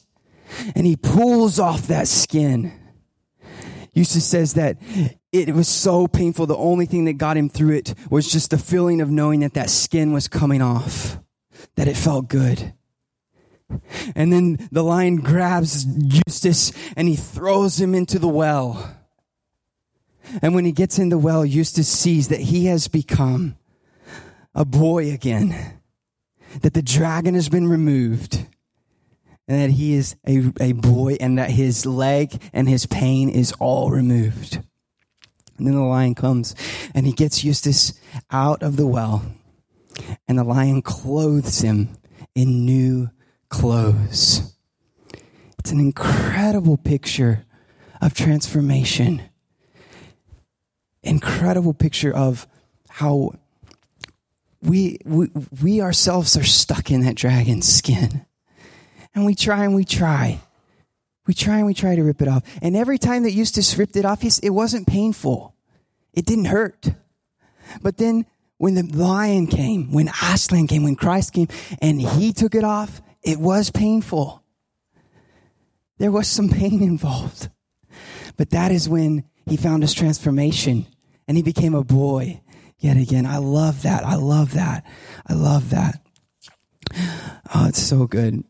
and 0.75 0.87
he 0.87 0.97
pulls 0.97 1.59
off 1.59 1.89
that 1.89 2.09
skin. 2.09 2.73
Eustace 3.93 4.25
says 4.25 4.55
that 4.55 4.79
it 5.33 5.55
was 5.55 5.69
so 5.69 6.07
painful. 6.07 6.47
The 6.47 6.57
only 6.57 6.87
thing 6.87 7.07
that 7.07 7.15
got 7.15 7.37
him 7.37 7.49
through 7.49 7.77
it 7.77 7.95
was 8.11 8.31
just 8.31 8.51
the 8.51 8.59
feeling 8.59 9.01
of 9.01 9.11
knowing 9.11 9.41
that 9.41 9.55
that 9.55 9.71
skin 9.71 10.13
was 10.13 10.29
coming 10.29 10.63
off, 10.63 11.19
that 11.77 11.89
it 11.89 11.97
felt 11.97 12.29
good. 12.29 12.75
And 14.15 14.33
then 14.33 14.69
the 14.71 14.85
lion 14.85 15.17
grabs 15.17 15.87
Eustace 15.87 16.73
and 16.97 17.09
he 17.09 17.17
throws 17.17 17.81
him 17.81 17.95
into 17.95 18.19
the 18.19 18.29
well. 18.29 18.97
And 20.43 20.55
when 20.55 20.65
he 20.65 20.73
gets 20.73 20.99
in 20.99 21.09
the 21.09 21.19
well, 21.19 21.45
Eustace 21.45 21.89
sees 21.89 22.29
that 22.29 22.41
he 22.41 22.67
has 22.67 22.89
become 22.89 23.57
a 24.55 24.65
boy 24.65 25.13
again, 25.13 25.81
that 26.63 26.75
the 26.75 26.83
dragon 26.83 27.35
has 27.35 27.49
been 27.49 27.69
removed, 27.69 28.47
and 29.49 29.61
that 29.61 29.71
he 29.71 29.95
is 29.95 30.17
a, 30.27 30.53
a 30.61 30.73
boy, 30.73 31.17
and 31.21 31.39
that 31.39 31.51
his 31.51 31.87
leg 31.87 32.41
and 32.53 32.69
his 32.69 32.87
pain 32.87 33.29
is 33.29 33.53
all 33.61 33.91
removed. 33.91 34.63
And 35.59 35.67
then 35.67 35.75
the 35.75 35.83
lion 35.83 36.15
comes 36.15 36.55
and 36.95 37.07
he 37.07 37.13
gets 37.13 37.43
Eustace 37.43 37.99
out 38.31 38.63
of 38.63 38.77
the 38.77 38.87
well, 38.87 39.25
and 40.29 40.39
the 40.39 40.45
lion 40.45 40.83
clothes 40.83 41.61
him 41.61 41.97
in 42.35 42.67
new 42.67 43.11
clothes. 43.49 44.55
It's 45.59 45.71
an 45.71 45.81
incredible 45.81 46.77
picture 46.77 47.45
of 48.01 48.15
transformation 48.15 49.23
incredible 51.07 51.75
picture 51.75 52.15
of 52.15 52.47
how 52.89 53.33
we, 54.63 54.99
we, 55.05 55.29
we 55.63 55.81
ourselves 55.81 56.37
are 56.37 56.45
stuck 56.45 56.91
in 56.91 57.03
that 57.03 57.15
dragon's 57.15 57.67
skin. 57.67 58.27
And 59.15 59.25
we 59.25 59.35
try 59.35 59.65
and 59.65 59.75
we 59.75 59.85
try. 59.85 60.41
We 61.27 61.35
try 61.35 61.57
and 61.59 61.67
we 61.67 61.75
try 61.75 61.97
to 61.97 62.03
rip 62.03 62.23
it 62.23 62.29
off. 62.29 62.43
And 62.63 62.77
every 62.77 62.99
time 62.99 63.25
that 63.25 63.33
Eustace 63.33 63.77
ripped 63.79 63.97
it 63.97 64.05
off, 64.05 64.23
it 64.25 64.51
wasn't 64.51 64.87
painful. 64.87 65.55
It 66.13 66.27
didn't 66.27 66.47
hurt. 66.47 66.91
But 67.83 67.97
then 67.97 68.27
when 68.59 68.75
the 68.75 68.83
lion 68.83 69.47
came, 69.47 69.93
when 69.93 70.09
Aslan 70.09 70.67
came, 70.67 70.85
when 70.85 70.97
Christ 70.97 71.33
came, 71.33 71.49
and 71.81 72.01
he 72.01 72.33
took 72.33 72.55
it 72.55 72.65
off, 72.65 73.03
it 73.23 73.39
was 73.39 73.71
painful. 73.71 74.43
There 75.99 76.13
was 76.13 76.29
some 76.29 76.49
pain 76.49 76.83
involved. 76.83 77.51
But 78.37 78.51
that 78.51 78.71
is 78.71 78.89
when 78.89 79.25
he 79.47 79.57
found 79.57 79.83
his 79.83 79.95
transformation 79.95 80.87
and 81.29 81.37
he 81.37 81.43
became 81.43 81.75
a 81.75 81.85
boy 81.85 82.41
yet 82.79 82.97
again. 82.97 83.27
I 83.27 83.39
love 83.39 83.83
that. 83.83 84.05
I 84.05 84.17
love 84.17 84.55
that. 84.55 84.85
I 85.27 85.35
love 85.35 85.71
that. 85.71 86.01
Oh, 87.55 87.67
it's 87.69 87.83
so 87.83 88.07
good. 88.07 88.45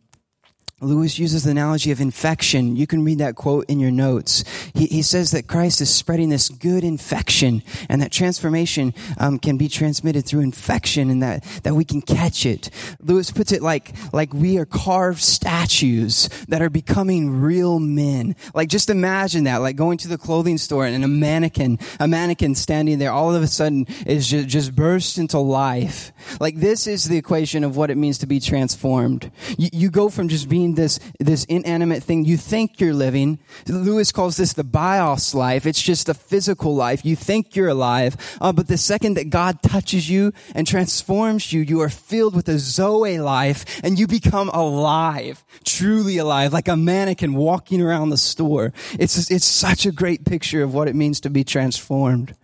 Lewis 0.83 1.18
uses 1.18 1.45
the 1.45 1.53
analogy 1.53 1.91
of 1.91 2.03
infection. 2.03 2.77
You 2.77 2.87
can 2.87 3.03
read 3.03 3.16
that 3.16 3.35
quote 3.35 3.64
in 3.70 3.81
your 3.81 3.91
notes. 3.91 4.45
He, 4.74 4.85
he 4.85 5.01
says 5.01 5.31
that 5.31 5.47
Christ 5.47 5.81
is 5.81 5.89
spreading 5.89 6.29
this 6.29 6.51
good 6.51 6.85
infection 6.85 7.62
and 7.89 8.03
that 8.03 8.12
transformation 8.12 8.93
um, 9.16 9.39
can 9.39 9.57
be 9.57 9.70
transmitted 9.70 10.27
through 10.27 10.43
infection 10.43 11.09
and 11.09 11.22
that, 11.22 11.45
that 11.62 11.72
we 11.72 11.87
can 11.87 12.03
catch 12.03 12.45
it. 12.45 12.68
Lewis 13.01 13.31
puts 13.31 13.53
it 13.53 13.62
like, 13.62 13.95
like 14.12 14.35
we 14.35 14.59
are 14.59 14.66
carved 14.66 15.22
statues 15.22 16.29
that 16.49 16.61
are 16.61 16.68
becoming 16.68 17.41
real 17.41 17.79
men. 17.79 18.37
Like 18.53 18.68
just 18.68 18.91
imagine 18.91 19.45
that, 19.45 19.62
like 19.62 19.77
going 19.77 19.97
to 19.97 20.09
the 20.09 20.18
clothing 20.18 20.59
store 20.59 20.85
and 20.85 21.03
a 21.03 21.09
mannequin, 21.09 21.79
a 21.99 22.07
mannequin 22.07 22.55
standing 22.55 22.99
there 22.99 23.12
all 23.12 23.35
of 23.35 23.43
a 23.43 23.47
sudden 23.47 23.87
is 24.05 24.29
just, 24.29 24.49
just 24.49 24.77
burst 24.77 25.16
into 25.16 25.39
life. 25.39 26.12
Like 26.39 26.57
this 26.57 26.87
is 26.87 27.07
the 27.07 27.16
equation 27.16 27.64
of 27.64 27.79
what 27.79 27.91
it 27.91 27.97
means 27.97 28.18
to 28.18 28.27
be 28.27 28.41
transformed. 28.41 29.31
You, 29.57 29.70
you 29.72 29.91
go 29.91 30.11
from 30.11 30.29
just 30.29 30.51
being 30.51 30.66
this, 30.75 30.99
this 31.21 31.45
inanimate 31.45 32.03
thing 32.03 32.25
you 32.25 32.37
think 32.37 32.81
you're 32.81 32.95
living. 32.95 33.39
Lewis 33.67 34.12
calls 34.12 34.37
this 34.37 34.53
the 34.53 34.64
bios 34.64 35.35
life. 35.35 35.67
It's 35.67 35.83
just 35.83 36.09
a 36.09 36.14
physical 36.14 36.75
life. 36.75 37.05
You 37.05 37.17
think 37.17 37.55
you're 37.55 37.69
alive, 37.69 38.17
uh, 38.41 38.53
but 38.53 38.69
the 38.69 38.77
second 38.77 39.14
that 39.14 39.31
God 39.31 39.62
touches 39.62 40.11
you 40.11 40.33
and 40.55 40.67
transforms 40.67 41.53
you, 41.53 41.61
you 41.61 41.81
are 41.81 41.89
filled 41.89 42.35
with 42.35 42.49
a 42.49 42.59
Zoe 42.59 43.19
life 43.19 43.81
and 43.85 43.99
you 43.99 44.07
become 44.07 44.49
alive, 44.51 45.45
truly 45.64 46.19
alive, 46.19 46.53
like 46.53 46.69
a 46.69 46.77
mannequin 46.77 47.35
walking 47.35 47.81
around 47.81 48.11
the 48.11 48.17
store. 48.17 48.73
It's, 48.99 49.31
it's 49.31 49.47
such 49.47 49.87
a 49.87 49.93
great 49.93 50.25
picture 50.25 50.62
of 50.62 50.75
what 50.75 50.89
it 50.89 50.95
means 50.95 51.21
to 51.21 51.31
be 51.31 51.45
transformed. 51.45 52.35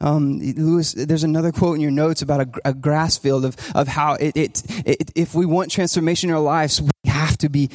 Um, 0.00 0.40
Lewis, 0.40 0.92
there's 0.92 1.24
another 1.24 1.52
quote 1.52 1.76
in 1.76 1.80
your 1.80 1.90
notes 1.90 2.22
about 2.22 2.40
a, 2.40 2.48
a 2.64 2.74
grass 2.74 3.16
field 3.16 3.44
of, 3.44 3.56
of 3.74 3.88
how 3.88 4.14
it, 4.14 4.36
it, 4.36 4.62
it, 4.86 5.10
if 5.14 5.34
we 5.34 5.46
want 5.46 5.70
transformation 5.70 6.30
in 6.30 6.36
our 6.36 6.42
lives, 6.42 6.80
we 6.80 6.90
have 7.06 7.36
to 7.38 7.48
be 7.48 7.70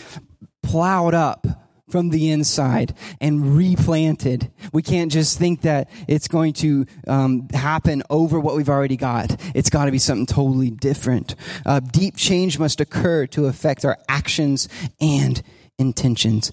plowed 0.61 1.13
up 1.13 1.45
from 1.89 2.09
the 2.09 2.31
inside 2.31 2.93
and 3.19 3.57
replanted. 3.57 4.51
We 4.71 4.81
can't 4.81 5.11
just 5.11 5.37
think 5.37 5.61
that 5.61 5.89
it's 6.07 6.27
going 6.27 6.53
to 6.53 6.85
um, 7.07 7.49
happen 7.49 8.03
over 8.09 8.39
what 8.39 8.55
we've 8.55 8.69
already 8.69 8.97
got. 8.97 9.35
It's 9.55 9.69
got 9.69 9.85
to 9.85 9.91
be 9.91 9.97
something 9.97 10.27
totally 10.27 10.69
different. 10.69 11.35
Uh, 11.65 11.79
deep 11.79 12.15
change 12.15 12.59
must 12.59 12.79
occur 12.79 13.25
to 13.27 13.47
affect 13.47 13.85
our 13.85 13.97
actions 14.07 14.69
and 15.01 15.41
intentions. 15.79 16.51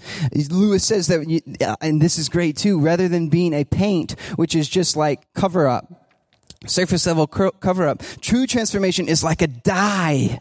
Lewis 0.50 0.84
says 0.84 1.08
that, 1.08 1.28
you, 1.28 1.40
uh, 1.60 1.76
and 1.80 2.00
this 2.00 2.18
is 2.18 2.28
great 2.28 2.56
too, 2.56 2.80
rather 2.80 3.08
than 3.08 3.28
being 3.28 3.52
a 3.52 3.64
paint, 3.64 4.18
which 4.36 4.54
is 4.54 4.68
just 4.68 4.96
like 4.96 5.32
cover 5.34 5.66
up, 5.66 6.08
surface 6.66 7.06
level 7.06 7.26
cover 7.26 7.86
up, 7.86 8.02
true 8.20 8.46
transformation 8.46 9.08
is 9.08 9.22
like 9.22 9.42
a 9.42 9.46
dye 9.46 10.40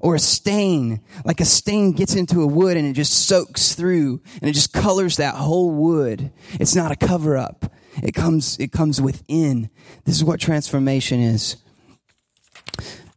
or 0.00 0.14
a 0.14 0.18
stain. 0.18 1.00
Like 1.24 1.40
a 1.40 1.44
stain 1.44 1.92
gets 1.92 2.14
into 2.14 2.42
a 2.42 2.46
wood 2.46 2.76
and 2.76 2.86
it 2.86 2.94
just 2.94 3.26
soaks 3.26 3.74
through 3.74 4.20
and 4.40 4.48
it 4.50 4.52
just 4.52 4.72
colors 4.72 5.16
that 5.16 5.34
whole 5.34 5.70
wood. 5.70 6.32
It's 6.54 6.74
not 6.74 6.90
a 6.90 6.96
cover 6.96 7.36
up. 7.36 7.72
It 8.02 8.12
comes, 8.12 8.58
it 8.58 8.72
comes 8.72 9.00
within. 9.00 9.68
This 10.04 10.16
is 10.16 10.24
what 10.24 10.40
transformation 10.40 11.20
is. 11.20 11.56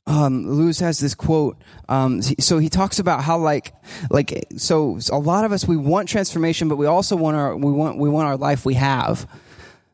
Um, 0.05 0.45
Lewis 0.45 0.79
has 0.79 0.99
this 0.99 1.15
quote. 1.15 1.61
Um, 1.87 2.21
so 2.21 2.57
he 2.57 2.69
talks 2.69 2.99
about 2.99 3.23
how 3.23 3.37
like, 3.37 3.73
like, 4.09 4.47
so 4.57 4.99
a 5.11 5.17
lot 5.17 5.45
of 5.45 5.51
us, 5.51 5.65
we 5.65 5.77
want 5.77 6.09
transformation, 6.09 6.67
but 6.67 6.75
we 6.75 6.85
also 6.85 7.15
want 7.15 7.37
our, 7.37 7.55
we 7.55 7.71
want, 7.71 7.97
we 7.97 8.09
want 8.09 8.27
our 8.27 8.37
life 8.37 8.65
we 8.65 8.73
have. 8.73 9.27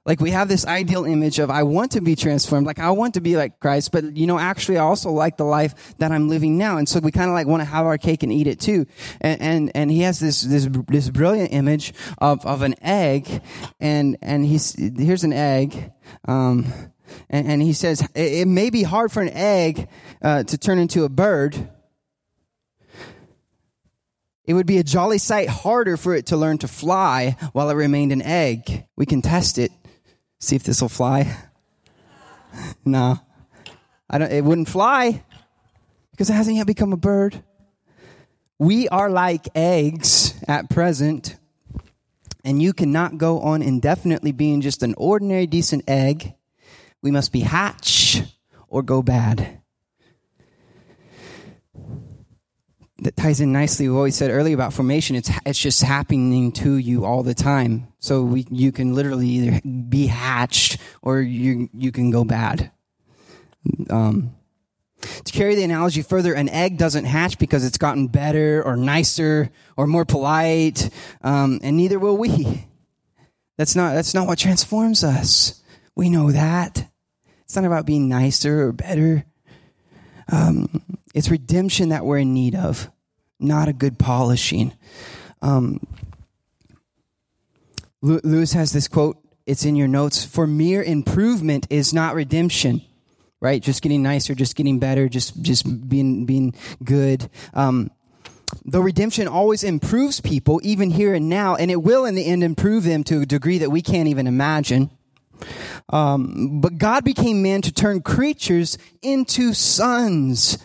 Like 0.05 0.19
we 0.19 0.31
have 0.31 0.47
this 0.47 0.65
ideal 0.65 1.05
image 1.05 1.37
of 1.37 1.51
I 1.51 1.61
want 1.61 1.91
to 1.91 2.01
be 2.01 2.15
transformed, 2.15 2.65
like 2.65 2.79
I 2.79 2.89
want 2.89 3.13
to 3.13 3.21
be 3.21 3.37
like 3.37 3.59
Christ, 3.59 3.91
but 3.91 4.17
you 4.17 4.25
know, 4.25 4.39
actually 4.39 4.79
I 4.79 4.81
also 4.81 5.11
like 5.11 5.37
the 5.37 5.43
life 5.43 5.95
that 5.99 6.11
I'm 6.11 6.29
living 6.29 6.57
now. 6.57 6.77
And 6.77 6.89
so 6.89 6.99
we 6.99 7.11
kind 7.11 7.29
of 7.29 7.35
like 7.35 7.45
want 7.45 7.61
to 7.61 7.65
have 7.65 7.85
our 7.85 7.99
cake 7.99 8.23
and 8.23 8.33
eat 8.33 8.47
it 8.47 8.59
too. 8.59 8.87
And, 9.21 9.41
and, 9.41 9.71
and 9.75 9.91
he 9.91 10.01
has 10.01 10.19
this, 10.19 10.41
this, 10.41 10.67
this 10.87 11.09
brilliant 11.11 11.53
image 11.53 11.93
of, 12.17 12.43
of 12.43 12.63
an 12.63 12.73
egg 12.81 13.43
and, 13.79 14.17
and 14.23 14.43
he's, 14.43 14.73
here's 14.97 15.23
an 15.23 15.33
egg. 15.33 15.91
Um, 16.27 16.73
and, 17.29 17.47
and 17.47 17.61
he 17.61 17.73
says, 17.73 18.01
it, 18.15 18.33
it, 18.33 18.47
may 18.47 18.69
be 18.69 18.83
hard 18.83 19.11
for 19.11 19.21
an 19.21 19.29
egg, 19.29 19.87
uh, 20.21 20.43
to 20.43 20.57
turn 20.57 20.79
into 20.79 21.03
a 21.03 21.09
bird. 21.09 21.69
It 24.45 24.53
would 24.53 24.65
be 24.65 24.79
a 24.79 24.83
jolly 24.83 25.19
sight 25.19 25.47
harder 25.47 25.95
for 25.95 26.15
it 26.15 26.27
to 26.27 26.37
learn 26.37 26.57
to 26.59 26.67
fly 26.67 27.37
while 27.53 27.69
it 27.69 27.75
remained 27.75 28.11
an 28.11 28.23
egg. 28.23 28.85
We 28.95 29.05
can 29.05 29.21
test 29.21 29.59
it. 29.59 29.71
See 30.39 30.55
if 30.55 30.63
this 30.63 30.81
will 30.81 30.89
fly. 30.89 31.35
no. 32.85 33.19
I 34.09 34.17
don't, 34.17 34.31
it 34.31 34.43
wouldn't 34.43 34.69
fly. 34.69 35.23
because 36.11 36.29
it 36.29 36.33
hasn't 36.33 36.57
yet 36.57 36.65
become 36.65 36.93
a 36.93 36.97
bird. 36.97 37.43
We 38.57 38.89
are 38.89 39.09
like 39.09 39.47
eggs 39.55 40.33
at 40.47 40.69
present, 40.69 41.37
and 42.43 42.61
you 42.61 42.73
cannot 42.73 43.17
go 43.17 43.39
on 43.39 43.61
indefinitely 43.61 44.33
being 44.33 44.59
just 44.59 44.83
an 44.83 44.95
ordinary, 44.97 45.47
decent 45.47 45.83
egg. 45.87 46.33
We 47.01 47.11
must 47.11 47.31
be 47.31 47.41
hatch 47.41 48.21
or 48.67 48.83
go 48.83 49.01
bad. 49.01 49.61
That 53.01 53.15
ties 53.15 53.39
in 53.39 53.53
nicely 53.53 53.87
with 53.87 53.95
what 53.95 54.03
we 54.03 54.11
said 54.11 54.29
earlier 54.29 54.53
about 54.53 54.73
formation. 54.73 55.15
It's, 55.15 55.31
it's 55.45 55.59
just 55.59 55.81
happening 55.81 56.51
to 56.53 56.75
you 56.75 57.05
all 57.05 57.23
the 57.23 57.33
time. 57.33 57.87
So 57.99 58.23
we, 58.23 58.45
you 58.49 58.73
can 58.73 58.93
literally 58.93 59.27
either 59.27 59.61
be 59.63 60.07
hatched 60.07 60.79
or 61.01 61.21
you, 61.21 61.69
you 61.73 61.93
can 61.93 62.11
go 62.11 62.25
bad. 62.25 62.71
Um, 63.89 64.35
to 65.01 65.31
carry 65.31 65.55
the 65.55 65.63
analogy 65.63 66.01
further, 66.01 66.33
an 66.33 66.49
egg 66.49 66.77
doesn't 66.77 67.05
hatch 67.05 67.39
because 67.39 67.65
it's 67.65 67.77
gotten 67.77 68.07
better 68.07 68.61
or 68.65 68.75
nicer 68.75 69.49
or 69.77 69.87
more 69.87 70.03
polite, 70.03 70.89
um, 71.21 71.59
and 71.63 71.77
neither 71.77 71.99
will 71.99 72.17
we. 72.17 72.67
That's 73.57 73.75
not, 73.75 73.93
that's 73.93 74.13
not 74.13 74.27
what 74.27 74.39
transforms 74.39 75.03
us. 75.03 75.58
We 75.99 76.09
know 76.09 76.31
that. 76.31 76.89
It's 77.43 77.57
not 77.57 77.65
about 77.65 77.85
being 77.85 78.07
nicer 78.07 78.65
or 78.65 78.71
better. 78.71 79.25
Um, 80.31 80.81
it's 81.13 81.29
redemption 81.29 81.89
that 81.89 82.05
we're 82.05 82.19
in 82.19 82.33
need 82.33 82.55
of, 82.55 82.89
not 83.37 83.67
a 83.67 83.73
good 83.73 83.99
polishing. 83.99 84.71
Um, 85.41 85.85
Lewis 88.01 88.53
has 88.53 88.71
this 88.71 88.87
quote, 88.87 89.17
it's 89.45 89.65
in 89.65 89.75
your 89.75 89.89
notes 89.89 90.23
For 90.23 90.47
mere 90.47 90.81
improvement 90.81 91.67
is 91.69 91.93
not 91.93 92.15
redemption 92.15 92.81
right? 93.41 93.61
Just 93.61 93.81
getting 93.81 94.01
nicer, 94.01 94.33
just 94.33 94.55
getting 94.55 94.79
better, 94.79 95.09
just 95.09 95.41
just 95.41 95.89
being 95.89 96.25
being 96.25 96.53
good. 96.81 97.29
Um, 97.53 97.91
though 98.63 98.79
redemption 98.79 99.27
always 99.27 99.65
improves 99.65 100.21
people, 100.21 100.61
even 100.63 100.91
here 100.91 101.13
and 101.13 101.27
now, 101.27 101.55
and 101.55 101.69
it 101.69 101.83
will 101.83 102.05
in 102.05 102.15
the 102.15 102.25
end 102.25 102.41
improve 102.41 102.85
them 102.85 103.03
to 103.05 103.21
a 103.21 103.25
degree 103.25 103.57
that 103.57 103.69
we 103.69 103.81
can't 103.81 104.07
even 104.07 104.27
imagine. 104.27 104.91
Um, 105.89 106.61
but 106.61 106.77
God 106.77 107.03
became 107.03 107.41
man 107.41 107.61
to 107.63 107.71
turn 107.71 108.01
creatures 108.01 108.77
into 109.01 109.53
sons, 109.53 110.59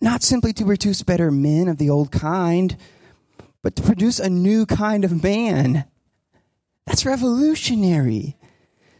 not 0.00 0.22
simply 0.22 0.52
to 0.54 0.64
produce 0.64 1.02
better 1.02 1.30
men 1.30 1.68
of 1.68 1.78
the 1.78 1.90
old 1.90 2.10
kind, 2.10 2.76
but 3.62 3.76
to 3.76 3.82
produce 3.82 4.18
a 4.18 4.30
new 4.30 4.66
kind 4.66 5.04
of 5.04 5.22
man. 5.22 5.84
That's 6.86 7.06
revolutionary. 7.06 8.36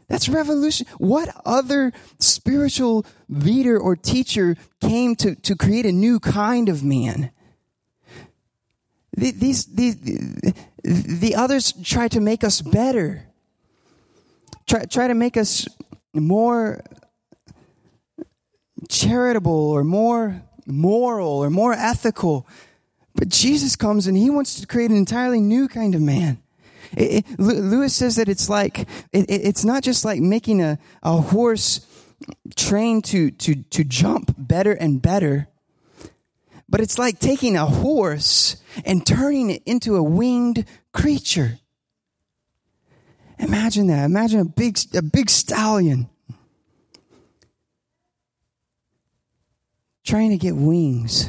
That's 0.08 0.28
revolution. 0.28 0.86
What 0.98 1.34
other 1.46 1.92
spiritual 2.20 3.06
leader 3.30 3.78
or 3.78 3.96
teacher 3.96 4.56
came 4.80 5.16
to, 5.16 5.34
to 5.34 5.56
create 5.56 5.86
a 5.86 5.92
new 5.92 6.20
kind 6.20 6.68
of 6.68 6.84
man? 6.84 7.30
These, 9.16 9.66
these, 9.66 9.96
the 10.84 11.34
others 11.34 11.72
try 11.82 12.08
to 12.08 12.20
make 12.20 12.44
us 12.44 12.60
better, 12.60 13.26
try, 14.66 14.84
try 14.84 15.08
to 15.08 15.14
make 15.14 15.36
us 15.36 15.66
more 16.14 16.82
charitable 18.88 19.70
or 19.70 19.84
more 19.84 20.42
moral 20.66 21.28
or 21.28 21.50
more 21.50 21.72
ethical. 21.72 22.46
But 23.14 23.28
Jesus 23.28 23.76
comes 23.76 24.06
and 24.06 24.16
he 24.16 24.30
wants 24.30 24.60
to 24.60 24.66
create 24.66 24.90
an 24.90 24.96
entirely 24.96 25.40
new 25.40 25.68
kind 25.68 25.94
of 25.94 26.00
man. 26.00 26.42
It, 26.96 27.26
it, 27.26 27.38
Lewis 27.38 27.94
says 27.94 28.16
that 28.16 28.28
it's 28.28 28.48
like, 28.48 28.80
it, 29.12 29.26
it's 29.28 29.64
not 29.64 29.82
just 29.82 30.04
like 30.04 30.20
making 30.20 30.60
a, 30.60 30.78
a 31.02 31.20
horse 31.20 31.86
trained 32.56 33.04
to, 33.06 33.30
to, 33.30 33.54
to 33.54 33.84
jump 33.84 34.34
better 34.38 34.72
and 34.72 35.00
better, 35.00 35.48
but 36.68 36.80
it's 36.80 36.98
like 36.98 37.18
taking 37.18 37.56
a 37.56 37.66
horse 37.66 38.56
and 38.84 39.06
turning 39.06 39.50
it 39.50 39.62
into 39.66 39.96
a 39.96 40.02
winged 40.02 40.64
creature. 40.92 41.58
Imagine 43.42 43.88
that. 43.88 44.04
Imagine 44.04 44.40
a 44.40 44.44
big, 44.44 44.78
a 44.94 45.02
big 45.02 45.28
stallion 45.28 46.08
trying 50.04 50.30
to 50.30 50.38
get 50.38 50.54
wings. 50.54 51.28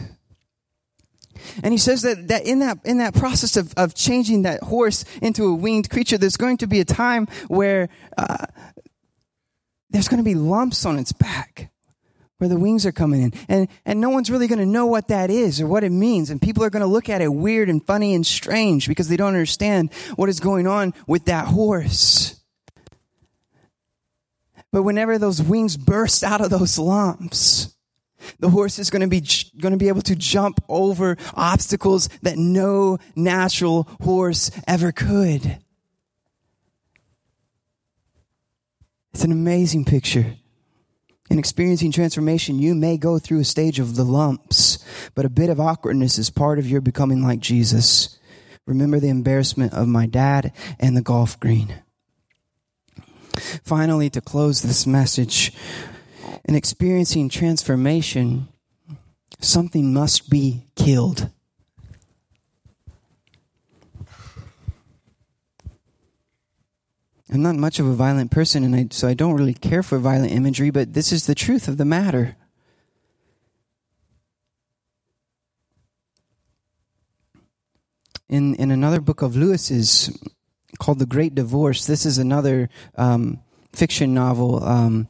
And 1.64 1.74
he 1.74 1.78
says 1.78 2.04
that, 2.04 2.28
that 2.30 2.46
in 2.46 2.60
that 2.60 2.80
in 2.86 3.00
that 3.00 3.14
process 3.14 3.58
of, 3.58 3.74
of 3.76 3.94
changing 3.96 4.44
that 4.44 4.62
horse 4.64 5.04
into 5.22 5.46
a 5.46 5.54
winged 5.54 5.90
creature, 5.90 6.18
there's 6.18 6.38
going 6.38 6.58
to 6.58 6.68
be 6.68 6.80
a 6.80 6.86
time 6.86 7.28
where 7.48 7.90
uh, 8.18 8.46
there's 9.90 10.08
going 10.08 10.20
to 10.20 10.24
be 10.24 10.36
lumps 10.36 10.86
on 10.86 11.00
its 11.00 11.12
back 11.12 11.73
where 12.44 12.50
the 12.50 12.60
wings 12.60 12.86
are 12.86 12.92
coming 12.92 13.22
in. 13.22 13.34
And, 13.48 13.70
and 13.86 14.02
no 14.02 14.10
one's 14.10 14.30
really 14.30 14.48
going 14.48 14.60
to 14.60 14.66
know 14.66 14.86
what 14.86 15.08
that 15.08 15.30
is 15.30 15.62
or 15.62 15.68
what 15.68 15.86
it 15.86 15.92
means. 15.92 16.30
And 16.30 16.42
people 16.42 16.62
are 16.62 16.70
going 16.70 16.82
to 16.82 16.88
look 16.88 17.08
at 17.08 17.22
it 17.22 17.34
weird 17.34 17.70
and 17.70 17.82
funny 17.86 18.14
and 18.14 18.28
strange 18.28 18.90
because 18.90 19.08
they 19.08 19.16
don't 19.16 19.30
understand 19.30 19.94
what 20.18 20.28
is 20.28 20.42
going 20.42 20.68
on 20.68 20.94
with 21.08 21.24
that 21.26 21.48
horse. 21.48 22.42
But 24.74 24.84
whenever 24.84 25.18
those 25.18 25.42
wings 25.42 25.78
burst 25.78 26.22
out 26.22 26.42
of 26.42 26.50
those 26.50 26.78
lumps, 26.78 27.74
the 28.40 28.50
horse 28.50 28.78
is 28.78 28.90
going 28.90 29.04
to 29.04 29.08
be 29.08 29.24
going 29.62 29.72
to 29.72 29.78
be 29.78 29.88
able 29.88 30.02
to 30.02 30.16
jump 30.16 30.60
over 30.68 31.16
obstacles 31.34 32.10
that 32.24 32.38
no 32.38 32.98
natural 33.16 33.88
horse 34.02 34.52
ever 34.68 34.92
could. 34.92 35.60
It's 39.14 39.24
an 39.24 39.32
amazing 39.32 39.86
picture. 39.86 40.36
In 41.30 41.40
experiencing 41.40 41.92
transformation, 41.92 42.60
you 42.60 42.76
may 42.76 42.98
go 42.98 43.18
through 43.18 43.40
a 43.40 43.46
stage 43.46 43.80
of 43.80 43.96
the 43.96 44.04
lumps, 44.04 44.84
but 45.16 45.26
a 45.26 45.30
bit 45.30 45.50
of 45.50 45.60
awkwardness 45.60 46.18
is 46.20 46.30
part 46.30 46.60
of 46.60 46.68
your 46.68 46.82
becoming 46.82 47.24
like 47.24 47.40
Jesus. 47.40 48.20
Remember 48.66 49.00
the 49.00 49.10
embarrassment 49.10 49.74
of 49.74 49.88
my 49.88 50.06
dad 50.06 50.52
and 50.80 50.96
the 50.96 51.02
golf 51.02 51.40
green. 51.40 51.82
Finally, 53.64 54.10
to 54.12 54.22
close 54.22 54.62
this 54.62 54.86
message, 54.86 55.54
in 56.46 56.56
experiencing 56.56 57.30
transformation, 57.30 58.48
something 59.40 59.94
must 59.94 60.30
be 60.30 60.68
killed. 60.76 61.30
I'm 67.34 67.42
not 67.42 67.56
much 67.56 67.80
of 67.80 67.88
a 67.88 67.96
violent 67.96 68.30
person, 68.30 68.64
and 68.64 68.76
I, 68.76 68.88
so 68.92 69.08
I 69.08 69.16
don't 69.16 69.34
really 69.34 69.56
care 69.56 69.82
for 69.82 69.98
violent 69.98 70.32
imagery, 70.32 70.70
but 70.70 70.94
this 70.94 71.12
is 71.12 71.26
the 71.26 71.34
truth 71.34 71.68
of 71.68 71.78
the 71.78 71.86
matter. 71.86 72.36
In, 78.30 78.54
in 78.56 78.70
another 78.70 79.02
book 79.02 79.24
of 79.24 79.36
Lewis's 79.36 80.16
called 80.78 81.00
The 81.00 81.08
Great 81.08 81.34
Divorce, 81.34 81.88
this 81.88 82.06
is 82.06 82.20
another 82.20 82.70
um, 82.98 83.40
fiction 83.74 84.14
novel 84.14 84.64
um, 84.64 85.08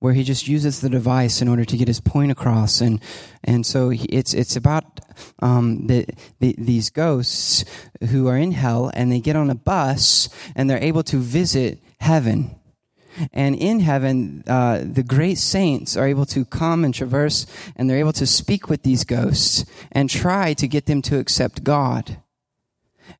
where 0.00 0.12
he 0.12 0.24
just 0.24 0.48
uses 0.48 0.80
the 0.80 0.90
device 0.90 1.40
in 1.40 1.46
order 1.46 1.64
to 1.64 1.76
get 1.76 1.86
his 1.86 2.00
point 2.00 2.32
across, 2.32 2.80
and 2.80 3.00
and 3.44 3.64
so 3.64 3.92
it's 3.92 4.34
it's 4.34 4.56
about 4.56 4.99
um, 5.40 5.86
the, 5.86 6.06
the, 6.38 6.54
these 6.58 6.90
ghosts 6.90 7.64
who 8.10 8.28
are 8.28 8.36
in 8.36 8.52
hell, 8.52 8.90
and 8.94 9.10
they 9.10 9.20
get 9.20 9.36
on 9.36 9.50
a 9.50 9.54
bus 9.54 10.28
and 10.54 10.68
they're 10.68 10.82
able 10.82 11.02
to 11.04 11.18
visit 11.18 11.78
heaven. 12.00 12.54
And 13.32 13.56
in 13.56 13.80
heaven, 13.80 14.44
uh, 14.46 14.82
the 14.84 15.02
great 15.02 15.38
saints 15.38 15.96
are 15.96 16.06
able 16.06 16.26
to 16.26 16.44
come 16.44 16.84
and 16.84 16.94
traverse, 16.94 17.46
and 17.76 17.88
they're 17.88 17.98
able 17.98 18.12
to 18.14 18.26
speak 18.26 18.68
with 18.68 18.82
these 18.82 19.04
ghosts 19.04 19.64
and 19.92 20.08
try 20.08 20.54
to 20.54 20.68
get 20.68 20.86
them 20.86 21.02
to 21.02 21.18
accept 21.18 21.64
God. 21.64 22.18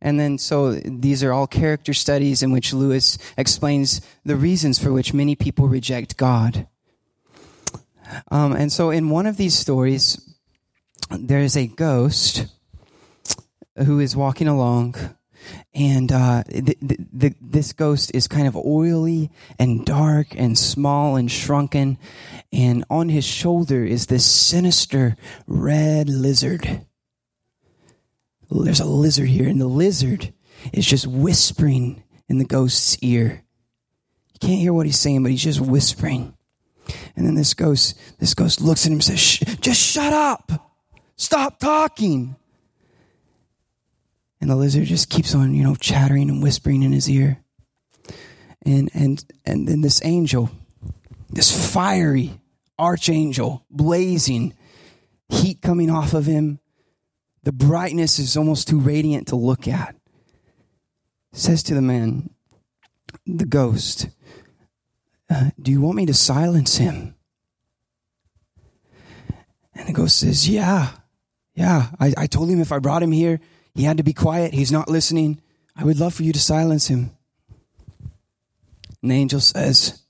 And 0.01 0.19
then, 0.19 0.39
so 0.39 0.73
these 0.73 1.23
are 1.23 1.33
all 1.33 1.47
character 1.47 1.93
studies 1.93 2.43
in 2.43 2.53
which 2.53 2.73
Lewis 2.73 3.19
explains 3.37 4.01
the 4.25 4.37
reasons 4.37 4.79
for 4.79 4.93
which 4.93 5.13
many 5.13 5.35
people 5.35 5.69
reject 5.69 6.17
God. 6.17 6.67
Um, 8.31 8.53
and 8.53 8.73
so, 8.73 8.91
in 8.91 9.11
one 9.11 9.27
of 9.27 9.37
these 9.37 9.57
stories, 9.57 10.30
there 11.11 11.41
is 11.41 11.57
a 11.57 11.67
ghost 11.67 12.47
who 13.77 14.01
is 14.01 14.17
walking 14.17 14.49
along, 14.49 14.95
and 15.75 16.13
uh, 16.13 16.43
this 16.49 17.73
ghost 17.73 18.11
is 18.15 18.29
kind 18.29 18.47
of 18.47 18.57
oily 18.57 19.31
and 19.59 19.87
dark 19.87 20.29
and 20.37 20.59
small 20.59 21.17
and 21.17 21.31
shrunken, 21.31 21.99
and 22.53 22.85
on 22.91 23.09
his 23.09 23.25
shoulder 23.25 23.85
is 23.85 24.07
this 24.07 24.27
sinister 24.27 25.17
red 25.47 26.09
lizard 26.09 26.85
there's 28.51 28.81
a 28.81 28.85
lizard 28.85 29.29
here, 29.29 29.49
and 29.49 29.61
the 29.61 29.67
lizard 29.67 30.33
is 30.73 30.87
just 30.87 31.07
whispering 31.07 32.03
in 32.29 32.39
the 32.39 32.45
ghost's 32.45 32.99
ear. 32.99 33.45
You 34.33 34.49
can't 34.49 34.61
hear 34.61 34.73
what 34.73 34.87
he's 34.87 34.99
saying, 34.99 35.23
but 35.23 35.31
he's 35.31 35.45
just 35.45 35.61
whispering. 35.61 36.35
And 37.15 37.27
then 37.27 37.35
this 37.35 37.55
ghost, 37.55 37.99
this 38.19 38.35
ghost 38.35 38.61
looks 38.61 38.85
at 38.85 38.93
him 38.93 38.95
and 38.95 39.05
says, 39.05 39.39
just 39.61 39.81
shut 39.81 40.13
up. 40.13 40.70
Stop 41.21 41.59
talking. 41.59 42.35
And 44.41 44.49
the 44.49 44.57
lizard 44.57 44.87
just 44.87 45.11
keeps 45.11 45.35
on, 45.35 45.55
you 45.55 45.63
know, 45.63 45.75
chattering 45.75 46.31
and 46.31 46.43
whispering 46.43 46.83
in 46.83 46.93
his 46.93 47.11
ear. 47.11 47.43
And 48.65 48.91
and 48.95 49.23
and 49.45 49.69
then 49.69 49.83
this 49.83 50.01
angel, 50.03 50.51
this 51.29 51.75
fiery 51.75 52.41
archangel, 52.79 53.67
blazing 53.71 54.55
heat 55.29 55.61
coming 55.61 55.91
off 55.91 56.15
of 56.15 56.25
him. 56.25 56.59
The 57.43 57.53
brightness 57.53 58.19
is 58.19 58.35
almost 58.35 58.69
too 58.69 58.81
radiant 58.81 59.29
to 59.29 59.37
look 59.37 59.69
at. 59.69 59.95
Says 61.35 61.63
to 61.65 61.75
the 61.75 61.83
man, 61.83 62.31
the 63.27 63.45
ghost, 63.45 64.09
uh, 65.29 65.51
Do 65.61 65.71
you 65.71 65.83
want 65.83 65.97
me 65.97 66.07
to 66.07 66.15
silence 66.15 66.79
him? 66.79 67.15
And 69.75 69.87
the 69.87 69.93
ghost 69.93 70.19
says, 70.19 70.49
Yeah, 70.49 70.93
yeah. 71.55 71.89
I, 71.99 72.15
I 72.17 72.27
told 72.27 72.49
him 72.49 72.61
if 72.61 72.73
I 72.73 72.79
brought 72.79 73.03
him 73.03 73.13
here, 73.13 73.41
he 73.75 73.85
had 73.85 73.99
to 73.99 74.03
be 74.03 74.13
quiet. 74.13 74.53
He's 74.53 74.73
not 74.73 74.89
listening. 74.89 75.41
I 75.77 75.85
would 75.85 75.99
love 75.99 76.15
for 76.15 76.23
you 76.23 76.33
to 76.33 76.41
silence 76.41 76.89
him. 76.89 77.11
And 79.03 79.11
the 79.11 79.15
angel 79.15 79.41
says, 79.41 80.03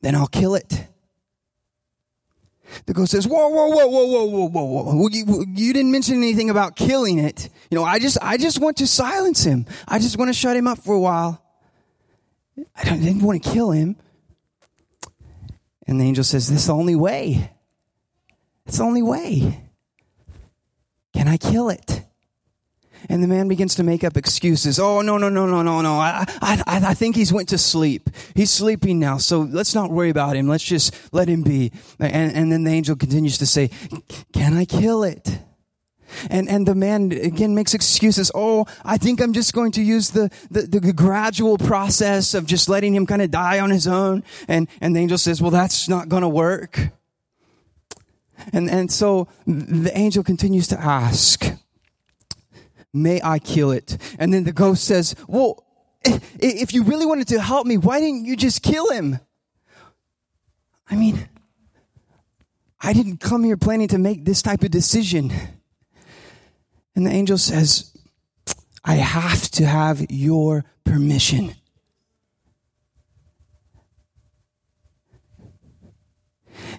Then 0.00 0.14
I'll 0.14 0.26
kill 0.26 0.54
it. 0.54 0.86
The 2.86 2.92
ghost 2.92 3.12
says, 3.12 3.26
whoa, 3.26 3.48
whoa, 3.48 3.68
whoa, 3.68 3.86
whoa, 3.86 4.06
whoa, 4.06 4.24
whoa, 4.24 4.46
whoa, 4.48 4.82
whoa. 4.94 5.08
You, 5.08 5.46
you 5.54 5.72
didn't 5.72 5.92
mention 5.92 6.16
anything 6.16 6.50
about 6.50 6.76
killing 6.76 7.18
it. 7.18 7.48
You 7.70 7.76
know, 7.76 7.84
I 7.84 7.98
just, 7.98 8.18
I 8.20 8.36
just 8.36 8.60
want 8.60 8.78
to 8.78 8.86
silence 8.86 9.44
him. 9.44 9.66
I 9.86 9.98
just 9.98 10.18
want 10.18 10.28
to 10.28 10.32
shut 10.32 10.56
him 10.56 10.66
up 10.66 10.78
for 10.78 10.94
a 10.94 11.00
while. 11.00 11.40
I, 12.76 12.84
didn't 12.84 13.22
want 13.22 13.42
to 13.42 13.50
kill 13.50 13.70
him. 13.70 13.96
And 15.86 16.00
the 16.00 16.04
angel 16.04 16.24
says, 16.24 16.48
this 16.48 16.60
is 16.60 16.66
the 16.66 16.74
only 16.74 16.96
way. 16.96 17.50
It's 18.66 18.78
the 18.78 18.84
only 18.84 19.02
way. 19.02 19.63
Can 21.14 21.28
I 21.28 21.36
kill 21.36 21.68
it? 21.68 22.02
And 23.08 23.22
the 23.22 23.28
man 23.28 23.48
begins 23.48 23.74
to 23.74 23.82
make 23.82 24.02
up 24.02 24.16
excuses. 24.16 24.78
Oh, 24.78 25.02
no, 25.02 25.18
no, 25.18 25.28
no, 25.28 25.46
no, 25.46 25.62
no, 25.62 25.82
no. 25.82 25.94
I, 25.94 26.24
I, 26.40 26.62
I 26.66 26.94
think 26.94 27.16
he's 27.16 27.32
went 27.32 27.50
to 27.50 27.58
sleep. 27.58 28.08
He's 28.34 28.50
sleeping 28.50 28.98
now. 28.98 29.18
So 29.18 29.40
let's 29.40 29.74
not 29.74 29.90
worry 29.90 30.08
about 30.08 30.36
him. 30.36 30.48
Let's 30.48 30.64
just 30.64 30.94
let 31.12 31.28
him 31.28 31.42
be. 31.42 31.70
And, 32.00 32.34
and 32.34 32.50
then 32.50 32.64
the 32.64 32.70
angel 32.70 32.96
continues 32.96 33.38
to 33.38 33.46
say, 33.46 33.70
can 34.32 34.54
I 34.54 34.64
kill 34.64 35.04
it? 35.04 35.38
And, 36.30 36.48
and 36.48 36.66
the 36.66 36.74
man 36.74 37.12
again 37.12 37.54
makes 37.54 37.74
excuses. 37.74 38.30
Oh, 38.34 38.66
I 38.84 38.96
think 38.96 39.20
I'm 39.20 39.32
just 39.32 39.52
going 39.52 39.72
to 39.72 39.82
use 39.82 40.10
the, 40.10 40.30
the, 40.50 40.80
the 40.80 40.92
gradual 40.92 41.58
process 41.58 42.32
of 42.32 42.46
just 42.46 42.68
letting 42.68 42.94
him 42.94 43.04
kind 43.04 43.20
of 43.20 43.30
die 43.30 43.60
on 43.60 43.70
his 43.70 43.86
own. 43.86 44.22
And, 44.48 44.68
and 44.80 44.96
the 44.96 45.00
angel 45.00 45.18
says, 45.18 45.42
well, 45.42 45.50
that's 45.50 45.88
not 45.88 46.08
going 46.08 46.22
to 46.22 46.28
work. 46.28 46.80
And, 48.52 48.70
and 48.70 48.90
so 48.90 49.28
the 49.46 49.92
angel 49.94 50.22
continues 50.22 50.68
to 50.68 50.80
ask, 50.80 51.44
may 52.92 53.20
I 53.22 53.38
kill 53.38 53.70
it? 53.70 53.98
And 54.18 54.32
then 54.32 54.44
the 54.44 54.52
ghost 54.52 54.84
says, 54.84 55.14
well, 55.26 55.64
if 56.04 56.74
you 56.74 56.82
really 56.82 57.06
wanted 57.06 57.28
to 57.28 57.40
help 57.40 57.66
me, 57.66 57.76
why 57.76 58.00
didn't 58.00 58.24
you 58.24 58.36
just 58.36 58.62
kill 58.62 58.90
him? 58.90 59.18
I 60.88 60.96
mean, 60.96 61.28
I 62.80 62.92
didn't 62.92 63.18
come 63.18 63.44
here 63.44 63.56
planning 63.56 63.88
to 63.88 63.98
make 63.98 64.24
this 64.24 64.42
type 64.42 64.62
of 64.62 64.70
decision. 64.70 65.32
And 66.94 67.06
the 67.06 67.10
angel 67.10 67.38
says, 67.38 67.96
I 68.84 68.96
have 68.96 69.50
to 69.52 69.64
have 69.64 70.04
your 70.10 70.64
permission. 70.84 71.54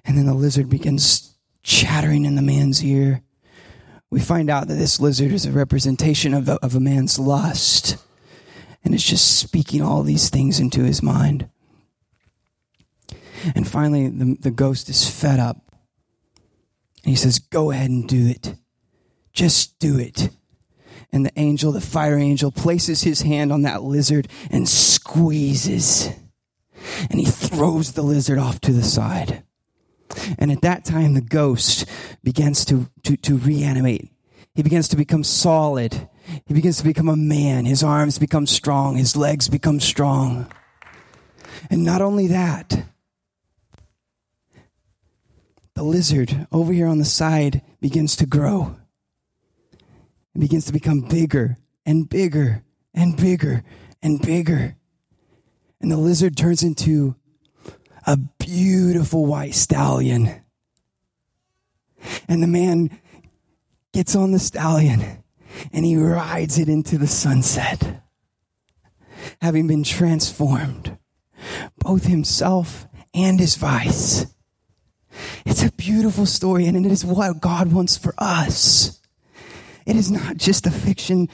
And 0.06 0.18
then 0.18 0.28
the 0.28 0.36
lizard 0.36 0.70
begins 0.70 1.35
chattering 1.66 2.26
in 2.26 2.36
the 2.36 2.42
man's 2.42 2.84
ear. 2.84 3.22
We 4.12 4.20
find 4.20 4.50
out 4.50 4.68
that 4.68 4.76
this 4.76 5.00
lizard 5.00 5.32
is 5.32 5.46
a 5.46 5.52
representation 5.52 6.34
of, 6.34 6.48
a, 6.48 6.54
of 6.64 6.76
a 6.76 6.80
man's 6.80 7.20
lust. 7.20 7.98
And 8.84 8.94
it's 8.94 9.04
just 9.04 9.40
speaking 9.40 9.82
all 9.82 10.04
these 10.04 10.30
things 10.30 10.60
into 10.60 10.84
his 10.84 11.02
mind. 11.02 11.50
And 13.56 13.68
finally, 13.68 14.08
the, 14.08 14.38
the 14.40 14.52
ghost 14.52 14.90
is 14.90 15.10
fed 15.10 15.40
up. 15.40 15.58
And 17.04 17.10
he 17.10 17.16
says, 17.16 17.40
Go 17.40 17.72
ahead 17.72 17.90
and 17.90 18.08
do 18.08 18.28
it. 18.28 18.56
Just 19.34 19.78
do 19.80 20.00
it. 20.00 20.30
And 21.12 21.26
the 21.26 21.32
angel, 21.36 21.72
the 21.72 21.82
fire 21.82 22.18
angel, 22.18 22.52
places 22.52 23.02
his 23.02 23.22
hand 23.22 23.52
on 23.52 23.64
that 23.64 23.84
lizard 23.84 24.28
and 24.52 24.70
squeezes. 24.70 26.10
And 27.10 27.20
he 27.20 27.26
throws 27.26 27.94
the 27.94 28.04
lizard 28.04 28.38
off 28.38 28.62
to 28.62 28.72
the 28.72 28.84
side. 28.84 29.45
And 30.38 30.52
at 30.52 30.62
that 30.62 30.86
time, 30.86 31.14
the 31.14 31.22
ghost 31.22 31.86
begins 32.24 32.66
to, 32.66 32.90
to, 33.04 33.18
to 33.18 33.38
reanimate. 33.38 34.12
He 34.54 34.64
begins 34.64 34.88
to 34.90 34.96
become 34.96 35.24
solid. 35.24 36.10
He 36.46 36.54
begins 36.54 36.78
to 36.78 36.84
become 36.84 37.10
a 37.10 37.16
man. 37.16 37.66
His 37.66 37.84
arms 37.84 38.18
become 38.20 38.48
strong. 38.48 38.96
His 38.96 39.16
legs 39.16 39.50
become 39.50 39.80
strong. 39.80 40.52
And 41.70 41.84
not 41.84 42.02
only 42.02 42.28
that, 42.28 42.86
the 45.74 45.84
lizard 45.84 46.48
over 46.52 46.72
here 46.72 46.88
on 46.88 47.00
the 47.00 47.06
side 47.06 47.62
begins 47.82 48.16
to 48.18 48.26
grow. 48.26 48.78
It 50.34 50.40
begins 50.40 50.66
to 50.66 50.74
become 50.74 51.02
bigger 51.02 51.58
and 51.86 52.08
bigger 52.08 52.64
and 52.94 53.18
bigger 53.18 53.64
and 54.02 54.22
bigger. 54.22 54.78
And 55.82 55.92
the 55.92 55.98
lizard 55.98 56.38
turns 56.38 56.64
into 56.64 57.16
a 58.06 58.18
beautiful 58.18 59.26
white 59.26 59.56
stallion. 59.56 60.42
And 62.28 62.44
the 62.44 62.48
man 62.48 63.00
gets 63.94 64.16
on 64.16 64.32
the 64.32 64.40
stallion 64.40 65.24
and 65.72 65.86
he 65.86 65.96
rides 65.96 66.60
it 66.60 66.70
into 66.70 66.98
the 66.98 67.08
sunset, 67.08 68.04
having 69.42 69.68
been 69.68 69.84
transformed, 69.84 70.98
both 71.80 72.06
himself 72.06 72.88
and 73.14 73.40
his 73.40 73.56
vice. 73.56 74.28
It's 75.46 75.64
a 75.64 75.72
beautiful 75.72 76.26
story, 76.26 76.66
and 76.66 76.86
it 76.86 76.92
is 76.92 77.06
what 77.06 77.40
God 77.40 77.72
wants 77.72 77.96
for 77.96 78.14
us. 78.18 79.00
It 79.86 79.96
is 79.96 80.12
not 80.12 80.36
just 80.36 80.68
a 80.68 80.72
fiction, 80.72 81.30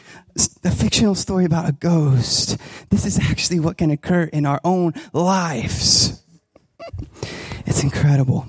a 0.63 0.71
fictional 0.71 1.15
story 1.15 1.45
about 1.45 1.69
a 1.69 1.71
ghost. 1.71 2.57
This 2.89 3.05
is 3.05 3.17
actually 3.17 3.59
what 3.59 3.77
can 3.77 3.89
occur 3.89 4.23
in 4.23 4.45
our 4.45 4.61
own 4.63 4.93
lives. 5.13 6.20
It's 7.65 7.83
incredible. 7.83 8.47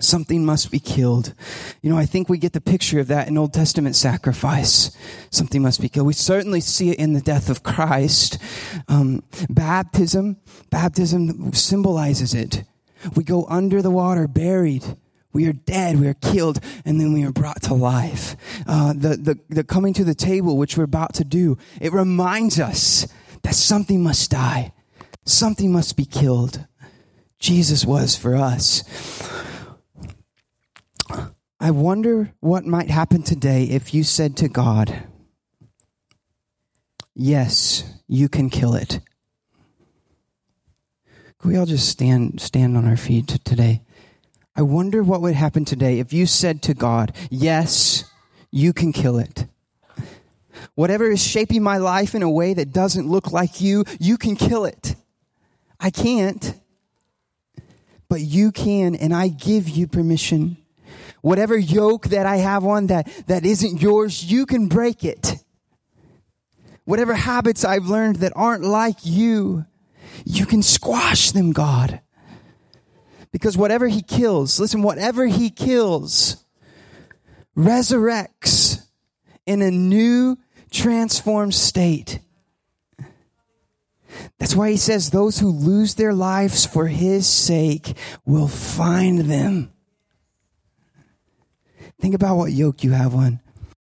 Something 0.00 0.44
must 0.44 0.70
be 0.70 0.78
killed. 0.78 1.34
You 1.82 1.90
know, 1.90 1.98
I 1.98 2.06
think 2.06 2.28
we 2.28 2.38
get 2.38 2.52
the 2.52 2.60
picture 2.60 3.00
of 3.00 3.08
that 3.08 3.26
in 3.26 3.36
Old 3.36 3.52
Testament 3.52 3.96
sacrifice. 3.96 4.96
Something 5.30 5.60
must 5.60 5.80
be 5.80 5.88
killed. 5.88 6.06
We 6.06 6.12
certainly 6.12 6.60
see 6.60 6.90
it 6.90 6.98
in 6.98 7.14
the 7.14 7.20
death 7.20 7.50
of 7.50 7.64
Christ. 7.64 8.38
Um, 8.86 9.24
baptism, 9.50 10.36
baptism 10.70 11.52
symbolizes 11.52 12.32
it. 12.32 12.62
We 13.16 13.24
go 13.24 13.44
under 13.46 13.82
the 13.82 13.90
water, 13.90 14.28
buried. 14.28 14.84
We 15.32 15.46
are 15.48 15.52
dead, 15.52 16.00
we 16.00 16.06
are 16.06 16.14
killed, 16.14 16.60
and 16.84 17.00
then 17.00 17.12
we 17.12 17.24
are 17.24 17.32
brought 17.32 17.62
to 17.62 17.74
life. 17.74 18.36
Uh, 18.66 18.92
the, 18.92 19.16
the, 19.16 19.38
the 19.48 19.64
coming 19.64 19.94
to 19.94 20.04
the 20.04 20.14
table, 20.14 20.56
which 20.56 20.76
we're 20.76 20.84
about 20.84 21.14
to 21.14 21.24
do, 21.24 21.58
it 21.80 21.92
reminds 21.92 22.58
us 22.58 23.06
that 23.42 23.54
something 23.54 24.02
must 24.02 24.30
die. 24.30 24.72
Something 25.24 25.72
must 25.72 25.96
be 25.96 26.04
killed. 26.06 26.66
Jesus 27.38 27.84
was 27.84 28.16
for 28.16 28.36
us. 28.36 28.82
I 31.60 31.70
wonder 31.70 32.32
what 32.40 32.66
might 32.66 32.90
happen 32.90 33.22
today 33.22 33.64
if 33.64 33.92
you 33.92 34.04
said 34.04 34.36
to 34.38 34.48
God, 34.48 35.04
Yes, 37.14 37.84
you 38.06 38.28
can 38.28 38.48
kill 38.48 38.74
it. 38.74 39.00
Could 41.38 41.48
we 41.48 41.56
all 41.56 41.66
just 41.66 41.88
stand 41.88 42.40
stand 42.40 42.76
on 42.76 42.86
our 42.86 42.96
feet 42.96 43.26
today? 43.44 43.82
I 44.54 44.62
wonder 44.62 45.02
what 45.02 45.20
would 45.20 45.34
happen 45.34 45.64
today 45.64 45.98
if 45.98 46.12
you 46.12 46.26
said 46.26 46.62
to 46.62 46.74
God, 46.74 47.12
Yes, 47.30 48.04
you 48.50 48.72
can 48.72 48.92
kill 48.92 49.18
it. 49.18 49.46
Whatever 50.74 51.10
is 51.10 51.22
shaping 51.22 51.62
my 51.62 51.76
life 51.76 52.14
in 52.14 52.22
a 52.22 52.30
way 52.30 52.54
that 52.54 52.72
doesn't 52.72 53.08
look 53.08 53.32
like 53.32 53.60
you, 53.60 53.84
you 53.98 54.16
can 54.16 54.36
kill 54.36 54.64
it. 54.64 54.94
I 55.80 55.90
can't 55.90 56.54
but 58.08 58.20
you 58.20 58.52
can, 58.52 58.94
and 58.94 59.14
I 59.14 59.28
give 59.28 59.68
you 59.68 59.86
permission. 59.86 60.56
Whatever 61.20 61.56
yoke 61.58 62.08
that 62.08 62.26
I 62.26 62.36
have 62.36 62.64
on 62.64 62.86
that, 62.86 63.08
that 63.26 63.44
isn't 63.44 63.82
yours, 63.82 64.24
you 64.24 64.46
can 64.46 64.68
break 64.68 65.04
it. 65.04 65.34
Whatever 66.84 67.14
habits 67.14 67.64
I've 67.64 67.86
learned 67.86 68.16
that 68.16 68.32
aren't 68.34 68.64
like 68.64 68.98
you, 69.02 69.66
you 70.24 70.46
can 70.46 70.62
squash 70.62 71.32
them, 71.32 71.52
God. 71.52 72.00
Because 73.30 73.58
whatever 73.58 73.88
He 73.88 74.00
kills, 74.00 74.58
listen, 74.58 74.82
whatever 74.82 75.26
He 75.26 75.50
kills 75.50 76.42
resurrects 77.56 78.86
in 79.44 79.60
a 79.60 79.70
new, 79.70 80.38
transformed 80.70 81.54
state. 81.54 82.20
That's 84.38 84.54
why 84.54 84.70
he 84.70 84.76
says 84.76 85.10
those 85.10 85.38
who 85.38 85.50
lose 85.50 85.94
their 85.94 86.14
lives 86.14 86.64
for 86.64 86.86
his 86.86 87.26
sake 87.26 87.96
will 88.24 88.48
find 88.48 89.20
them. 89.20 89.72
Think 92.00 92.14
about 92.14 92.36
what 92.36 92.52
yoke 92.52 92.84
you 92.84 92.92
have 92.92 93.14
on. 93.14 93.40